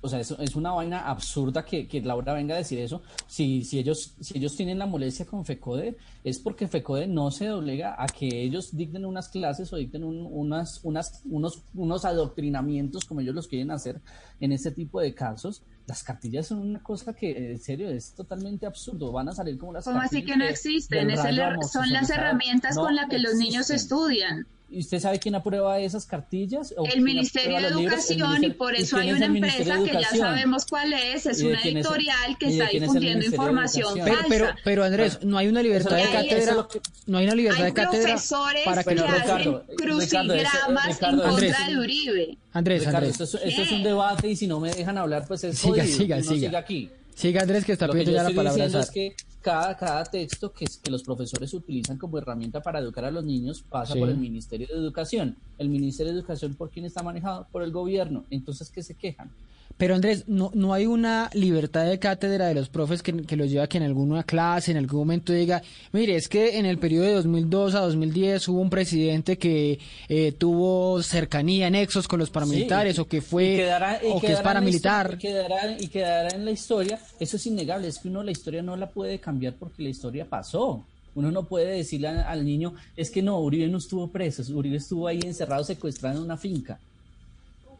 o 0.00 0.08
sea, 0.08 0.20
es, 0.20 0.30
es 0.30 0.56
una 0.56 0.72
vaina 0.72 1.08
absurda 1.08 1.64
que, 1.64 1.88
que, 1.88 2.00
Laura 2.00 2.34
venga 2.34 2.54
a 2.54 2.58
decir 2.58 2.78
eso. 2.78 3.02
Si, 3.26 3.64
si, 3.64 3.78
ellos, 3.78 4.14
si 4.20 4.38
ellos 4.38 4.56
tienen 4.56 4.78
la 4.78 4.86
molestia 4.86 5.26
con 5.26 5.44
FECODE, 5.44 5.96
es 6.24 6.38
porque 6.38 6.68
FECODE 6.68 7.06
no 7.06 7.30
se 7.30 7.46
doblega 7.46 7.96
a 7.98 8.06
que 8.06 8.26
ellos 8.42 8.76
dicten 8.76 9.04
unas 9.04 9.28
clases 9.28 9.72
o 9.72 9.76
dicten 9.76 10.04
unas, 10.04 10.80
unas, 10.84 11.22
unos, 11.24 11.62
unos 11.74 12.04
adoctrinamientos 12.04 13.04
como 13.04 13.20
ellos 13.20 13.34
los 13.34 13.48
quieren 13.48 13.70
hacer 13.70 14.00
en 14.40 14.52
este 14.52 14.70
tipo 14.70 15.00
de 15.00 15.14
casos. 15.14 15.62
Las 15.86 16.02
cartillas 16.02 16.48
son 16.48 16.58
una 16.58 16.82
cosa 16.82 17.12
que, 17.12 17.52
en 17.52 17.60
serio, 17.60 17.88
es 17.88 18.12
totalmente 18.12 18.66
absurdo. 18.66 19.12
Van 19.12 19.28
a 19.28 19.32
salir 19.32 19.56
como 19.56 19.72
las 19.72 19.84
¿Cómo 19.84 20.00
así 20.00 20.24
que 20.24 20.36
no 20.36 20.44
existen? 20.44 21.08
son 21.16 21.90
las 21.90 22.10
herramientas 22.10 22.76
con 22.76 22.94
las 22.94 23.08
que 23.08 23.18
los 23.18 23.34
niños 23.34 23.70
estudian. 23.70 24.46
¿Y 24.68 24.80
usted 24.80 24.98
sabe 24.98 25.20
quién 25.20 25.34
aprueba 25.36 25.78
esas 25.78 26.06
cartillas? 26.06 26.74
El 26.92 27.00
Ministerio 27.00 27.60
de 27.60 27.68
Educación 27.68 28.42
y 28.42 28.50
por 28.50 28.74
eso 28.74 28.96
hay 28.96 29.12
una 29.12 29.26
empresa 29.26 29.78
que 29.84 29.92
ya 29.92 30.10
sabemos 30.10 30.66
cuál 30.66 30.92
es, 30.92 31.26
es 31.26 31.40
una 31.42 31.62
editorial 31.62 32.36
que 32.38 32.48
está 32.48 32.66
difundiendo 32.66 33.24
información 33.24 33.94
pero, 34.04 34.18
pero, 34.28 34.46
pero, 34.64 34.84
Andrés, 34.84 35.20
no 35.22 35.38
hay 35.38 35.46
una 35.46 35.62
libertad 35.62 35.96
de 35.96 36.10
cátedra, 36.10 36.66
no 37.06 37.18
hay 37.18 37.26
una 37.26 37.34
libertad 37.34 37.64
de 37.64 37.72
cátedra 37.72 38.16
para 38.64 38.82
que, 38.82 38.94
que 38.96 39.02
hacen 39.02 39.60
crucigramas 39.76 41.02
en 41.02 41.18
contra 41.20 41.68
de 41.68 41.78
Uribe. 41.78 42.38
Andrés, 42.52 42.86
Andrés. 42.86 43.20
Esto, 43.20 43.38
es 43.38 43.70
un 43.70 43.82
debate 43.82 44.28
y 44.28 44.36
si 44.36 44.46
no 44.46 44.58
me 44.58 44.72
dejan 44.72 44.98
hablar, 44.98 45.26
pues 45.28 45.44
es 45.44 45.58
siga, 45.58 45.84
siga, 45.86 46.22
siga. 46.22 46.48
siga 46.48 46.58
aquí. 46.58 46.90
Siga 47.16 47.40
Andrés 47.40 47.64
que 47.64 47.72
está 47.72 47.88
pidiendo 47.88 48.12
ya 48.12 48.24
la 48.24 48.30
palabra. 48.30 48.66
Es 48.66 48.90
que 48.90 49.16
cada, 49.40 49.74
cada 49.74 50.04
texto 50.04 50.52
que, 50.52 50.66
que 50.66 50.90
los 50.90 51.02
profesores 51.02 51.54
utilizan 51.54 51.96
como 51.96 52.18
herramienta 52.18 52.60
para 52.60 52.78
educar 52.78 53.06
a 53.06 53.10
los 53.10 53.24
niños 53.24 53.64
pasa 53.66 53.94
por 53.94 54.10
el 54.10 54.18
Ministerio 54.18 54.66
de 54.66 54.74
Educación. 54.74 55.34
El 55.56 55.70
Ministerio 55.70 56.12
de 56.12 56.18
Educación, 56.18 56.54
¿por 56.54 56.68
quién 56.68 56.84
está 56.84 57.02
manejado? 57.02 57.46
Por 57.50 57.62
el 57.62 57.72
gobierno. 57.72 58.26
Entonces, 58.28 58.68
¿qué 58.68 58.82
se 58.82 58.94
quejan? 58.94 59.30
Pero 59.76 59.94
Andrés, 59.94 60.24
no, 60.26 60.50
no 60.54 60.72
hay 60.72 60.86
una 60.86 61.28
libertad 61.34 61.84
de 61.84 61.98
cátedra 61.98 62.46
de 62.46 62.54
los 62.54 62.68
profes 62.70 63.02
que, 63.02 63.12
que 63.24 63.36
los 63.36 63.50
lleva 63.50 63.64
a 63.64 63.66
que 63.68 63.76
en 63.76 63.84
alguna 63.84 64.22
clase, 64.22 64.70
en 64.70 64.78
algún 64.78 65.00
momento 65.00 65.34
diga, 65.34 65.62
mire, 65.92 66.16
es 66.16 66.28
que 66.28 66.58
en 66.58 66.64
el 66.64 66.78
periodo 66.78 67.04
de 67.04 67.14
2002 67.14 67.74
a 67.74 67.80
2010 67.80 68.48
hubo 68.48 68.60
un 68.60 68.70
presidente 68.70 69.36
que 69.36 69.78
eh, 70.08 70.32
tuvo 70.32 71.02
cercanía, 71.02 71.68
nexos 71.68 72.08
con 72.08 72.18
los 72.18 72.30
paramilitares, 72.30 72.98
o 72.98 73.06
que 73.06 73.20
fue, 73.20 73.70
o 74.10 74.20
que 74.20 74.32
es 74.32 74.40
paramilitar. 74.40 75.14
Y 75.14 75.18
quedará, 75.18 75.76
y 75.78 75.88
quedará 75.88 76.28
en 76.30 76.46
la 76.46 76.52
historia, 76.52 76.98
eso 77.20 77.36
es 77.36 77.46
innegable, 77.46 77.88
es 77.88 77.98
que 77.98 78.08
uno 78.08 78.22
la 78.22 78.30
historia 78.30 78.62
no 78.62 78.76
la 78.76 78.88
puede 78.88 79.18
cambiar 79.18 79.54
porque 79.54 79.82
la 79.82 79.90
historia 79.90 80.24
pasó. 80.24 80.84
Uno 81.14 81.30
no 81.30 81.44
puede 81.44 81.68
decirle 81.68 82.08
al 82.08 82.44
niño, 82.44 82.74
es 82.94 83.10
que 83.10 83.22
no, 83.22 83.40
Uribe 83.40 83.68
no 83.68 83.78
estuvo 83.78 84.08
preso, 84.08 84.42
Uribe 84.54 84.76
estuvo 84.76 85.06
ahí 85.06 85.20
encerrado, 85.24 85.64
secuestrado 85.64 86.18
en 86.18 86.24
una 86.24 86.36
finca. 86.36 86.78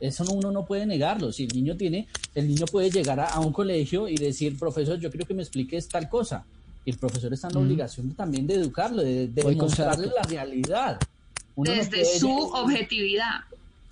Eso 0.01 0.24
uno 0.30 0.51
no 0.51 0.64
puede 0.64 0.86
negarlo. 0.86 1.32
Si 1.32 1.44
el 1.44 1.55
niño 1.55 1.76
tiene, 1.76 2.09
el 2.34 2.49
niño 2.49 2.66
puede 2.66 2.90
llegar 2.90 3.20
a, 3.20 3.40
un 3.40 3.53
colegio 3.53 4.09
y 4.09 4.16
decir, 4.16 4.59
profesor, 4.59 4.99
yo 4.99 5.11
quiero 5.11 5.26
que 5.26 5.34
me 5.34 5.42
expliques 5.42 5.88
tal 5.88 6.09
cosa. 6.09 6.44
Y 6.84 6.90
el 6.90 6.99
profesor 6.99 7.32
está 7.32 7.49
en 7.49 7.55
la 7.55 7.61
obligación 7.61 8.14
también 8.14 8.47
de 8.47 8.55
educarlo, 8.55 9.03
de, 9.03 9.28
demostrarle 9.28 10.09
la 10.09 10.22
realidad. 10.22 10.99
Desde 11.57 12.05
su 12.05 12.30
objetividad. 12.30 13.40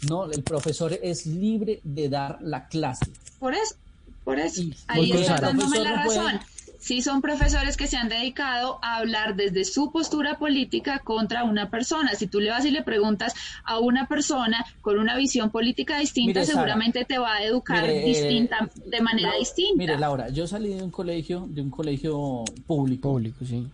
No, 0.08 0.30
el 0.30 0.42
profesor 0.42 0.98
es 1.02 1.26
libre 1.26 1.80
de 1.82 2.08
dar 2.08 2.38
la 2.42 2.68
clase. 2.68 3.06
Por 3.38 3.54
eso, 3.54 3.74
por 4.22 4.38
eso. 4.38 4.62
Ahí 4.86 5.10
está 5.12 5.40
dándome 5.40 5.80
la 5.80 6.04
razón 6.04 6.40
sí 6.84 7.00
son 7.00 7.22
profesores 7.22 7.78
que 7.78 7.86
se 7.86 7.96
han 7.96 8.10
dedicado 8.10 8.78
a 8.82 8.96
hablar 8.96 9.36
desde 9.36 9.64
su 9.64 9.90
postura 9.90 10.38
política 10.38 10.98
contra 10.98 11.44
una 11.44 11.70
persona. 11.70 12.14
Si 12.14 12.26
tú 12.26 12.40
le 12.40 12.50
vas 12.50 12.66
y 12.66 12.70
le 12.70 12.82
preguntas 12.82 13.32
a 13.64 13.78
una 13.78 14.06
persona 14.06 14.66
con 14.82 14.98
una 14.98 15.16
visión 15.16 15.48
política 15.48 15.98
distinta, 15.98 16.44
seguramente 16.44 17.06
te 17.06 17.16
va 17.16 17.36
a 17.36 17.42
educar 17.42 17.86
distinta, 17.86 18.68
de 18.84 19.00
manera 19.00 19.32
distinta. 19.38 19.78
Mire, 19.78 19.98
Laura, 19.98 20.28
yo 20.28 20.46
salí 20.46 20.74
de 20.74 20.82
un 20.82 20.90
colegio, 20.90 21.46
de 21.48 21.62
un 21.62 21.70
colegio 21.70 22.44
público. 22.66 23.12
Público, 23.14 23.46
sí. 23.46 23.66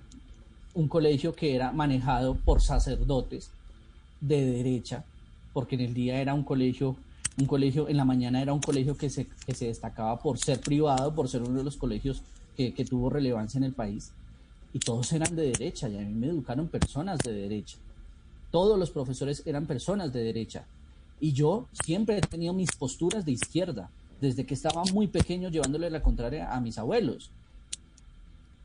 Un 0.74 0.86
colegio 0.86 1.34
que 1.34 1.56
era 1.56 1.72
manejado 1.72 2.36
por 2.36 2.62
sacerdotes 2.62 3.50
de 4.20 4.44
derecha, 4.44 5.02
porque 5.52 5.74
en 5.74 5.80
el 5.80 5.94
día 5.94 6.20
era 6.20 6.32
un 6.32 6.44
colegio 6.44 6.94
un 7.38 7.46
colegio, 7.46 7.88
en 7.88 7.96
la 7.96 8.04
mañana 8.04 8.42
era 8.42 8.52
un 8.52 8.60
colegio 8.60 8.96
que 8.96 9.08
se, 9.08 9.26
que 9.46 9.54
se 9.54 9.66
destacaba 9.66 10.18
por 10.18 10.38
ser 10.38 10.60
privado, 10.60 11.14
por 11.14 11.28
ser 11.28 11.42
uno 11.42 11.58
de 11.58 11.64
los 11.64 11.76
colegios 11.76 12.22
que, 12.68 12.84
tuvo 12.84 13.10
relevancia 13.10 13.58
en 13.58 13.64
el 13.64 13.72
país, 13.72 14.12
y 14.72 14.78
todos 14.78 15.12
eran 15.12 15.34
de 15.34 15.46
derecha, 15.46 15.88
y 15.88 15.96
a 15.96 16.00
mí 16.00 16.14
me 16.14 16.28
educaron 16.28 16.68
personas 16.68 17.18
de 17.18 17.32
derecha. 17.32 17.78
Todos 18.50 18.78
los 18.78 18.90
profesores 18.90 19.42
eran 19.46 19.66
personas 19.66 20.12
de 20.12 20.22
derecha. 20.22 20.64
Y 21.20 21.32
yo 21.32 21.66
siempre 21.84 22.18
he 22.18 22.20
tenido 22.20 22.52
mis 22.52 22.72
posturas 22.72 23.24
de 23.24 23.32
izquierda, 23.32 23.90
desde 24.20 24.44
que 24.44 24.54
estaba 24.54 24.82
muy 24.92 25.06
pequeño 25.06 25.48
llevándole 25.48 25.90
la 25.90 26.02
contraria 26.02 26.52
a 26.54 26.60
mis 26.60 26.78
abuelos. 26.78 27.30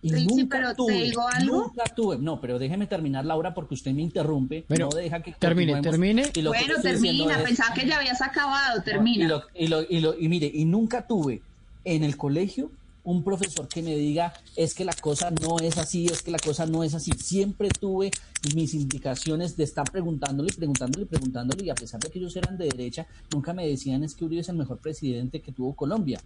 Y 0.02 0.12
nunca 0.12 0.58
pero 0.58 0.76
tuve, 0.76 0.94
te 0.94 1.04
digo 1.04 1.28
algo. 1.28 1.64
Nunca 1.64 1.84
tuve, 1.86 2.18
no, 2.20 2.40
pero 2.40 2.60
déjeme 2.60 2.86
terminar, 2.86 3.26
Laura, 3.26 3.56
porque 3.56 3.74
usted 3.74 3.92
me 3.92 4.04
interrumpe. 4.04 4.64
no 4.70 4.90
deja 4.90 5.22
que 5.22 5.32
termine, 5.32 5.82
termine. 5.82 6.32
Y 6.34 6.44
bueno, 6.44 6.76
termina, 6.82 7.44
pensaba 7.44 7.74
que 7.74 7.88
ya 7.88 7.98
habías 7.98 8.22
acabado, 8.22 8.84
termina. 8.84 9.26
y, 9.56 9.68
lo, 9.68 9.82
y, 9.90 10.00
lo, 10.02 10.20
y 10.20 10.30
mire, 10.30 10.52
y 10.54 10.66
nunca 10.66 11.08
tuve 11.08 11.42
en 11.86 12.04
el 12.04 12.18
colegio 12.18 12.70
un 13.06 13.24
profesor 13.24 13.68
que 13.68 13.82
me 13.82 13.96
diga 13.96 14.34
es 14.56 14.74
que 14.74 14.84
la 14.84 14.94
cosa 14.94 15.32
no 15.32 15.58
es 15.60 15.78
así, 15.78 16.08
es 16.08 16.22
que 16.24 16.32
la 16.32 16.40
cosa 16.40 16.66
no 16.66 16.84
es 16.84 16.96
así. 16.96 17.12
Siempre 17.12 17.70
tuve 17.70 18.12
mis 18.56 18.74
indicaciones 18.74 19.56
de 19.56 19.64
estar 19.64 19.90
preguntándole, 19.90 20.52
preguntándole, 20.54 21.06
preguntándole, 21.06 21.66
y 21.66 21.70
a 21.70 21.76
pesar 21.76 22.00
de 22.02 22.10
que 22.10 22.20
ellos 22.20 22.36
eran 22.36 22.58
de 22.58 22.66
derecha, 22.66 23.08
nunca 23.32 23.54
me 23.54 23.68
decían 23.68 24.04
es 24.04 24.16
que 24.16 24.26
Uribe 24.26 24.42
es 24.42 24.50
el 24.50 24.58
mejor 24.58 24.80
presidente 24.80 25.40
que 25.40 25.52
tuvo 25.52 25.76
Colombia, 25.76 26.20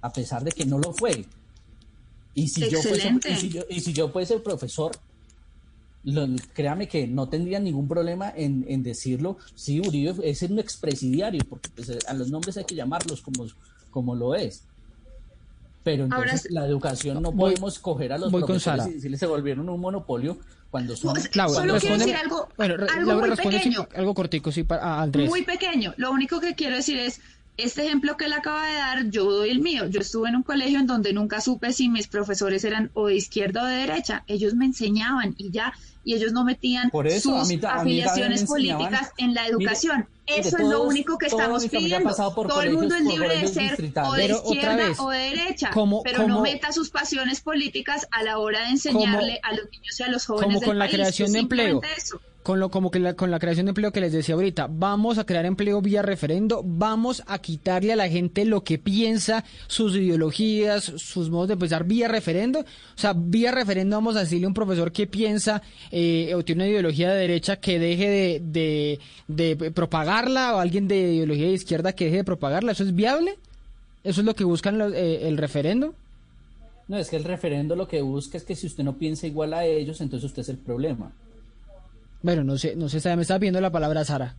a 0.00 0.12
pesar 0.12 0.42
de 0.42 0.52
que 0.52 0.64
no 0.64 0.78
lo 0.78 0.92
fue. 0.92 1.26
Y 2.34 2.48
si, 2.48 2.68
yo 2.70 2.80
fuese, 2.80 3.12
y 3.68 3.80
si 3.80 3.92
yo, 3.92 4.08
fuese 4.08 4.40
profesor, 4.40 4.92
créame 6.54 6.88
que 6.88 7.06
no 7.06 7.28
tendría 7.28 7.60
ningún 7.60 7.86
problema 7.86 8.32
en, 8.34 8.82
decirlo. 8.82 9.36
Sí, 9.54 9.80
Uribe 9.80 10.14
es 10.28 10.40
un 10.40 10.58
expresidiario, 10.58 11.42
porque 11.46 11.68
pues, 11.76 11.90
a 12.06 12.14
los 12.14 12.30
nombres 12.30 12.56
hay 12.56 12.64
que 12.64 12.74
llamarlos 12.74 13.20
como, 13.20 13.46
como 13.90 14.14
lo 14.14 14.34
es. 14.34 14.64
Pero 15.82 16.04
entonces 16.04 16.50
la 16.50 16.66
educación 16.66 17.22
no 17.22 17.32
podemos 17.32 17.78
coger 17.78 18.12
a 18.12 18.18
los 18.18 18.32
profesores 18.32 18.86
y 18.86 18.94
decirles 18.94 19.20
se 19.20 19.26
volvieron 19.26 19.68
un 19.68 19.80
monopolio 19.80 20.38
cuando 20.70 20.96
son... 20.96 21.14
Claro, 21.30 21.50
solo 21.50 21.78
quiero 21.78 21.98
decir 21.98 22.16
algo, 22.16 22.48
algo 22.56 23.20
muy 23.20 23.36
pequeño. 23.36 23.86
algo 23.94 24.14
cortico, 24.14 24.50
sí, 24.50 24.62
para 24.64 25.02
Andrés. 25.02 25.28
Muy 25.28 25.42
pequeño. 25.42 25.92
Lo 25.98 26.10
único 26.10 26.40
que 26.40 26.54
quiero 26.54 26.76
decir 26.76 26.98
es, 26.98 27.20
este 27.58 27.84
ejemplo 27.84 28.16
que 28.16 28.24
él 28.24 28.32
acaba 28.32 28.66
de 28.66 28.74
dar, 28.74 29.10
yo 29.10 29.30
doy 29.30 29.50
el 29.50 29.60
mío. 29.60 29.86
Yo 29.86 30.00
estuve 30.00 30.30
en 30.30 30.36
un 30.36 30.42
colegio 30.42 30.78
en 30.78 30.86
donde 30.86 31.12
nunca 31.12 31.40
supe 31.40 31.72
si 31.72 31.88
mis 31.88 32.08
profesores 32.08 32.64
eran 32.64 32.90
o 32.94 33.08
de 33.08 33.16
izquierda 33.16 33.64
o 33.64 33.66
de 33.66 33.76
derecha. 33.76 34.24
Ellos 34.26 34.54
me 34.54 34.64
enseñaban 34.64 35.34
y 35.36 35.50
ya, 35.50 35.74
y 36.04 36.14
ellos 36.14 36.32
no 36.32 36.44
metían 36.44 36.90
sus 37.20 37.64
afiliaciones 37.64 38.44
políticas 38.44 39.12
en 39.18 39.34
la 39.34 39.46
educación. 39.46 40.08
eso 40.26 40.56
es 40.56 40.64
lo 40.64 40.82
único 40.82 41.18
que 41.18 41.26
estamos 41.26 41.66
pidiendo. 41.66 42.14
Todo 42.14 42.62
el 42.62 42.72
mundo 42.72 42.94
es 42.94 43.04
libre 43.04 43.38
de 43.38 43.48
ser 43.48 43.92
o 44.04 44.12
de 44.12 44.26
izquierda 44.26 44.84
o 44.98 45.10
de 45.10 45.18
derecha, 45.18 45.70
pero 46.04 46.26
no 46.26 46.42
meta 46.42 46.72
sus 46.72 46.90
pasiones 46.90 47.40
políticas 47.40 48.06
a 48.10 48.22
la 48.22 48.38
hora 48.38 48.64
de 48.64 48.70
enseñarle 48.70 49.40
a 49.42 49.54
los 49.54 49.70
niños 49.70 49.98
y 49.98 50.02
a 50.02 50.08
los 50.08 50.26
jóvenes. 50.26 50.54
Como 50.54 50.66
con 50.66 50.78
la 50.78 50.88
creación 50.88 51.32
de 51.32 51.40
empleo. 51.40 51.80
Eso 51.96 52.20
con 52.42 52.58
lo 52.58 52.70
como 52.70 52.90
que 52.90 52.98
la, 52.98 53.14
con 53.14 53.30
la 53.30 53.38
creación 53.38 53.66
de 53.66 53.70
empleo 53.70 53.92
que 53.92 54.00
les 54.00 54.12
decía 54.12 54.34
ahorita, 54.34 54.68
vamos 54.70 55.18
a 55.18 55.24
crear 55.24 55.46
empleo 55.46 55.80
vía 55.80 56.02
referendo, 56.02 56.62
vamos 56.64 57.22
a 57.26 57.38
quitarle 57.38 57.92
a 57.92 57.96
la 57.96 58.08
gente 58.08 58.44
lo 58.44 58.64
que 58.64 58.78
piensa, 58.78 59.44
sus 59.68 59.96
ideologías, 59.96 60.84
sus 60.84 61.30
modos 61.30 61.48
de 61.48 61.56
pensar 61.56 61.84
vía 61.84 62.08
referendo, 62.08 62.60
o 62.60 62.64
sea, 62.96 63.12
vía 63.14 63.52
referendo 63.52 63.96
vamos 63.96 64.16
a 64.16 64.20
decirle 64.20 64.46
a 64.46 64.48
un 64.48 64.54
profesor 64.54 64.92
que 64.92 65.06
piensa 65.06 65.62
eh, 65.90 66.34
o 66.34 66.44
tiene 66.44 66.64
una 66.64 66.70
ideología 66.70 67.10
de 67.10 67.20
derecha 67.20 67.56
que 67.56 67.78
deje 67.78 68.40
de, 68.42 68.98
de, 69.28 69.70
propagarla 69.72 70.56
o 70.56 70.58
alguien 70.58 70.88
de 70.88 71.14
ideología 71.14 71.46
de 71.46 71.52
izquierda 71.52 71.92
que 71.92 72.06
deje 72.06 72.18
de 72.18 72.24
propagarla, 72.24 72.72
¿eso 72.72 72.84
es 72.84 72.94
viable? 72.94 73.36
¿Eso 74.04 74.20
es 74.20 74.26
lo 74.26 74.34
que 74.34 74.44
buscan 74.44 74.80
eh, 74.94 75.28
el 75.28 75.38
referendo? 75.38 75.94
No, 76.88 76.98
es 76.98 77.08
que 77.08 77.16
el 77.16 77.24
referendo 77.24 77.76
lo 77.76 77.86
que 77.86 78.02
busca 78.02 78.36
es 78.36 78.44
que 78.44 78.56
si 78.56 78.66
usted 78.66 78.82
no 78.82 78.98
piensa 78.98 79.28
igual 79.28 79.54
a 79.54 79.64
ellos, 79.64 80.00
entonces 80.00 80.26
usted 80.26 80.42
es 80.42 80.48
el 80.48 80.58
problema. 80.58 81.12
Bueno, 82.22 82.44
no 82.44 82.56
sé, 82.56 82.76
no 82.76 82.88
sé, 82.88 83.16
me 83.16 83.22
está 83.22 83.38
viendo 83.38 83.60
la 83.60 83.70
palabra 83.70 84.04
Sara. 84.04 84.34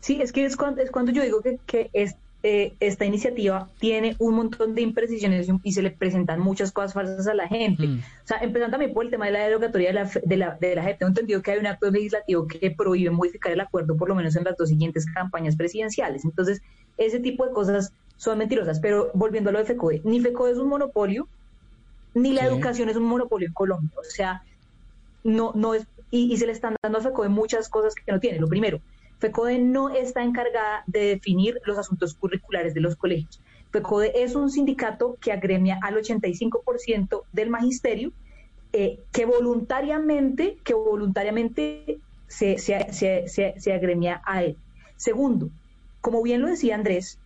Sí, 0.00 0.20
es 0.22 0.32
que 0.32 0.44
es 0.44 0.56
cuando, 0.56 0.80
es 0.80 0.90
cuando 0.90 1.10
yo 1.10 1.22
digo 1.22 1.40
que, 1.42 1.58
que 1.66 1.90
es, 1.92 2.14
eh, 2.44 2.74
esta 2.78 3.04
iniciativa 3.04 3.68
tiene 3.80 4.14
un 4.20 4.36
montón 4.36 4.76
de 4.76 4.82
imprecisiones 4.82 5.48
y 5.64 5.72
se 5.72 5.82
le 5.82 5.90
presentan 5.90 6.38
muchas 6.38 6.70
cosas 6.70 6.94
falsas 6.94 7.26
a 7.26 7.34
la 7.34 7.48
gente. 7.48 7.84
Mm. 7.84 7.98
O 7.98 8.26
sea, 8.26 8.38
empezando 8.38 8.72
también 8.72 8.92
por 8.92 9.04
el 9.04 9.10
tema 9.10 9.26
de 9.26 9.32
la 9.32 9.40
derogatoria 9.40 9.88
de 9.88 9.94
la, 9.94 10.10
de 10.22 10.36
la, 10.36 10.56
de 10.60 10.74
la. 10.76 10.96
Tengo 10.96 11.08
entendido 11.08 11.42
que 11.42 11.50
hay 11.50 11.58
un 11.58 11.66
acto 11.66 11.90
legislativo 11.90 12.46
que 12.46 12.70
prohíbe 12.70 13.10
modificar 13.10 13.52
el 13.52 13.60
acuerdo 13.60 13.96
por 13.96 14.08
lo 14.08 14.14
menos 14.14 14.36
en 14.36 14.44
las 14.44 14.56
dos 14.56 14.68
siguientes 14.68 15.04
campañas 15.06 15.56
presidenciales. 15.56 16.24
Entonces, 16.24 16.62
ese 16.96 17.18
tipo 17.18 17.44
de 17.44 17.52
cosas 17.52 17.92
son 18.16 18.38
mentirosas. 18.38 18.78
Pero 18.78 19.10
volviendo 19.14 19.50
a 19.50 19.52
lo 19.52 19.58
de 19.58 19.64
FECODE, 19.64 20.02
ni 20.04 20.20
FECODE 20.20 20.52
es 20.52 20.58
un 20.58 20.68
monopolio, 20.68 21.26
ni 22.14 22.32
la 22.34 22.44
educación 22.44 22.88
es 22.88 22.96
un 22.96 23.04
monopolio 23.04 23.48
en 23.48 23.54
Colombia. 23.54 23.90
O 23.98 24.04
sea, 24.04 24.42
no, 25.24 25.52
no 25.56 25.74
es 25.74 25.86
y, 26.10 26.36
se 26.36 26.46
le 26.46 26.52
están 26.52 26.76
dando 26.82 26.98
a 26.98 27.02
FECODE 27.02 27.28
muchas 27.28 27.68
cosas 27.68 27.94
que 27.94 28.10
no 28.10 28.20
tiene. 28.20 28.38
Lo 28.38 28.48
primero, 28.48 28.80
FECODE 29.18 29.58
no 29.58 29.90
está 29.90 30.22
encargada 30.22 30.84
de 30.86 31.00
definir 31.00 31.60
los 31.64 31.78
asuntos 31.78 32.14
curriculares 32.14 32.74
de 32.74 32.80
los 32.80 32.96
colegios. 32.96 33.40
FECODE 33.70 34.22
es 34.22 34.34
un 34.34 34.50
sindicato 34.50 35.16
que 35.20 35.32
agremia 35.32 35.78
al 35.82 35.96
85% 35.96 37.24
del 37.32 37.50
magisterio 37.50 38.12
eh, 38.72 39.00
que 39.12 39.26
voluntariamente, 39.26 40.58
que 40.64 40.74
voluntariamente 40.74 41.98
se, 42.26 42.58
se, 42.58 43.72
agremia 43.72 44.22
a 44.24 44.44
él. 44.44 44.56
Segundo, 44.96 45.50
como 46.00 46.22
bien 46.22 46.40
lo 46.40 46.48
decía 46.48 46.74
Andrés, 46.74 47.18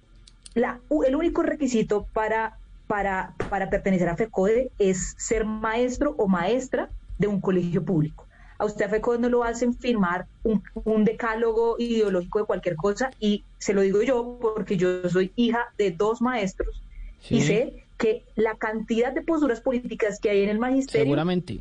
la, 0.54 0.80
el 1.06 1.16
único 1.16 1.42
requisito 1.42 2.06
para, 2.12 2.58
para, 2.86 3.34
para 3.48 3.70
pertenecer 3.70 4.08
a 4.08 4.16
FECODE 4.16 4.70
es 4.78 5.14
ser 5.18 5.44
maestro 5.44 6.14
o 6.18 6.26
maestra 6.26 6.90
de 7.18 7.28
un 7.28 7.40
colegio 7.40 7.84
público 7.84 8.26
a 8.62 8.64
usted 8.64 8.84
a 8.84 8.88
FECODE 8.88 9.18
no 9.18 9.28
lo 9.28 9.42
hacen 9.42 9.74
firmar 9.74 10.26
un, 10.44 11.04
decálogo 11.04 11.74
ideológico 11.80 12.38
de 12.38 12.44
cualquier 12.44 12.76
cosa 12.76 13.10
y 13.18 13.42
se 13.58 13.74
lo 13.74 13.80
digo 13.80 14.02
yo 14.02 14.38
porque 14.40 14.76
yo 14.76 15.08
soy 15.10 15.32
hija 15.34 15.66
de 15.76 15.90
dos 15.90 16.22
maestros 16.22 16.80
y 17.28 17.40
sé 17.40 17.84
que 17.98 18.22
la 18.36 18.54
cantidad 18.54 19.12
de 19.12 19.22
posturas 19.22 19.60
políticas 19.60 20.20
que 20.20 20.30
hay 20.30 20.42
en 20.44 20.48
el 20.48 20.58
magisterio 20.60 21.04
seguramente 21.04 21.58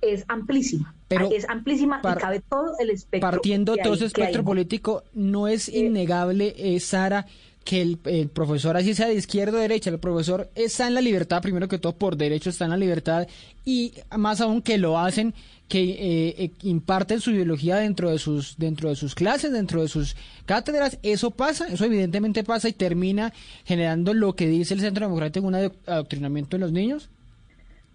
es 0.00 0.24
amplísima. 0.28 0.94
Pero 1.08 1.30
es 1.30 1.48
amplísima 1.48 2.00
y 2.00 2.20
cabe 2.20 2.40
todo 2.40 2.76
el 2.78 2.90
espectro. 2.90 3.30
Partiendo 3.30 3.74
todo 3.76 3.94
ese 3.94 4.06
espectro 4.06 4.44
político, 4.44 5.02
no 5.14 5.48
es 5.48 5.68
eh, 5.68 5.78
innegable, 5.78 6.54
eh, 6.58 6.78
Sara, 6.78 7.26
que 7.64 7.80
el, 7.80 8.28
profesor, 8.28 8.76
así 8.76 8.94
sea 8.94 9.08
de 9.08 9.14
izquierda 9.14 9.56
o 9.56 9.60
derecha, 9.60 9.90
el 9.90 9.98
profesor 9.98 10.50
está 10.54 10.86
en 10.86 10.94
la 10.94 11.00
libertad, 11.00 11.40
primero 11.40 11.66
que 11.66 11.78
todo 11.78 11.96
por 11.96 12.16
derecho 12.16 12.50
está 12.50 12.66
en 12.66 12.72
la 12.72 12.76
libertad, 12.76 13.26
y 13.64 13.94
más 14.16 14.40
aún 14.42 14.60
que 14.60 14.76
lo 14.76 14.98
hacen 14.98 15.34
que 15.68 15.80
eh, 15.82 16.34
eh, 16.38 16.50
imparten 16.62 17.20
su 17.20 17.30
ideología 17.30 17.76
dentro 17.76 18.10
de 18.10 18.18
sus 18.18 18.56
dentro 18.58 18.90
de 18.90 18.96
sus 18.96 19.14
clases, 19.14 19.52
dentro 19.52 19.80
de 19.80 19.88
sus 19.88 20.16
cátedras, 20.46 20.98
eso 21.02 21.30
pasa, 21.30 21.66
eso 21.68 21.84
evidentemente 21.84 22.44
pasa 22.44 22.68
y 22.68 22.72
termina 22.72 23.32
generando 23.64 24.12
lo 24.12 24.34
que 24.34 24.46
dice 24.46 24.74
el 24.74 24.80
Centro 24.80 25.06
Democrático, 25.06 25.46
un 25.46 25.54
adoctrinamiento 25.54 26.56
de 26.56 26.60
los 26.60 26.72
niños. 26.72 27.08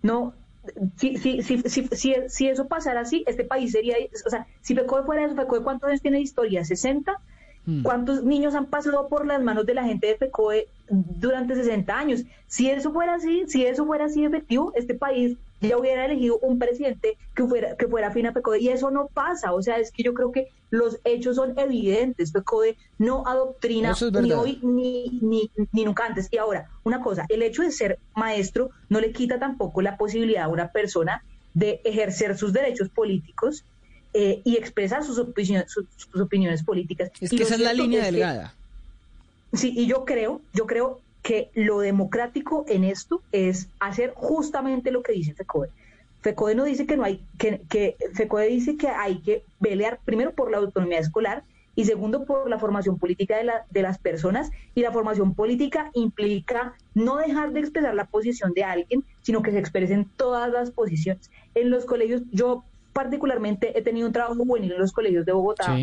No, 0.01 0.33
si, 0.97 1.17
si, 1.17 1.41
si, 1.43 1.61
si, 1.61 2.15
si 2.27 2.47
eso 2.47 2.67
pasara 2.67 3.01
así, 3.01 3.23
este 3.27 3.43
país 3.43 3.71
sería, 3.71 3.95
o 4.25 4.29
sea, 4.29 4.47
si 4.61 4.75
FECODE 4.75 5.03
fuera 5.03 5.25
eso, 5.25 5.35
FECODE 5.35 5.63
cuántos 5.63 5.89
años 5.89 6.01
tiene 6.01 6.17
de 6.17 6.23
historia, 6.23 6.65
60, 6.65 7.19
hmm. 7.65 7.83
¿Cuántos 7.83 8.23
niños 8.23 8.55
han 8.55 8.65
pasado 8.65 9.07
por 9.07 9.25
las 9.27 9.41
manos 9.41 9.65
de 9.65 9.73
la 9.73 9.83
gente 9.83 10.07
de 10.07 10.17
FECODE 10.17 10.67
durante 10.89 11.55
60 11.55 11.97
años? 11.97 12.23
Si 12.47 12.69
eso 12.69 12.91
fuera 12.91 13.15
así, 13.15 13.43
si 13.47 13.65
eso 13.65 13.85
fuera 13.85 14.05
así 14.05 14.23
efectivo, 14.23 14.73
este 14.75 14.95
país 14.95 15.37
ya 15.67 15.77
hubiera 15.77 16.05
elegido 16.05 16.39
un 16.39 16.57
presidente 16.57 17.17
que 17.35 17.43
fuera, 17.45 17.75
que 17.75 17.87
fuera 17.87 18.07
afín 18.07 18.27
a 18.27 18.33
PECODE. 18.33 18.59
Y 18.59 18.69
eso 18.69 18.91
no 18.91 19.07
pasa. 19.07 19.53
O 19.53 19.61
sea, 19.61 19.77
es 19.79 19.91
que 19.91 20.03
yo 20.03 20.13
creo 20.13 20.31
que 20.31 20.47
los 20.69 20.99
hechos 21.03 21.35
son 21.35 21.57
evidentes. 21.57 22.31
PECODE 22.31 22.77
no 22.97 23.27
adoctrina 23.27 23.93
ni 24.21 24.31
hoy 24.31 24.59
ni, 24.61 25.19
ni, 25.21 25.51
ni 25.71 25.85
nunca 25.85 26.05
antes. 26.05 26.27
Y 26.31 26.37
ahora, 26.37 26.69
una 26.83 27.01
cosa, 27.01 27.25
el 27.29 27.41
hecho 27.41 27.63
de 27.63 27.71
ser 27.71 27.99
maestro 28.15 28.69
no 28.87 28.99
le 28.99 29.11
quita 29.11 29.39
tampoco 29.39 29.81
la 29.81 29.97
posibilidad 29.97 30.45
a 30.45 30.47
una 30.47 30.71
persona 30.71 31.23
de 31.53 31.81
ejercer 31.83 32.37
sus 32.37 32.53
derechos 32.53 32.89
políticos 32.89 33.65
eh, 34.13 34.41
y 34.43 34.55
expresar 34.55 35.03
sus, 35.03 35.19
opiniones, 35.19 35.71
sus, 35.71 36.21
opiniones 36.21 36.63
políticas. 36.63 37.11
Es 37.19 37.29
que 37.29 37.43
esa 37.43 37.55
es 37.55 37.61
la 37.61 37.73
línea 37.73 38.03
delgada. 38.03 38.55
sí, 39.53 39.73
y 39.75 39.87
yo 39.87 40.05
creo, 40.05 40.41
yo 40.53 40.65
creo 40.65 41.01
que 41.21 41.49
lo 41.53 41.79
democrático 41.79 42.65
en 42.67 42.83
esto 42.83 43.21
es 43.31 43.69
hacer 43.79 44.13
justamente 44.15 44.91
lo 44.91 45.03
que 45.03 45.13
dice 45.13 45.33
FECODE. 45.33 45.69
FECODE 46.21 46.55
no 46.55 46.63
dice 46.65 46.85
que 46.85 46.97
no 46.97 47.03
hay, 47.03 47.23
que, 47.37 47.61
que 47.69 47.95
FECODE 48.13 48.47
dice 48.47 48.77
que 48.77 48.87
hay 48.87 49.19
que 49.19 49.43
pelear 49.61 49.99
primero 50.05 50.31
por 50.31 50.51
la 50.51 50.57
autonomía 50.57 50.99
escolar 50.99 51.43
y 51.75 51.85
segundo 51.85 52.25
por 52.25 52.49
la 52.49 52.59
formación 52.59 52.97
política 52.97 53.37
de, 53.37 53.45
la, 53.45 53.65
de 53.69 53.81
las 53.81 53.97
personas 53.99 54.51
y 54.75 54.81
la 54.81 54.91
formación 54.91 55.33
política 55.33 55.91
implica 55.93 56.73
no 56.93 57.17
dejar 57.17 57.53
de 57.53 57.61
expresar 57.61 57.95
la 57.95 58.05
posición 58.05 58.53
de 58.53 58.63
alguien, 58.65 59.03
sino 59.21 59.41
que 59.41 59.51
se 59.51 59.59
expresen 59.59 60.09
todas 60.17 60.51
las 60.51 60.71
posiciones. 60.71 61.31
En 61.55 61.69
los 61.69 61.85
colegios, 61.85 62.23
yo 62.31 62.63
particularmente 62.91 63.77
he 63.77 63.81
tenido 63.81 64.07
un 64.07 64.13
trabajo 64.13 64.35
juvenil 64.35 64.73
en 64.73 64.79
los 64.79 64.91
colegios 64.91 65.25
de 65.25 65.31
Bogotá 65.31 65.77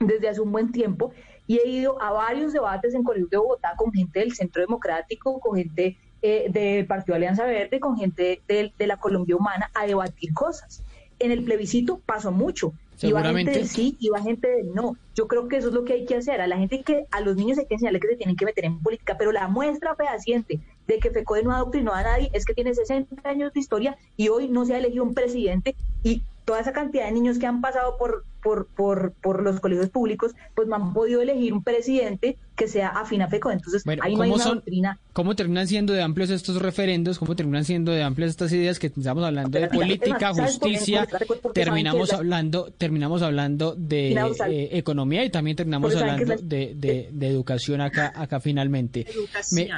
desde 0.00 0.28
hace 0.28 0.40
un 0.40 0.50
buen 0.50 0.72
tiempo 0.72 1.12
y 1.46 1.58
he 1.58 1.68
ido 1.68 2.00
a 2.00 2.10
varios 2.10 2.52
debates 2.52 2.94
en 2.94 3.02
Colegio 3.02 3.28
de 3.28 3.36
Bogotá 3.36 3.74
con 3.76 3.92
gente 3.92 4.20
del 4.20 4.34
Centro 4.34 4.62
Democrático, 4.62 5.40
con 5.40 5.56
gente 5.56 5.96
eh, 6.22 6.46
del 6.50 6.86
Partido 6.86 7.16
Alianza 7.16 7.44
Verde, 7.44 7.80
con 7.80 7.96
gente 7.96 8.40
de, 8.48 8.86
la 8.86 8.96
Colombia 8.96 9.36
Humana 9.36 9.70
a 9.74 9.86
debatir 9.86 10.32
cosas. 10.32 10.82
En 11.18 11.30
el 11.30 11.44
plebiscito 11.44 12.00
pasó 12.06 12.32
mucho. 12.32 12.72
Iba 13.02 13.22
gente 13.22 13.50
de 13.50 13.66
sí, 13.66 13.96
iba 14.00 14.22
gente 14.22 14.48
de 14.48 14.62
no. 14.62 14.96
Yo 15.14 15.26
creo 15.28 15.48
que 15.48 15.56
eso 15.56 15.68
es 15.68 15.74
lo 15.74 15.84
que 15.84 15.94
hay 15.94 16.06
que 16.06 16.16
hacer. 16.16 16.40
A 16.40 16.46
la 16.46 16.56
gente 16.56 16.82
que, 16.82 17.04
a 17.10 17.20
los 17.20 17.36
niños 17.36 17.58
hay 17.58 17.66
que 17.66 17.74
enseñarles 17.74 18.00
que 18.00 18.08
se 18.08 18.16
tienen 18.16 18.36
que 18.36 18.44
meter 18.44 18.64
en 18.64 18.80
política, 18.80 19.16
pero 19.18 19.32
la 19.32 19.48
muestra 19.48 19.94
fehaciente 19.96 20.60
de 20.86 20.98
que 20.98 21.10
FECODE 21.10 21.42
no 21.42 21.52
adoctrinó 21.52 21.92
a 21.92 22.02
nadie 22.02 22.30
es 22.32 22.44
que 22.44 22.54
tiene 22.54 22.72
60 22.72 23.28
años 23.28 23.52
de 23.52 23.60
historia 23.60 23.96
y 24.16 24.28
hoy 24.28 24.48
no 24.48 24.64
se 24.64 24.74
ha 24.74 24.78
elegido 24.78 25.04
un 25.04 25.14
presidente 25.14 25.74
y 26.02 26.22
toda 26.44 26.60
esa 26.60 26.72
cantidad 26.72 27.06
de 27.06 27.12
niños 27.12 27.38
que 27.38 27.46
han 27.46 27.60
pasado 27.60 27.96
por, 27.96 28.24
por, 28.44 28.66
por, 28.66 29.12
por 29.14 29.42
los 29.42 29.58
colegios 29.58 29.88
públicos, 29.88 30.34
pues 30.54 30.68
no 30.68 30.76
han 30.76 30.92
podido 30.92 31.22
elegir 31.22 31.54
un 31.54 31.64
presidente 31.64 32.36
que 32.56 32.68
sea 32.68 32.88
afín 32.88 33.22
a 33.22 33.28
FECO. 33.28 33.50
Entonces, 33.50 33.84
ahí 34.00 34.14
no 34.14 34.22
hay 34.22 34.30
una 34.30 34.44
doctrina. 34.44 34.98
¿Cómo 35.12 35.34
terminan 35.34 35.66
siendo 35.66 35.92
de 35.92 36.02
amplios 36.02 36.30
estos 36.30 36.60
referendos? 36.60 37.18
¿Cómo 37.18 37.34
terminan 37.36 37.64
siendo 37.64 37.92
de 37.92 38.02
amplias 38.02 38.30
estas 38.30 38.52
ideas 38.52 38.78
que 38.78 38.88
estamos 38.88 39.24
hablando 39.24 39.58
de 39.58 39.68
política, 39.68 40.32
justicia? 40.32 41.06
Terminamos 41.52 42.12
hablando, 42.12 42.72
terminamos 42.76 43.22
hablando 43.22 43.74
de 43.76 44.12
eh, 44.12 44.68
economía 44.72 45.24
y 45.24 45.30
también 45.30 45.56
terminamos 45.56 45.94
hablando 45.96 46.34
de, 46.42 47.08
de, 47.10 47.26
educación 47.26 47.80
acá, 47.80 48.12
acá 48.14 48.40
finalmente. 48.40 49.06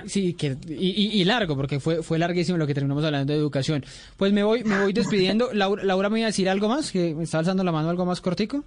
sí, 0.07 0.35
que, 0.35 0.57
y, 0.69 1.21
y, 1.21 1.25
largo, 1.25 1.57
porque 1.57 1.81
fue, 1.81 2.03
fue 2.03 2.19
larguísimo 2.19 2.59
lo 2.59 2.67
que 2.67 2.75
terminamos 2.75 3.05
hablando 3.05 3.33
de 3.33 3.39
educación. 3.39 3.85
Pues 4.17 4.33
me 4.33 4.43
voy, 4.43 4.65
me 4.65 4.83
voy 4.83 4.93
despidiendo. 4.93 5.51
Laura, 5.53 5.83
Laura 5.83 6.11
me 6.11 6.21
iba 6.21 6.27
a 6.27 6.31
decir 6.31 6.49
algo 6.49 6.69
más, 6.69 6.93
que 6.93 7.15
me 7.15 7.25
está 7.25 7.39
alzando 7.39 7.65
la 7.65 7.73
mano 7.73 7.89
algo 7.89 8.05
más 8.05 8.21
cortico. 8.21 8.65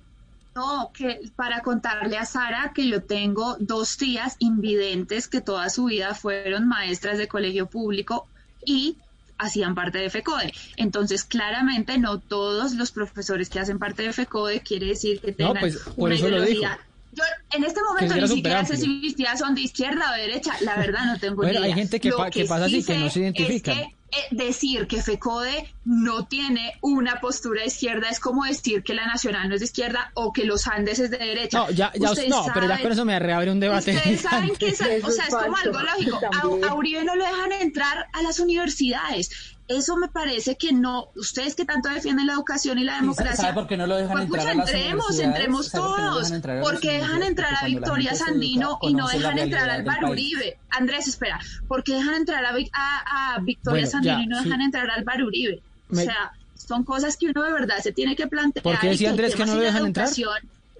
No, 0.56 0.91
que 0.93 1.22
para 1.36 1.62
contarle 1.62 2.18
a 2.18 2.26
Sara 2.26 2.72
que 2.74 2.88
yo 2.88 3.04
tengo 3.04 3.56
dos 3.60 3.97
tías 3.97 4.36
invidentes 4.39 5.28
que 5.28 5.41
toda 5.41 5.70
su 5.70 5.86
vida 5.86 6.16
fueron 6.16 6.68
maestras 6.68 7.18
de 7.18 7.28
colegio 7.28 7.68
público 7.68 8.28
y 8.66 8.97
hacían 9.38 9.74
parte 9.74 10.00
de 10.00 10.10
FECODE. 10.10 10.54
Entonces, 10.76 11.24
claramente 11.24 11.97
no 11.97 12.20
todos 12.20 12.74
los 12.74 12.91
profesores 12.91 13.50
que 13.50 13.60
hacen 13.60 13.80
parte 13.80 14.04
de 14.04 14.14
FECODE 14.14 14.62
quiere 14.62 14.88
decir 14.88 15.22
que 15.22 15.32
tengan 15.32 15.60
pues, 15.62 15.82
una 15.95 16.16
ideología 16.16 16.80
Yo, 17.20 17.57
en 17.57 17.63
este 17.63 17.82
momento 17.82 18.15
ni 18.15 18.28
siquiera 18.28 18.65
sé 18.65 18.78
si 18.78 18.88
mis 18.88 19.15
tías 19.15 19.38
son 19.39 19.55
de 19.55 19.61
izquierda 19.61 20.11
o 20.11 20.15
de 20.15 20.22
derecha. 20.22 20.53
La 20.61 20.76
verdad 20.78 21.05
no 21.05 21.20
tengo 21.20 21.36
bueno, 21.38 21.51
ni 21.51 21.57
idea. 21.59 21.67
hay 21.67 21.74
gente 21.74 21.99
que, 21.99 22.09
Lo 22.09 22.17
pa- 22.17 22.30
que 22.30 22.45
pasa 22.45 22.65
así, 22.65 22.84
que 22.84 22.97
no 22.97 23.09
se 23.09 23.20
identifican. 23.20 23.78
Es 23.78 23.88
que, 23.88 23.95
eh, 24.11 24.24
decir 24.32 24.88
que 24.88 25.03
FECODE 25.03 25.72
no 25.86 26.26
tiene 26.26 26.74
una 26.82 27.20
postura 27.22 27.61
de 27.61 27.67
izquierda 27.67 28.09
es 28.09 28.20
como 28.20 28.43
decir 28.45 28.82
que 28.82 28.95
la 28.95 29.05
Nacional 29.05 29.47
no 29.49 29.53
es 29.55 29.59
de 29.61 29.65
izquierda 29.65 30.11
o 30.15 30.34
que 30.34 30.45
los 30.45 30.65
Andes 30.67 30.97
es 30.99 31.11
de 31.11 31.17
derecha. 31.20 31.59
No, 31.59 31.70
ya, 31.70 31.91
ya, 31.95 32.09
Ustedes 32.09 32.30
no, 32.30 32.43
pero 32.53 32.65
ya 32.67 32.72
saben- 32.76 32.84
con 32.84 32.91
eso 32.93 33.05
me 33.05 33.20
reabre 33.20 33.51
un 33.51 33.59
debate. 33.59 33.95
Ustedes 33.95 34.22
saben 34.22 34.55
que, 34.55 34.65
o 34.72 34.76
sea, 34.76 34.88
es 34.95 35.03
es 35.07 35.28
como 35.30 35.55
algo 35.57 35.80
lógico. 35.80 36.20
A, 36.34 36.67
a 36.70 36.74
Uribe 36.74 37.03
no 37.03 37.15
lo 37.15 37.24
dejan 37.24 37.51
entrar 37.51 38.07
a 38.13 38.22
las 38.24 38.39
universidades. 38.39 39.30
Eso 39.70 39.95
me 39.97 40.07
parece 40.07 40.57
que 40.57 40.74
no. 40.74 41.09
Ustedes 41.15 41.53
que 41.55 41.63
tanto 41.63 41.89
defienden 41.89 42.26
la 42.26 42.34
educación 42.34 42.80
y 42.80 42.84
la 42.84 42.95
democracia. 42.95 43.36
¿Sabe 43.36 43.53
por 43.53 43.67
qué 43.67 43.78
no 43.78 43.86
lo 43.88 43.97
dejan 43.97 44.28
pues, 44.28 44.43
entrar 44.43 44.55
pucha, 44.57 44.72
entremos, 44.74 45.20
entremos 45.20 45.67
¿Sabe 45.67 45.84
por 45.86 45.95
qué 45.95 46.01
no 46.01 46.09
todos. 46.11 46.32
porque 46.72 46.91
dejan 46.93 47.24
entrar 47.24 47.53
a 47.61 47.65
Victoria 47.65 48.15
Sandino 48.15 48.80
y 48.82 48.93
no 48.95 49.07
dejan 49.07 49.38
entrar 49.38 49.70
a 49.70 49.74
Álvaro. 49.76 50.09
Uribe. 50.09 50.57
Andrés, 50.72 51.07
espera. 51.07 51.39
porque 51.67 51.93
dejan 51.93 52.15
entrar 52.15 52.43
a, 52.45 52.49
a, 52.74 53.36
a 53.36 53.39
Victoria 53.41 53.86
Bueno, 53.86 53.91
Sandino 53.91 54.17
ya, 54.17 54.24
y 54.24 54.28
no 54.28 54.38
sí. 54.39 54.43
dejan 54.45 54.61
entrar 54.61 54.89
a 54.89 54.93
Álvaro 54.95 55.28
Uribe? 55.28 55.61
Me- 55.89 56.01
O 56.01 56.05
sea, 56.05 56.32
son 56.55 56.84
cosas 56.84 57.15
que 57.15 57.28
uno 57.28 57.43
de 57.43 57.53
verdad 57.53 57.78
se 57.82 57.91
tiene 57.91 58.15
que 58.15 58.26
plantear. 58.28 58.63
¿Por 58.63 58.80
qué 58.80 58.89
decía 58.89 59.11
Andrés 59.11 59.36
que 59.36 59.45
no 59.45 59.53
lo 59.55 59.61
dejan 59.61 59.86
entrar? 59.86 60.09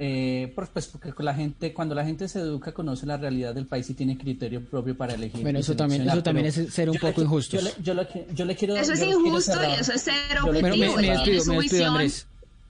Eh, 0.02 0.54
pues, 0.56 0.70
pues 0.72 0.88
porque 0.88 1.12
con 1.12 1.26
la 1.26 1.34
gente, 1.34 1.74
cuando 1.74 1.94
la 1.94 2.06
gente 2.06 2.30
se 2.30 2.40
educa, 2.40 2.72
conoce 2.72 3.06
la 3.06 3.18
realidad 3.18 3.54
del 3.54 3.66
país 3.66 3.90
y 3.90 3.94
tiene 3.96 4.18
criterio 4.18 4.64
propio 4.64 4.96
para 4.96 5.14
elegir. 5.14 5.42
Bueno, 5.42 5.60
eso 5.60 5.76
también, 5.76 6.08
eso 6.08 6.24
también 6.24 6.46
es 6.48 6.56
ser 6.74 6.90
un 6.90 6.96
poco 6.98 7.22
injustos. 7.22 7.62
Yo 7.62 7.68
le, 7.68 7.84
yo 7.84 7.94
le 7.94 8.04
qui- 8.08 8.34
yo 8.34 8.46
le 8.46 8.56
quiero. 8.56 8.78
Eso 8.78 8.94
es 8.94 9.02
injusto 9.02 9.60
y 9.62 9.74
eso 9.82 9.92
es 9.92 10.02
ser 10.02 10.14
le- 10.46 10.62
me, 10.62 10.70
objetivo. 10.70 10.96
me 10.96 11.10
despido, 11.10 11.46
me 11.46 11.56
despido. 11.58 11.86
Andrés. 11.88 12.28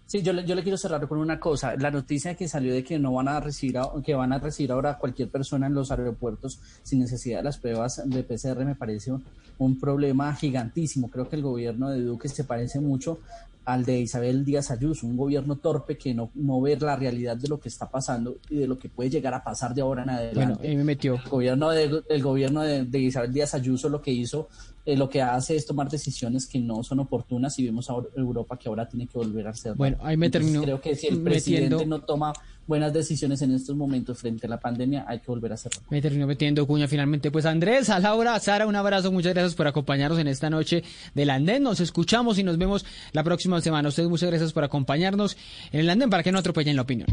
Sí, 0.08 0.24
yo 0.24 0.34
le, 0.34 0.44
yo 0.44 0.56
le 0.56 0.64
quiero 0.64 0.76
cerrar 0.76 1.08
con 1.08 1.20
una 1.20 1.40
cosa. 1.40 1.76
La 1.78 1.92
noticia 1.92 2.34
que 2.34 2.48
salió 2.48 2.74
de 2.74 2.84
que 2.84 2.98
no 2.98 3.14
van 3.14 3.28
a 3.28 3.40
recibir, 3.40 3.78
a- 3.78 3.92
que 4.04 4.16
van 4.16 4.34
a 4.34 4.40
recibir 4.40 4.72
ahora 4.72 4.90
a 4.94 4.98
cualquier 4.98 5.30
persona 5.30 5.68
en 5.68 5.76
los 5.76 5.92
aeropuertos 5.92 6.60
sin 6.82 7.00
necesidad 7.00 7.38
de 7.38 7.44
las 7.44 7.60
pruebas 7.60 8.02
de 8.04 8.24
PCR 8.24 8.66
me 8.66 8.74
parece 8.74 9.12
un, 9.12 9.24
un 9.60 9.80
problema 9.80 10.34
gigantísimo. 10.34 11.12
Creo 11.12 11.30
que 11.30 11.36
el 11.36 11.44
gobierno 11.44 11.92
de 11.92 12.02
Duque 12.02 12.28
se 12.28 12.44
parece 12.44 12.80
mucho 12.80 13.20
al 13.74 13.86
de 13.86 14.00
Isabel 14.00 14.44
Díaz 14.46 14.72
Ayuso, 14.72 15.06
un 15.08 15.16
gobierno 15.18 15.58
torpe 15.58 15.98
que 15.98 16.14
no, 16.14 16.32
no 16.36 16.60
ve 16.62 16.78
la 16.78 16.96
realidad 16.96 17.38
de 17.38 17.48
lo 17.48 17.60
que 17.60 17.70
está 17.70 17.90
pasando 17.90 18.38
y 18.50 18.56
de 18.58 18.68
lo 18.68 18.78
que 18.78 18.90
puede 18.90 19.10
llegar 19.10 19.34
a 19.34 19.44
pasar 19.44 19.74
de 19.74 19.82
ahora 19.82 20.04
en 20.04 20.10
adelante. 20.10 20.36
Bueno, 20.56 20.60
ahí 20.62 20.76
me 20.76 20.84
metió. 20.84 21.16
El 21.16 21.30
gobierno 21.30 21.70
de, 21.70 22.02
el 22.10 22.24
gobierno 22.24 22.62
de, 22.62 22.86
de 22.86 23.00
Isabel 23.00 23.32
Díaz 23.34 23.54
Ayuso 23.54 23.90
lo 23.90 24.02
que 24.02 24.12
hizo, 24.12 24.48
eh, 24.86 24.98
lo 24.98 25.10
que 25.10 25.22
hace 25.22 25.56
es 25.56 25.66
tomar 25.66 25.90
decisiones 25.90 26.48
que 26.48 26.60
no 26.60 26.84
son 26.84 27.00
oportunas 27.00 27.58
y 27.60 27.66
vemos 27.66 27.90
a 27.90 27.94
Europa 28.16 28.58
que 28.58 28.70
ahora 28.70 28.88
tiene 28.88 29.08
que 29.08 29.18
volver 29.18 29.48
a 29.48 29.52
hacer. 29.52 29.76
Bueno, 29.76 29.98
ahí 30.02 30.18
me 30.18 30.30
terminó 30.30 30.62
Creo 30.64 30.82
que 30.82 30.96
si 30.96 31.08
el 31.08 31.18
metiendo- 31.18 31.30
presidente 31.30 31.86
no 31.86 32.02
toma 32.02 32.34
buenas 32.70 32.94
decisiones 32.94 33.42
en 33.42 33.52
estos 33.52 33.76
momentos 33.76 34.20
frente 34.20 34.46
a 34.46 34.50
la 34.50 34.60
pandemia, 34.60 35.04
hay 35.08 35.20
que 35.20 35.26
volver 35.28 35.52
a 35.52 35.56
hacerlo. 35.56 35.82
Me 35.90 36.02
terminó 36.02 36.28
metiendo 36.28 36.66
cuña 36.66 36.88
finalmente. 36.88 37.32
Pues 37.32 37.46
Andrés, 37.46 37.90
a 37.90 38.00
Laura, 38.00 38.40
Sara, 38.40 38.68
un 38.68 38.76
abrazo. 38.76 39.12
Muchas 39.12 39.34
gracias 39.34 39.56
por 39.56 39.68
acompañarnos 39.68 40.20
en 40.20 40.28
esta 40.28 40.50
noche 40.50 40.84
del 41.16 41.32
Andén. 41.32 41.64
Nos 41.64 41.80
escuchamos 41.80 42.38
y 42.38 42.44
nos 42.44 42.58
vemos 42.58 42.86
la 43.12 43.24
próxima 43.24 43.60
semana. 43.60 43.90
Ustedes 43.90 44.08
muchas 44.08 44.30
gracias 44.30 44.54
por 44.54 44.64
acompañarnos 44.64 45.36
en 45.72 45.82
el 45.82 45.90
Andén 45.90 46.10
para 46.10 46.24
que 46.24 46.32
no 46.32 46.38
atropellen 46.38 46.76
la 46.76 46.84
opinión. 46.84 47.08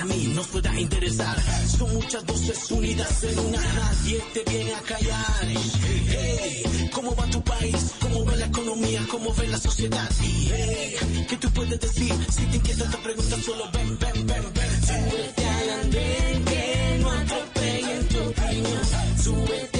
A 0.00 0.04
mí 0.04 0.32
nos 0.34 0.46
pueda 0.48 0.78
interesar. 0.80 1.36
Son 1.78 1.92
muchas 1.94 2.24
voces 2.24 2.70
unidas 2.70 3.22
en 3.24 3.38
una, 3.38 3.60
nadie 3.60 4.22
te 4.32 4.50
viene 4.50 4.74
a 4.74 4.80
callar. 4.80 5.46
Hey, 6.08 6.90
¿cómo 6.92 7.14
va 7.14 7.26
tu 7.26 7.42
país? 7.42 7.92
¿Cómo 8.00 8.24
va 8.24 8.36
la 8.36 8.46
economía? 8.46 9.06
¿Cómo 9.10 9.34
ve 9.34 9.48
la 9.48 9.58
sociedad? 9.58 10.08
Hey, 10.20 10.96
¿qué 11.28 11.36
tú 11.36 11.50
puedes 11.50 11.78
decir? 11.80 12.14
Si 12.30 12.44
te 12.46 12.56
inquieta 12.56 12.90
te 12.90 12.96
preguntas 12.98 13.44
solo 13.44 13.64
ven, 13.72 13.98
ven, 13.98 14.26
ven, 14.26 14.44
ven. 14.54 14.86
Súbete 14.86 15.46
al 15.46 15.70
andén 15.80 16.44
que 16.44 16.98
no 17.00 17.10
atropellen 17.10 18.08
tu 18.08 18.18
opinión. 18.18 18.82
Súbete 19.22 19.79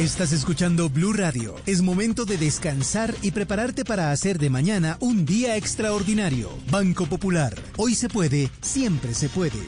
Estás 0.00 0.32
escuchando 0.32 0.90
Blue 0.90 1.12
Radio. 1.12 1.54
Es 1.66 1.80
momento 1.80 2.24
de 2.24 2.36
descansar 2.36 3.14
y 3.22 3.30
prepararte 3.30 3.84
para 3.84 4.10
hacer 4.10 4.40
de 4.40 4.50
mañana 4.50 4.96
un 4.98 5.24
día 5.24 5.56
extraordinario. 5.56 6.50
Banco 6.68 7.06
Popular. 7.06 7.54
Hoy 7.76 7.94
se 7.94 8.08
puede, 8.08 8.50
siempre 8.60 9.14
se 9.14 9.28
puede. 9.28 9.60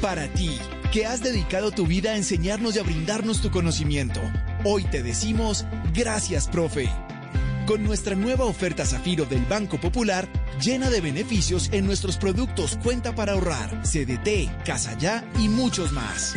Para 0.00 0.32
ti, 0.32 0.50
que 0.92 1.06
has 1.06 1.24
dedicado 1.24 1.72
tu 1.72 1.88
vida 1.88 2.12
a 2.12 2.16
enseñarnos 2.16 2.76
y 2.76 2.78
a 2.78 2.84
brindarnos 2.84 3.42
tu 3.42 3.50
conocimiento, 3.50 4.20
hoy 4.64 4.84
te 4.84 5.02
decimos 5.02 5.66
gracias, 5.92 6.46
profe. 6.46 6.88
Con 7.66 7.82
nuestra 7.82 8.14
nueva 8.14 8.44
oferta 8.44 8.86
Zafiro 8.86 9.24
del 9.24 9.44
Banco 9.46 9.80
Popular, 9.80 10.28
llena 10.62 10.88
de 10.88 11.00
beneficios 11.00 11.68
en 11.72 11.84
nuestros 11.84 12.16
productos 12.16 12.78
Cuenta 12.80 13.12
para 13.12 13.32
ahorrar, 13.32 13.82
CDT, 13.82 14.64
Casa 14.64 14.96
Ya 14.98 15.28
y 15.40 15.48
muchos 15.48 15.90
más. 15.90 16.36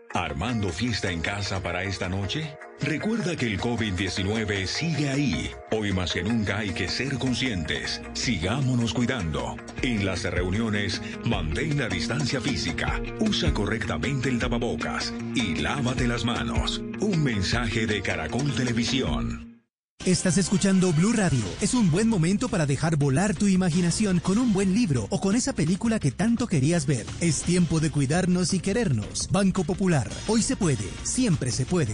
¿Armando 0.13 0.69
fiesta 0.69 1.09
en 1.09 1.21
casa 1.21 1.63
para 1.63 1.83
esta 1.83 2.09
noche? 2.09 2.57
Recuerda 2.81 3.37
que 3.37 3.45
el 3.45 3.59
COVID-19 3.59 4.65
sigue 4.65 5.09
ahí. 5.09 5.51
Hoy 5.71 5.93
más 5.93 6.13
que 6.13 6.21
nunca 6.21 6.57
hay 6.57 6.71
que 6.71 6.89
ser 6.89 7.17
conscientes. 7.17 8.01
Sigámonos 8.13 8.93
cuidando. 8.93 9.55
En 9.81 10.05
las 10.05 10.23
reuniones, 10.23 11.01
mantén 11.23 11.79
la 11.79 11.87
distancia 11.87 12.41
física, 12.41 13.01
usa 13.19 13.53
correctamente 13.53 14.27
el 14.27 14.39
tapabocas 14.39 15.13
y 15.33 15.55
lávate 15.55 16.07
las 16.07 16.25
manos. 16.25 16.79
Un 16.99 17.23
mensaje 17.23 17.85
de 17.85 18.01
Caracol 18.01 18.53
Televisión. 18.53 19.50
Estás 20.05 20.39
escuchando 20.39 20.91
Blue 20.93 21.13
Radio. 21.13 21.43
Es 21.61 21.75
un 21.75 21.91
buen 21.91 22.09
momento 22.09 22.49
para 22.49 22.65
dejar 22.65 22.95
volar 22.95 23.35
tu 23.35 23.45
imaginación 23.45 24.19
con 24.19 24.39
un 24.39 24.51
buen 24.51 24.73
libro 24.73 25.05
o 25.11 25.21
con 25.21 25.35
esa 25.35 25.53
película 25.53 25.99
que 25.99 26.09
tanto 26.09 26.47
querías 26.47 26.87
ver. 26.87 27.05
Es 27.19 27.43
tiempo 27.43 27.79
de 27.79 27.91
cuidarnos 27.91 28.55
y 28.55 28.59
querernos. 28.59 29.29
Banco 29.29 29.63
Popular. 29.63 30.09
Hoy 30.27 30.41
se 30.41 30.55
puede, 30.55 30.89
siempre 31.03 31.51
se 31.51 31.67
puede. 31.67 31.93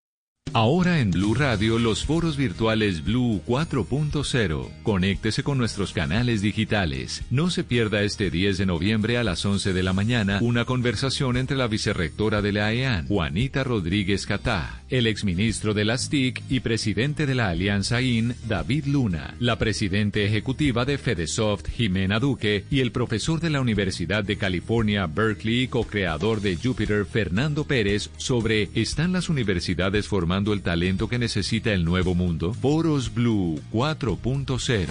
Ahora 0.53 0.99
en 0.99 1.11
Blue 1.11 1.33
Radio 1.33 1.79
los 1.79 2.03
foros 2.03 2.35
virtuales 2.35 3.05
Blue 3.05 3.41
4.0. 3.47 4.69
Conéctese 4.83 5.43
con 5.43 5.57
nuestros 5.57 5.93
canales 5.93 6.41
digitales. 6.41 7.23
No 7.29 7.49
se 7.49 7.63
pierda 7.63 8.01
este 8.01 8.29
10 8.29 8.57
de 8.57 8.65
noviembre 8.65 9.17
a 9.17 9.23
las 9.23 9.45
11 9.45 9.71
de 9.71 9.81
la 9.81 9.93
mañana 9.93 10.39
una 10.41 10.65
conversación 10.65 11.37
entre 11.37 11.55
la 11.55 11.67
vicerrectora 11.67 12.41
de 12.41 12.51
la 12.51 12.65
AEAN, 12.65 13.07
Juanita 13.07 13.63
Rodríguez 13.63 14.25
Catá, 14.25 14.83
el 14.89 15.07
exministro 15.07 15.73
de 15.73 15.85
las 15.85 16.09
TIC 16.09 16.43
y 16.49 16.59
presidente 16.59 17.25
de 17.25 17.35
la 17.35 17.47
Alianza 17.47 18.01
IN, 18.01 18.35
David 18.45 18.87
Luna, 18.87 19.35
la 19.39 19.57
presidente 19.57 20.25
ejecutiva 20.25 20.83
de 20.83 20.97
Fedesoft, 20.97 21.69
Jimena 21.69 22.19
Duque, 22.19 22.65
y 22.69 22.81
el 22.81 22.91
profesor 22.91 23.39
de 23.39 23.51
la 23.51 23.61
Universidad 23.61 24.25
de 24.25 24.35
California, 24.35 25.07
Berkeley, 25.07 25.69
co-creador 25.69 26.41
de 26.41 26.57
Jupiter, 26.57 27.05
Fernando 27.05 27.63
Pérez, 27.63 28.09
sobre 28.17 28.69
¿Están 28.73 29.13
las 29.13 29.29
universidades 29.29 30.09
formando 30.09 30.30
el 30.37 30.61
talento 30.61 31.09
que 31.09 31.19
necesita 31.19 31.71
el 31.71 31.83
nuevo 31.83 32.15
mundo? 32.15 32.53
Foros 32.53 33.13
Blue 33.13 33.61
4.0. 33.73 34.87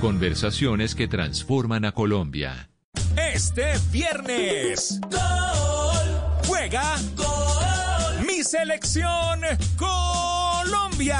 Conversaciones 0.00 0.96
que 0.96 1.06
transforman 1.06 1.84
a 1.84 1.92
Colombia. 1.92 2.68
Este 3.32 3.72
viernes. 3.92 5.00
Gol. 5.02 5.20
Juega. 6.46 6.96
Gol. 7.16 8.26
Mi 8.26 8.42
selección 8.42 9.40
Colombia. 9.76 11.16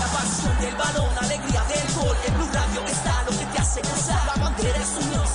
La 0.00 0.08
pasión 0.12 0.60
del 0.60 0.74
balón, 0.76 1.18
alegría 1.18 1.64
del 1.64 1.94
gol. 1.94 2.16
En 2.26 2.34
Blue 2.34 2.48
Radio 2.52 2.86
está 2.86 3.22
lo 3.24 3.30
que 3.30 3.46
te 3.46 3.58
hace 3.58 3.80
gozar. 3.80 4.26
La 4.26 4.44
bandera 4.44 4.76
es 4.76 5.06
unión, 5.06 5.26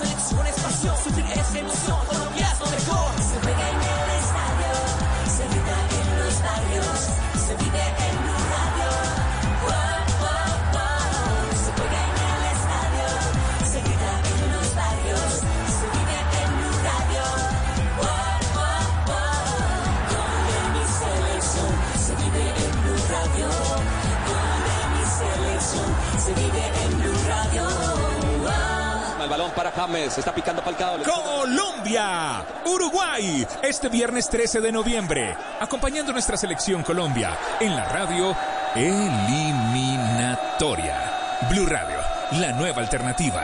James, 29.76 30.18
está 30.18 30.34
picando 30.34 30.62
Falcao. 30.62 31.00
Colombia, 31.04 32.46
Uruguay, 32.66 33.46
este 33.62 33.90
viernes 33.90 34.30
13 34.30 34.62
de 34.62 34.72
noviembre, 34.72 35.36
acompañando 35.60 36.14
nuestra 36.14 36.38
selección 36.38 36.82
Colombia 36.84 37.38
en 37.60 37.76
la 37.76 37.84
radio 37.86 38.34
eliminatoria. 38.74 41.12
Blue 41.50 41.66
Radio, 41.66 41.98
la 42.40 42.54
nueva 42.54 42.82
alternativa. 42.82 43.42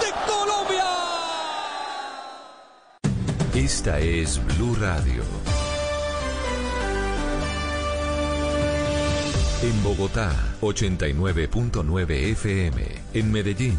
¡De 0.00 0.12
Colombia! 0.30 0.84
Esta 3.54 3.98
es 3.98 4.38
Blue 4.44 4.76
Radio. 4.78 5.24
En 9.62 9.82
Bogotá, 9.82 10.32
89.9 10.62 12.10
FM. 12.32 12.82
En 13.12 13.30
Medellín, 13.30 13.78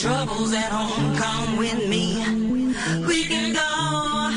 troubles 0.00 0.52
at 0.52 0.70
home, 0.70 1.16
come 1.16 1.56
with 1.56 1.88
me. 1.88 2.16
We 3.06 3.24
can 3.24 3.52
go 3.52 4.34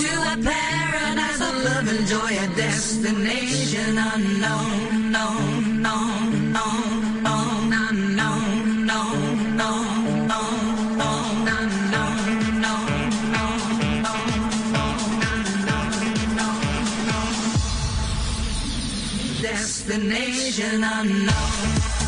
to 0.00 0.10
a 0.32 0.36
paradise 0.42 1.40
of 1.40 1.54
love 1.64 1.88
and 1.88 2.06
joy, 2.06 2.32
a 2.44 2.48
destination 2.56 3.98
unknown, 3.98 5.12
known, 5.12 5.82
known, 5.82 6.54
unknown. 6.56 6.98
Destination 19.40 20.82
unknown. 20.82 22.07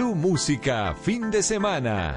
Blue 0.00 0.14
Música, 0.14 0.94
fin 0.94 1.30
de 1.30 1.42
semana. 1.42 2.16